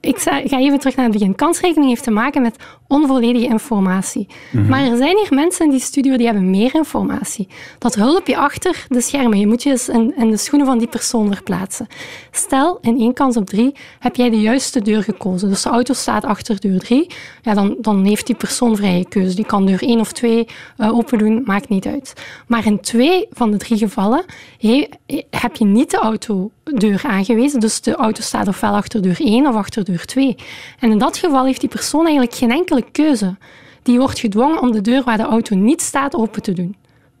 ik 0.00 0.18
za- 0.18 0.40
ga 0.44 0.58
even 0.58 0.78
terug 0.78 0.96
naar 0.96 1.04
het 1.04 1.14
begin. 1.14 1.34
Kansrekening 1.34 1.88
heeft 1.90 2.02
te 2.02 2.10
maken 2.10 2.42
met 2.42 2.56
onvolledige 2.88 3.46
informatie. 3.46 4.26
Mhm. 4.52 4.68
Maar 4.68 4.80
er 4.84 4.96
zijn 4.96 5.16
hier 5.16 5.26
mensen 5.34 5.64
in 5.64 5.70
die 5.70 5.80
studio 5.80 6.16
die 6.16 6.26
hebben 6.26 6.50
meer 6.50 6.74
informatie. 6.74 7.48
Dat 7.78 7.94
hulpje 7.94 8.36
achter 8.36 8.86
de 8.88 9.00
schermen. 9.00 9.38
Je 9.38 9.46
moet 9.46 9.62
je 9.62 9.70
eens 9.70 9.88
in, 9.88 10.14
in 10.16 10.30
de 10.30 10.36
schoenen 10.36 10.66
van 10.66 10.78
die 10.78 10.88
persoon 10.88 11.32
verplaatsen. 11.34 11.86
Stel, 12.30 12.78
in 12.80 12.98
één 12.98 13.12
kans 13.12 13.36
op 13.36 13.46
drie 13.46 13.74
heb 13.98 14.16
jij 14.16 14.30
de 14.30 14.40
juiste 14.40 14.82
deur 14.82 15.02
gekozen. 15.02 15.48
Dus 15.48 15.62
de 15.62 15.68
auto 15.68 15.94
staat 15.94 16.24
achter 16.24 16.60
deur 16.60 16.78
drie. 16.78 17.06
Ja, 17.42 17.54
dan, 17.54 17.76
dan 17.80 18.04
heeft 18.04 18.26
die 18.26 18.36
persoon 18.36 18.76
vrije 18.76 19.08
keuze. 19.08 19.34
Die 19.36 19.46
kan 19.46 19.66
deur 19.66 19.82
één 19.82 20.00
of 20.00 20.12
twee 20.12 20.46
eh, 20.76 20.96
open 20.96 21.18
doen, 21.18 21.42
maakt 21.44 21.68
niet 21.68 21.86
uit. 21.86 22.12
Maar 22.46 22.66
in 22.66 22.80
twee 22.80 23.26
van 23.32 23.50
de 23.50 23.56
drie 23.56 23.78
gevallen 23.78 24.24
he- 24.58 24.88
heb 25.30 25.56
je 25.56 25.64
niet 25.64 25.90
de 25.90 25.96
autodeur 25.98 27.02
aangewezen. 27.06 27.60
Dus 27.60 27.80
de 27.80 27.94
auto 27.94 28.22
staat 28.22 28.48
ofwel 28.48 28.72
achter 28.74 29.02
deur 29.02 29.16
1 29.20 29.46
of 29.46 29.54
achter 29.54 29.73
deur 29.82 30.04
2. 30.04 30.36
En 30.78 30.90
in 30.90 30.98
dat 30.98 31.16
geval 31.16 31.44
heeft 31.44 31.60
die 31.60 31.68
persoon 31.68 32.02
eigenlijk 32.02 32.34
geen 32.34 32.50
enkele 32.50 32.84
keuze. 32.92 33.36
Die 33.82 33.98
wordt 33.98 34.18
gedwongen 34.18 34.60
om 34.60 34.72
de 34.72 34.80
deur 34.80 35.02
waar 35.02 35.16
de 35.16 35.22
auto 35.22 35.56
niet 35.56 35.82
staat 35.82 36.14
open 36.14 36.42
te 36.42 36.52
doen. 36.52 36.76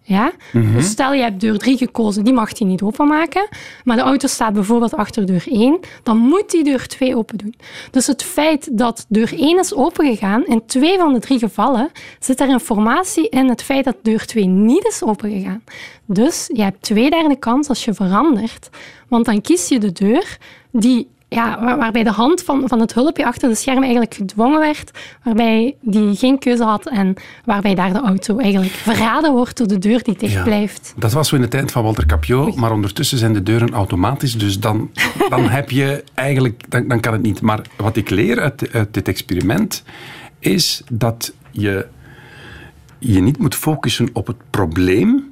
Ja? 0.06 0.32
Mhm. 0.52 0.72
Dus 0.72 0.88
stel 0.88 1.12
je 1.12 1.22
hebt 1.22 1.40
deur 1.40 1.58
3 1.58 1.76
gekozen, 1.76 2.24
die 2.24 2.32
mag 2.32 2.58
hij 2.58 2.66
niet 2.66 2.82
openmaken. 2.82 3.48
Maar 3.84 3.96
de 3.96 4.02
auto 4.02 4.28
staat 4.28 4.52
bijvoorbeeld 4.52 4.94
achter 4.94 5.26
deur 5.26 5.44
1, 5.48 5.80
dan 6.02 6.16
moet 6.16 6.50
die 6.50 6.64
deur 6.64 6.86
2 6.86 7.16
open 7.16 7.38
doen. 7.38 7.54
Dus 7.90 8.06
het 8.06 8.22
feit 8.22 8.78
dat 8.78 9.06
deur 9.08 9.32
1 9.32 9.58
is 9.58 9.74
opengegaan, 9.74 10.46
in 10.46 10.62
twee 10.66 10.98
van 10.98 11.12
de 11.12 11.20
drie 11.20 11.38
gevallen, 11.38 11.90
zit 12.18 12.40
er 12.40 12.48
informatie 12.48 13.28
in 13.28 13.48
het 13.48 13.62
feit 13.62 13.84
dat 13.84 13.96
deur 14.02 14.26
2 14.26 14.44
niet 14.44 14.86
is 14.86 15.02
opengegaan. 15.02 15.62
Dus 16.06 16.50
je 16.52 16.62
hebt 16.62 16.82
twee 16.82 17.10
derde 17.10 17.36
kans 17.36 17.68
als 17.68 17.84
je 17.84 17.94
verandert, 17.94 18.70
want 19.08 19.24
dan 19.24 19.40
kies 19.40 19.68
je 19.68 19.78
de 19.78 19.92
deur 19.92 20.38
die 20.70 21.08
ja, 21.28 21.60
waar- 21.64 21.78
waarbij 21.78 22.02
de 22.02 22.10
hand 22.10 22.42
van, 22.42 22.62
van 22.68 22.80
het 22.80 22.94
hulpje 22.94 23.26
achter 23.26 23.48
de 23.48 23.54
schermen 23.54 23.82
eigenlijk 23.82 24.14
gedwongen 24.14 24.60
werd, 24.60 24.90
waarbij 25.22 25.76
die 25.80 26.16
geen 26.16 26.38
keuze 26.38 26.64
had 26.64 26.86
en 26.88 27.14
waarbij 27.44 27.74
daar 27.74 27.92
de 27.92 28.00
auto 28.00 28.38
eigenlijk 28.38 28.72
verraden 28.72 29.32
wordt 29.32 29.56
door 29.58 29.66
de 29.66 29.78
deur 29.78 30.02
die 30.02 30.16
dicht 30.18 30.32
Ja. 30.32 30.42
blijft. 30.42 30.94
Dat 30.96 31.12
was 31.12 31.28
zo 31.28 31.34
in 31.36 31.40
de 31.42 31.48
tijd 31.48 31.72
van 31.72 31.82
Walter 31.82 32.06
Capio, 32.06 32.52
maar 32.56 32.72
ondertussen 32.72 33.18
zijn 33.18 33.32
de 33.32 33.42
deuren 33.42 33.72
automatisch, 33.72 34.38
dus 34.38 34.60
dan, 34.60 34.90
dan 35.28 35.48
heb 35.58 35.70
je 35.70 36.04
eigenlijk, 36.14 36.64
dan, 36.68 36.88
dan 36.88 37.00
kan 37.00 37.12
het 37.12 37.22
niet. 37.22 37.40
Maar 37.40 37.60
wat 37.76 37.96
ik 37.96 38.10
leer 38.10 38.40
uit, 38.40 38.68
uit 38.72 38.94
dit 38.94 39.08
experiment 39.08 39.82
is 40.38 40.82
dat 40.92 41.32
je 41.50 41.86
je 42.98 43.20
niet 43.20 43.38
moet 43.38 43.54
focussen 43.54 44.08
op 44.12 44.26
het 44.26 44.36
probleem, 44.50 45.23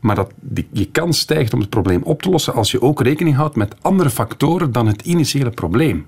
maar 0.00 0.14
dat 0.16 0.32
die, 0.40 0.68
je 0.72 0.84
kans 0.84 1.18
stijgt 1.18 1.52
om 1.52 1.60
het 1.60 1.70
probleem 1.70 2.02
op 2.02 2.22
te 2.22 2.30
lossen 2.30 2.54
als 2.54 2.70
je 2.70 2.82
ook 2.82 3.02
rekening 3.02 3.36
houdt 3.36 3.56
met 3.56 3.74
andere 3.80 4.10
factoren 4.10 4.72
dan 4.72 4.86
het 4.86 5.02
initiële 5.02 5.50
probleem. 5.50 6.06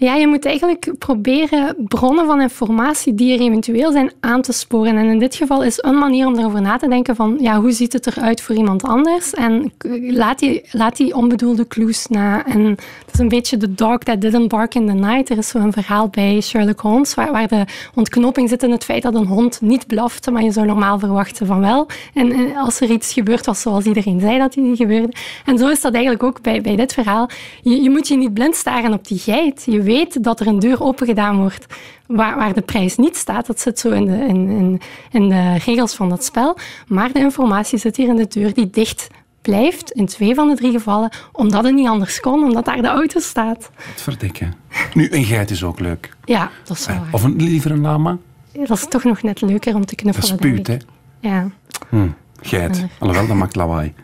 Ja, 0.00 0.14
je 0.14 0.26
moet 0.26 0.44
eigenlijk 0.44 0.92
proberen 0.98 1.74
bronnen 1.78 2.26
van 2.26 2.40
informatie 2.40 3.14
die 3.14 3.34
er 3.34 3.40
eventueel 3.40 3.92
zijn 3.92 4.12
aan 4.20 4.42
te 4.42 4.52
sporen. 4.52 4.96
En 4.96 5.06
in 5.06 5.18
dit 5.18 5.34
geval 5.34 5.64
is 5.64 5.78
een 5.82 5.98
manier 5.98 6.26
om 6.26 6.38
erover 6.38 6.60
na 6.60 6.76
te 6.76 6.88
denken 6.88 7.16
van 7.16 7.36
ja, 7.40 7.60
hoe 7.60 7.72
ziet 7.72 7.92
het 7.92 8.06
eruit 8.06 8.40
voor 8.40 8.54
iemand 8.54 8.82
anders? 8.82 9.34
En 9.34 9.72
laat 10.10 10.38
die, 10.38 10.64
laat 10.70 10.96
die 10.96 11.14
onbedoelde 11.14 11.66
clues 11.66 12.06
na. 12.06 12.46
En 12.46 12.64
het 12.64 13.12
is 13.12 13.18
een 13.18 13.28
beetje 13.28 13.56
the 13.56 13.74
dog 13.74 13.98
that 13.98 14.20
didn't 14.20 14.48
bark 14.48 14.74
in 14.74 14.86
the 14.86 14.92
night. 14.92 15.30
Er 15.30 15.38
is 15.38 15.48
zo'n 15.48 15.72
verhaal 15.72 16.08
bij 16.08 16.40
Sherlock 16.40 16.80
Holmes 16.80 17.14
waar, 17.14 17.32
waar 17.32 17.48
de 17.48 17.64
ontknoping 17.94 18.48
zit 18.48 18.62
in 18.62 18.70
het 18.70 18.84
feit 18.84 19.02
dat 19.02 19.14
een 19.14 19.26
hond 19.26 19.60
niet 19.60 19.86
blaft, 19.86 20.30
maar 20.30 20.42
je 20.42 20.52
zou 20.52 20.66
normaal 20.66 20.98
verwachten 20.98 21.46
van 21.46 21.60
wel. 21.60 21.86
En, 22.14 22.32
en 22.32 22.56
als 22.56 22.80
er 22.80 22.90
iets 22.90 23.12
gebeurt 23.12 23.46
was 23.46 23.60
zoals 23.60 23.84
iedereen 23.84 24.20
zei 24.20 24.38
dat 24.38 24.52
die 24.52 24.76
gebeurde. 24.76 25.12
En 25.44 25.58
zo 25.58 25.68
is 25.68 25.80
dat 25.80 25.92
eigenlijk 25.92 26.22
ook 26.22 26.42
bij, 26.42 26.60
bij 26.60 26.76
dit 26.76 26.92
verhaal. 26.92 27.28
Je, 27.62 27.82
je 27.82 27.90
moet 27.90 28.08
je 28.08 28.16
niet 28.16 28.34
blind 28.34 28.54
staren 28.54 28.92
op 28.92 29.08
die 29.08 29.18
geit. 29.18 29.64
Weet 29.88 30.24
dat 30.24 30.40
er 30.40 30.46
een 30.46 30.58
deur 30.58 30.82
open 30.82 31.06
gedaan 31.06 31.36
wordt 31.36 31.66
waar, 32.06 32.36
waar 32.36 32.54
de 32.54 32.60
prijs 32.60 32.96
niet 32.96 33.16
staat. 33.16 33.46
Dat 33.46 33.60
zit 33.60 33.78
zo 33.78 33.90
in 33.90 34.04
de, 34.04 34.16
in, 34.16 34.48
in, 34.48 34.80
in 35.10 35.28
de 35.28 35.54
regels 35.64 35.94
van 35.94 36.08
dat 36.08 36.24
spel. 36.24 36.56
Maar 36.86 37.12
de 37.12 37.18
informatie 37.18 37.78
zit 37.78 37.96
hier 37.96 38.08
in 38.08 38.16
de 38.16 38.26
deur 38.28 38.54
die 38.54 38.70
dicht 38.70 39.08
blijft 39.42 39.90
in 39.90 40.06
twee 40.06 40.34
van 40.34 40.48
de 40.48 40.54
drie 40.54 40.72
gevallen, 40.72 41.10
omdat 41.32 41.64
het 41.64 41.74
niet 41.74 41.88
anders 41.88 42.20
kon, 42.20 42.42
omdat 42.42 42.64
daar 42.64 42.82
de 42.82 42.88
auto 42.88 43.20
staat. 43.20 43.70
Wat 43.76 44.02
verdikken. 44.02 44.54
Nu, 44.94 45.08
een 45.10 45.24
geit 45.24 45.50
is 45.50 45.64
ook 45.64 45.80
leuk. 45.80 46.16
Ja, 46.24 46.50
dat 46.64 46.76
is 46.76 46.86
wel 46.86 46.96
waar. 46.96 47.08
Of 47.12 47.22
een, 47.22 47.36
liever 47.36 47.70
een 47.70 47.80
lama. 47.80 48.18
Dat 48.52 48.78
is 48.78 48.86
toch 48.88 49.04
nog 49.04 49.22
net 49.22 49.40
leuker 49.40 49.74
om 49.74 49.86
te 49.86 49.94
Dat 49.94 50.04
knuffelen. 50.04 50.38
spuut, 50.38 50.66
hè. 50.66 50.76
Ja. 51.20 51.50
Hm, 51.88 52.08
geit. 52.40 52.84
Alhoewel, 52.98 53.26
dat 53.26 53.36
maakt 53.36 53.56
lawaai. 53.56 53.94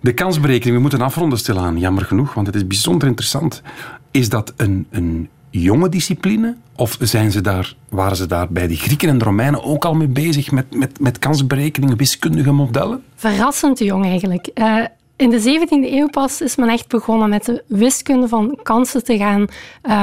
De 0.00 0.12
kansberekening, 0.12 0.74
we 0.76 0.82
moeten 0.82 1.00
afronden 1.00 1.38
stilaan, 1.38 1.78
jammer 1.78 2.04
genoeg, 2.04 2.34
want 2.34 2.46
het 2.46 2.56
is 2.56 2.66
bijzonder 2.66 3.08
interessant. 3.08 3.62
Is 4.10 4.28
dat 4.28 4.52
een, 4.56 4.86
een 4.90 5.28
jonge 5.50 5.88
discipline? 5.88 6.56
Of 6.76 6.96
zijn 7.00 7.30
ze 7.30 7.40
daar, 7.40 7.74
waren 7.88 8.16
ze 8.16 8.26
daar 8.26 8.48
bij 8.48 8.66
de 8.66 8.76
Grieken 8.76 9.08
en 9.08 9.18
de 9.18 9.24
Romeinen 9.24 9.62
ook 9.62 9.84
al 9.84 9.94
mee 9.94 10.08
bezig 10.08 10.50
met, 10.50 10.74
met, 10.74 11.00
met 11.00 11.18
kansberekeningen, 11.18 11.96
wiskundige 11.96 12.52
modellen? 12.52 13.02
Verrassend 13.14 13.78
jong 13.78 14.04
eigenlijk. 14.04 14.46
Eh, 14.46 14.84
in 15.16 15.30
de 15.30 15.40
17e 15.40 15.92
eeuw 15.92 16.08
pas 16.08 16.40
is 16.40 16.56
men 16.56 16.68
echt 16.68 16.88
begonnen 16.88 17.28
met 17.28 17.44
de 17.44 17.64
wiskunde 17.66 18.28
van 18.28 18.58
kansen 18.62 19.04
te 19.04 19.16
gaan, 19.16 19.46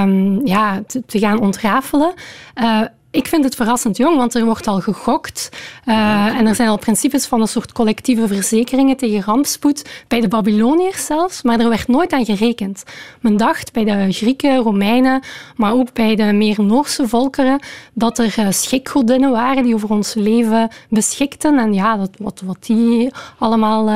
um, 0.07 0.45
ja, 0.47 0.83
te, 0.87 1.19
gaan 1.19 1.39
ontrafelen. 1.39 2.13
Uh, 2.61 2.81
ik 3.15 3.27
vind 3.27 3.43
het 3.43 3.55
verrassend 3.55 3.97
jong, 3.97 4.17
want 4.17 4.35
er 4.35 4.45
wordt 4.45 4.67
al 4.67 4.79
gegokt. 4.79 5.49
Uh, 5.85 6.37
en 6.37 6.47
er 6.47 6.55
zijn 6.55 6.69
al 6.69 6.77
principes 6.77 7.25
van 7.25 7.41
een 7.41 7.47
soort 7.47 7.71
collectieve 7.71 8.27
verzekeringen 8.27 8.97
tegen 8.97 9.23
rampspoed. 9.23 10.03
Bij 10.07 10.21
de 10.21 10.27
Babyloniërs 10.27 11.05
zelfs, 11.05 11.41
maar 11.41 11.59
er 11.59 11.69
werd 11.69 11.87
nooit 11.87 12.11
aan 12.11 12.25
gerekend. 12.25 12.83
Men 13.19 13.37
dacht 13.37 13.73
bij 13.73 13.83
de 13.83 14.13
Grieken, 14.13 14.57
Romeinen, 14.57 15.21
maar 15.55 15.73
ook 15.73 15.93
bij 15.93 16.15
de 16.15 16.23
meer 16.23 16.63
Noorse 16.63 17.07
volkeren, 17.07 17.59
dat 17.93 18.19
er 18.19 18.35
uh, 18.39 18.47
schikgodinnen 18.49 19.31
waren 19.31 19.63
die 19.63 19.73
over 19.73 19.89
ons 19.89 20.13
leven 20.13 20.69
beschikten. 20.89 21.59
En 21.59 21.73
ja, 21.73 21.97
dat, 21.97 22.09
wat, 22.17 22.41
wat 22.45 22.65
die 22.65 23.11
allemaal 23.37 23.89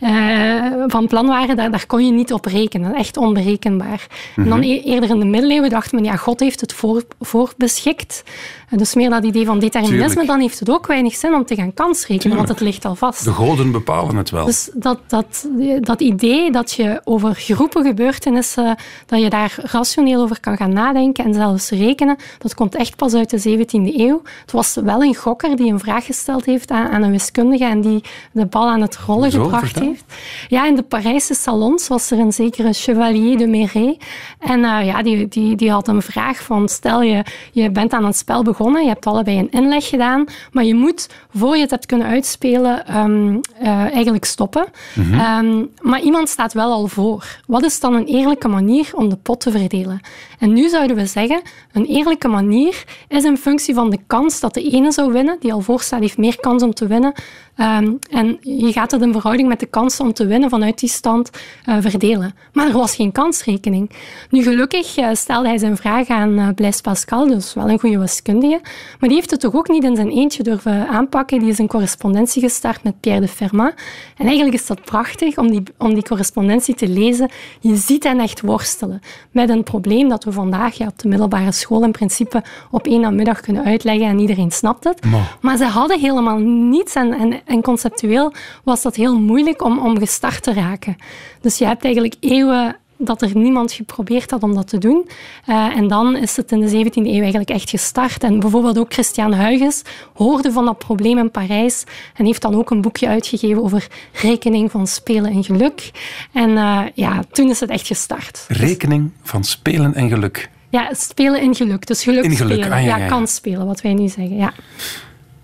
uh, 0.00 0.66
van 0.86 1.06
plan 1.06 1.26
waren, 1.26 1.56
daar, 1.56 1.70
daar, 1.70 1.86
kon 1.86 2.06
je 2.06 2.12
niet 2.12 2.32
op 2.32 2.44
rekenen. 2.44 2.94
Echt 2.94 3.16
onberekenbaar. 3.16 4.06
En 4.36 4.48
dan 4.48 4.62
e-, 4.62 4.80
eerder 4.80 5.10
in 5.10 5.18
de 5.18 5.24
middeleeuwen 5.24 5.70
dacht 5.70 5.92
men, 5.92 6.04
ja, 6.04 6.16
God 6.16 6.40
heeft 6.40 6.60
het 6.60 6.72
voor, 6.72 7.02
voorbeschikt. 7.20 8.22
Dus 8.70 8.94
meer 8.94 9.10
dat 9.10 9.24
idee 9.24 9.46
van 9.46 9.58
determinisme, 9.58 10.06
Tuurlijk. 10.06 10.26
dan 10.28 10.40
heeft 10.40 10.58
het 10.58 10.70
ook 10.70 10.86
weinig 10.86 11.14
zin 11.14 11.34
om 11.34 11.44
te 11.44 11.54
gaan 11.54 11.74
kansrekenen, 11.74 12.20
Tuurlijk. 12.20 12.46
want 12.46 12.58
het 12.58 12.68
ligt 12.68 12.84
al 12.84 12.94
vast. 12.94 13.24
De 13.24 13.32
goden 13.32 13.72
bepalen 13.72 14.16
het 14.16 14.30
wel. 14.30 14.44
Dus 14.44 14.70
dat, 14.74 14.98
dat, 15.06 15.48
dat 15.80 16.00
idee 16.00 16.50
dat 16.50 16.72
je 16.72 17.00
over 17.04 17.34
groepen 17.34 17.84
gebeurtenissen, 17.84 18.76
dat 19.06 19.20
je 19.20 19.30
daar 19.30 19.54
rationeel 19.62 20.22
over 20.22 20.40
kan 20.40 20.56
gaan 20.56 20.72
nadenken 20.72 21.24
en 21.24 21.34
zelfs 21.34 21.70
rekenen, 21.70 22.16
dat 22.38 22.54
komt 22.54 22.74
echt 22.74 22.96
pas 22.96 23.14
uit 23.14 23.30
de 23.30 23.58
17e 23.58 23.96
eeuw. 23.96 24.22
Het 24.40 24.52
was 24.52 24.74
wel 24.74 25.02
een 25.02 25.14
gokker 25.14 25.56
die 25.56 25.72
een 25.72 25.78
vraag 25.78 26.04
gesteld 26.04 26.44
heeft 26.44 26.70
aan, 26.70 26.88
aan 26.88 27.02
een 27.02 27.10
wiskundige 27.10 27.64
en 27.64 27.80
die 27.80 28.00
de 28.32 28.46
bal 28.46 28.68
aan 28.68 28.80
het 28.80 28.96
rollen 28.96 29.30
Zo, 29.30 29.42
gebracht 29.42 29.78
heeft. 29.78 30.04
Ja, 30.48 30.66
in 30.66 30.74
de 30.74 30.82
Parijse 30.82 31.34
salons 31.34 31.88
was 31.88 32.10
er 32.10 32.18
een 32.18 32.32
zekere 32.32 32.72
Chevalier 32.72 33.38
de 33.38 33.46
Méret. 33.46 33.96
En 34.38 34.58
uh, 34.58 34.86
ja, 34.86 35.02
die, 35.02 35.28
die, 35.28 35.56
die 35.56 35.70
had 35.70 35.88
een 35.88 36.02
vraag 36.02 36.42
van, 36.42 36.68
stel 36.68 37.02
je, 37.02 37.24
je 37.52 37.70
bent 37.70 37.92
aan 37.92 38.04
het 38.04 38.16
spel 38.16 38.42
begonnen, 38.46 38.82
je 38.82 38.88
hebt 38.88 39.06
allebei 39.06 39.38
een 39.38 39.50
inleg 39.50 39.88
gedaan, 39.88 40.24
maar 40.52 40.64
je 40.64 40.74
moet, 40.74 41.08
voor 41.34 41.54
je 41.54 41.60
het 41.60 41.70
hebt 41.70 41.86
kunnen 41.86 42.06
uitspelen, 42.06 42.96
um, 42.98 43.40
uh, 43.62 43.68
eigenlijk 43.68 44.24
stoppen. 44.24 44.66
Mhm. 44.94 45.44
Um, 45.44 45.70
maar 45.80 46.00
iemand 46.00 46.28
staat 46.28 46.52
wel 46.52 46.72
al 46.72 46.86
voor. 46.86 47.40
Wat 47.46 47.64
is 47.64 47.80
dan 47.80 47.94
een 47.94 48.06
eerlijke 48.06 48.48
manier 48.48 48.90
om 48.92 49.08
de 49.08 49.16
pot 49.16 49.40
te 49.40 49.50
verdelen? 49.50 50.00
En 50.38 50.52
nu 50.52 50.68
zouden 50.68 50.96
we 50.96 51.06
zeggen, 51.06 51.40
een 51.72 51.86
eerlijke 51.86 52.28
manier 52.28 52.84
is 53.08 53.24
in 53.24 53.36
functie 53.36 53.74
van 53.74 53.90
de 53.90 53.98
kans 54.06 54.40
dat 54.40 54.54
de 54.54 54.62
ene 54.62 54.92
zou 54.92 55.12
winnen, 55.12 55.36
die 55.40 55.52
al 55.52 55.60
voor 55.60 55.80
staat, 55.80 56.00
heeft 56.00 56.18
meer 56.18 56.40
kans 56.40 56.62
om 56.62 56.74
te 56.74 56.86
winnen. 56.86 57.12
Um, 57.60 57.98
en 58.10 58.38
je 58.40 58.72
gaat 58.72 58.90
het 58.90 59.02
in 59.02 59.12
verhouding 59.12 59.48
met 59.48 59.60
de 59.60 59.66
kans 59.66 60.00
om 60.00 60.12
te 60.12 60.26
winnen 60.26 60.50
vanuit 60.50 60.78
die 60.78 60.88
stand 60.88 61.30
uh, 61.68 61.76
verdelen. 61.80 62.34
Maar 62.52 62.66
er 62.66 62.72
was 62.72 62.94
geen 62.94 63.12
kansrekening. 63.12 63.90
Nu, 64.30 64.42
gelukkig 64.42 64.98
uh, 64.98 65.08
stelde 65.12 65.48
hij 65.48 65.58
zijn 65.58 65.76
vraag 65.76 66.08
aan 66.08 66.38
uh, 66.38 66.48
Blaise 66.54 66.82
Pascal, 66.82 67.26
dus 67.26 67.54
wel 67.54 67.70
een 67.70 67.80
goede 67.80 67.98
maar 68.32 69.08
die 69.08 69.14
heeft 69.14 69.30
het 69.30 69.40
toch 69.40 69.54
ook 69.54 69.68
niet 69.68 69.84
in 69.84 69.96
zijn 69.96 70.10
eentje 70.10 70.42
durven 70.42 70.88
aanpakken. 70.88 71.38
Die 71.38 71.48
is 71.48 71.58
een 71.58 71.66
correspondentie 71.66 72.42
gestart 72.42 72.82
met 72.82 73.00
Pierre 73.00 73.20
de 73.20 73.28
Fermat. 73.28 73.74
En 74.16 74.26
eigenlijk 74.26 74.54
is 74.54 74.66
dat 74.66 74.84
prachtig 74.84 75.38
om 75.38 75.50
die, 75.50 75.62
om 75.78 75.94
die 75.94 76.02
correspondentie 76.02 76.74
te 76.74 76.88
lezen. 76.88 77.30
Je 77.60 77.76
ziet 77.76 78.04
hen 78.04 78.20
echt 78.20 78.40
worstelen 78.40 79.00
met 79.30 79.48
een 79.48 79.62
probleem 79.62 80.08
dat 80.08 80.24
we 80.24 80.32
vandaag 80.32 80.74
ja, 80.74 80.86
op 80.86 80.98
de 80.98 81.08
middelbare 81.08 81.52
school 81.52 81.84
in 81.84 81.90
principe 81.90 82.42
op 82.70 82.86
één 82.86 83.00
namiddag 83.00 83.40
kunnen 83.40 83.64
uitleggen 83.64 84.06
en 84.06 84.18
iedereen 84.18 84.50
snapt 84.50 84.84
het. 84.84 85.04
Maar, 85.04 85.36
maar 85.40 85.56
ze 85.56 85.64
hadden 85.64 86.00
helemaal 86.00 86.38
niets 86.38 86.94
en, 86.94 87.12
en, 87.12 87.40
en 87.44 87.62
conceptueel 87.62 88.32
was 88.64 88.82
dat 88.82 88.96
heel 88.96 89.18
moeilijk 89.18 89.62
om, 89.62 89.78
om 89.78 89.98
gestart 89.98 90.42
te 90.42 90.52
raken. 90.52 90.96
Dus 91.40 91.58
je 91.58 91.64
hebt 91.64 91.84
eigenlijk 91.84 92.14
eeuwen 92.20 92.76
dat 92.96 93.22
er 93.22 93.30
niemand 93.36 93.72
geprobeerd 93.72 94.30
had 94.30 94.42
om 94.42 94.54
dat 94.54 94.68
te 94.68 94.78
doen. 94.78 95.08
Uh, 95.48 95.76
en 95.76 95.88
dan 95.88 96.16
is 96.16 96.36
het 96.36 96.52
in 96.52 96.60
de 96.60 96.84
17e 96.84 96.92
eeuw 96.94 97.20
eigenlijk 97.20 97.50
echt 97.50 97.70
gestart. 97.70 98.22
En 98.22 98.40
bijvoorbeeld 98.40 98.78
ook 98.78 98.92
Christian 98.92 99.34
Huygens 99.34 99.82
hoorde 100.14 100.52
van 100.52 100.64
dat 100.64 100.78
probleem 100.78 101.18
in 101.18 101.30
Parijs 101.30 101.84
en 102.14 102.24
heeft 102.24 102.42
dan 102.42 102.54
ook 102.54 102.70
een 102.70 102.80
boekje 102.80 103.08
uitgegeven 103.08 103.62
over 103.62 103.86
rekening 104.12 104.70
van 104.70 104.86
spelen 104.86 105.30
en 105.32 105.44
geluk. 105.44 105.90
En 106.32 106.50
uh, 106.50 106.82
ja, 106.94 107.22
toen 107.32 107.50
is 107.50 107.60
het 107.60 107.70
echt 107.70 107.86
gestart. 107.86 108.44
Rekening 108.48 109.10
van 109.22 109.44
spelen 109.44 109.94
en 109.94 110.08
geluk. 110.08 110.50
Ja, 110.68 110.94
spelen 110.94 111.42
in 111.42 111.54
geluk. 111.54 111.86
Dus 111.86 112.02
geluk, 112.02 112.24
in 112.24 112.36
geluk. 112.36 112.52
spelen. 112.52 112.72
Ah, 112.72 112.82
ja, 112.82 112.88
ja, 112.88 112.96
ja, 112.96 113.02
ja. 113.02 113.08
kan 113.08 113.28
spelen, 113.28 113.66
wat 113.66 113.80
wij 113.80 113.94
nu 113.94 114.08
zeggen. 114.08 114.36
Ja. 114.36 114.52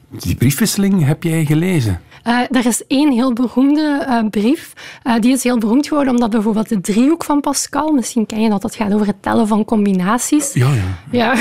Die 0.09 0.34
briefwisseling 0.34 1.05
heb 1.05 1.22
jij 1.22 1.44
gelezen? 1.44 2.00
Uh, 2.26 2.38
er 2.50 2.66
is 2.66 2.86
één 2.86 3.12
heel 3.12 3.32
beroemde 3.32 4.06
uh, 4.08 4.28
brief. 4.30 4.72
Uh, 5.04 5.14
die 5.20 5.32
is 5.32 5.42
heel 5.42 5.58
beroemd 5.58 5.86
geworden 5.86 6.12
omdat 6.12 6.30
bijvoorbeeld 6.30 6.68
de 6.68 6.80
driehoek 6.80 7.24
van 7.24 7.40
Pascal, 7.40 7.92
misschien 7.92 8.26
ken 8.26 8.40
je 8.40 8.48
dat, 8.48 8.62
dat 8.62 8.74
gaat 8.74 8.94
over 8.94 9.06
het 9.06 9.22
tellen 9.22 9.46
van 9.46 9.64
combinaties. 9.64 10.52
Ja, 10.52 10.68
ja. 10.72 10.82
Ja, 11.10 11.34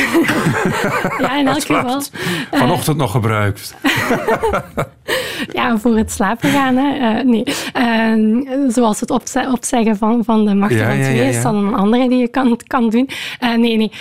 ja 1.27 1.37
in 1.37 1.47
elk 1.47 1.61
geval. 1.61 2.01
Vanochtend 2.51 2.97
nog 2.97 3.11
gebruikt. 3.11 3.75
ja, 5.53 5.77
voor 5.77 5.97
het 5.97 6.11
slapen 6.11 6.49
gaan. 6.49 6.75
Hè. 6.75 7.23
nee. 7.23 7.43
zoals 8.67 8.99
het 8.99 9.11
opze 9.11 9.49
opzeggen 9.51 9.97
van, 9.97 10.23
van 10.23 10.45
de 10.45 10.53
macht 10.55 10.73
ja, 10.73 10.89
van 10.89 11.01
twee 11.03 11.15
ja, 11.15 11.23
is 11.23 11.41
dan 11.41 11.55
een 11.55 11.75
andere 11.75 12.09
die 12.09 12.17
je 12.19 12.27
kan, 12.27 12.59
kan 12.67 12.89
doen. 12.89 13.09
nee, 13.39 13.77
nee. 13.77 13.91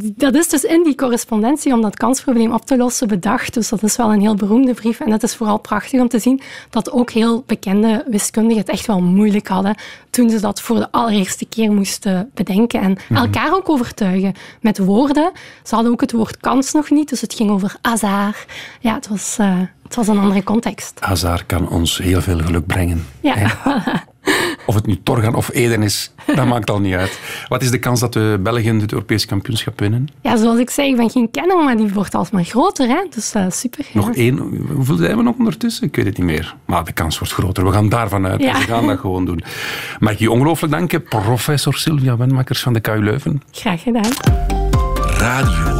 dat 0.00 0.34
is 0.34 0.48
dus 0.48 0.64
in 0.64 0.82
die 0.84 0.94
correspondentie 0.94 1.72
om 1.72 1.82
dat 1.82 1.96
kansprobleem 1.96 2.52
op 2.52 2.66
te 2.66 2.76
lossen 2.76 3.08
bedacht. 3.08 3.54
Dus 3.54 3.68
dat 3.68 3.82
is 3.82 3.96
wel 3.96 4.12
een 4.12 4.20
heel 4.20 4.34
beroemde 4.34 4.74
brief. 4.74 5.00
En 5.00 5.10
het 5.10 5.22
is 5.22 5.34
vooral 5.34 5.58
prachtig 5.58 6.00
om 6.00 6.08
te 6.08 6.18
zien 6.18 6.40
dat 6.70 6.90
ook 6.92 7.10
heel 7.10 7.42
bekende 7.46 8.04
wiskundigen 8.06 8.60
het 8.60 8.68
echt 8.70 8.86
wel 8.86 9.00
moeilijk 9.00 9.48
hadden 9.48 9.74
toen 10.10 10.30
ze 10.30 10.40
dat 10.40 10.60
voor 10.60 10.76
de 10.76 10.88
allereerste 10.90 11.46
keer 11.46 11.72
moesten 11.72 12.30
bedenken 12.34 12.80
en 12.80 12.98
Mhm. 13.08 13.22
elkaar 13.22 13.54
ook 13.54 13.68
overtuigen 13.68 14.34
met 14.60 14.78
woorden. 14.78 15.30
Ze 15.62 15.74
hadden 15.74 15.92
ook 15.92 16.00
het 16.00 16.12
woord 16.12 16.36
kans 16.36 16.72
nog 16.72 16.90
niet, 16.90 17.08
dus 17.08 17.20
het 17.20 17.34
ging 17.34 17.50
over 17.50 17.76
hasard. 17.82 18.46
Ja, 18.80 18.94
het 18.94 19.08
was, 19.08 19.36
uh, 19.40 19.58
het 19.90 19.98
was 19.98 20.08
een 20.08 20.18
andere 20.18 20.42
context. 20.42 20.96
Hazard 21.00 21.46
kan 21.46 21.68
ons 21.68 21.98
heel 21.98 22.20
veel 22.20 22.38
geluk 22.38 22.66
brengen. 22.66 23.06
Ja, 23.20 23.36
Of 24.66 24.74
het 24.74 24.86
nu 24.86 25.00
Torgan 25.02 25.34
of 25.34 25.50
Eden 25.52 25.82
is, 25.82 26.12
dat 26.34 26.46
maakt 26.46 26.70
al 26.70 26.80
niet 26.80 26.94
uit. 26.94 27.20
Wat 27.48 27.62
is 27.62 27.70
de 27.70 27.78
kans 27.78 28.00
dat 28.00 28.12
de 28.12 28.38
Belgen 28.42 28.80
het 28.80 28.92
Europees 28.92 29.26
kampioenschap 29.26 29.80
winnen? 29.80 30.08
Ja, 30.22 30.36
zoals 30.36 30.58
ik 30.58 30.70
zei, 30.70 30.90
ik 30.90 30.96
ben 30.96 31.10
geen 31.10 31.30
kenner, 31.30 31.64
maar 31.64 31.76
die 31.76 31.88
wordt 31.88 32.14
alsmaar 32.14 32.44
groter. 32.44 32.88
Hè? 32.88 33.06
Dus 33.10 33.34
uh, 33.34 33.44
super. 33.48 33.86
Nog 33.92 34.06
ja. 34.06 34.12
één. 34.12 34.38
Hoeveel 34.74 34.96
zijn 34.96 35.16
we 35.16 35.22
nog 35.22 35.36
ondertussen? 35.38 35.86
Ik 35.86 35.96
weet 35.96 36.06
het 36.06 36.16
niet 36.16 36.26
meer. 36.26 36.54
Maar 36.64 36.84
de 36.84 36.92
kans 36.92 37.18
wordt 37.18 37.34
groter. 37.34 37.64
We 37.64 37.72
gaan 37.72 37.88
daarvan 37.88 38.26
uit. 38.26 38.42
Ja. 38.42 38.58
We 38.58 38.64
gaan 38.64 38.86
dat 38.86 38.98
gewoon 38.98 39.24
doen. 39.24 39.42
Mag 39.98 40.12
ik 40.12 40.18
je 40.18 40.30
ongelooflijk 40.30 40.72
danken, 40.72 41.02
professor 41.02 41.74
Sylvia 41.74 42.16
Wenmakers 42.16 42.60
van 42.60 42.72
de 42.72 42.80
KU 42.80 43.02
Leuven. 43.02 43.42
Graag 43.50 43.82
gedaan. 43.82 44.12
Radio 45.18 45.66
1. 45.66 45.79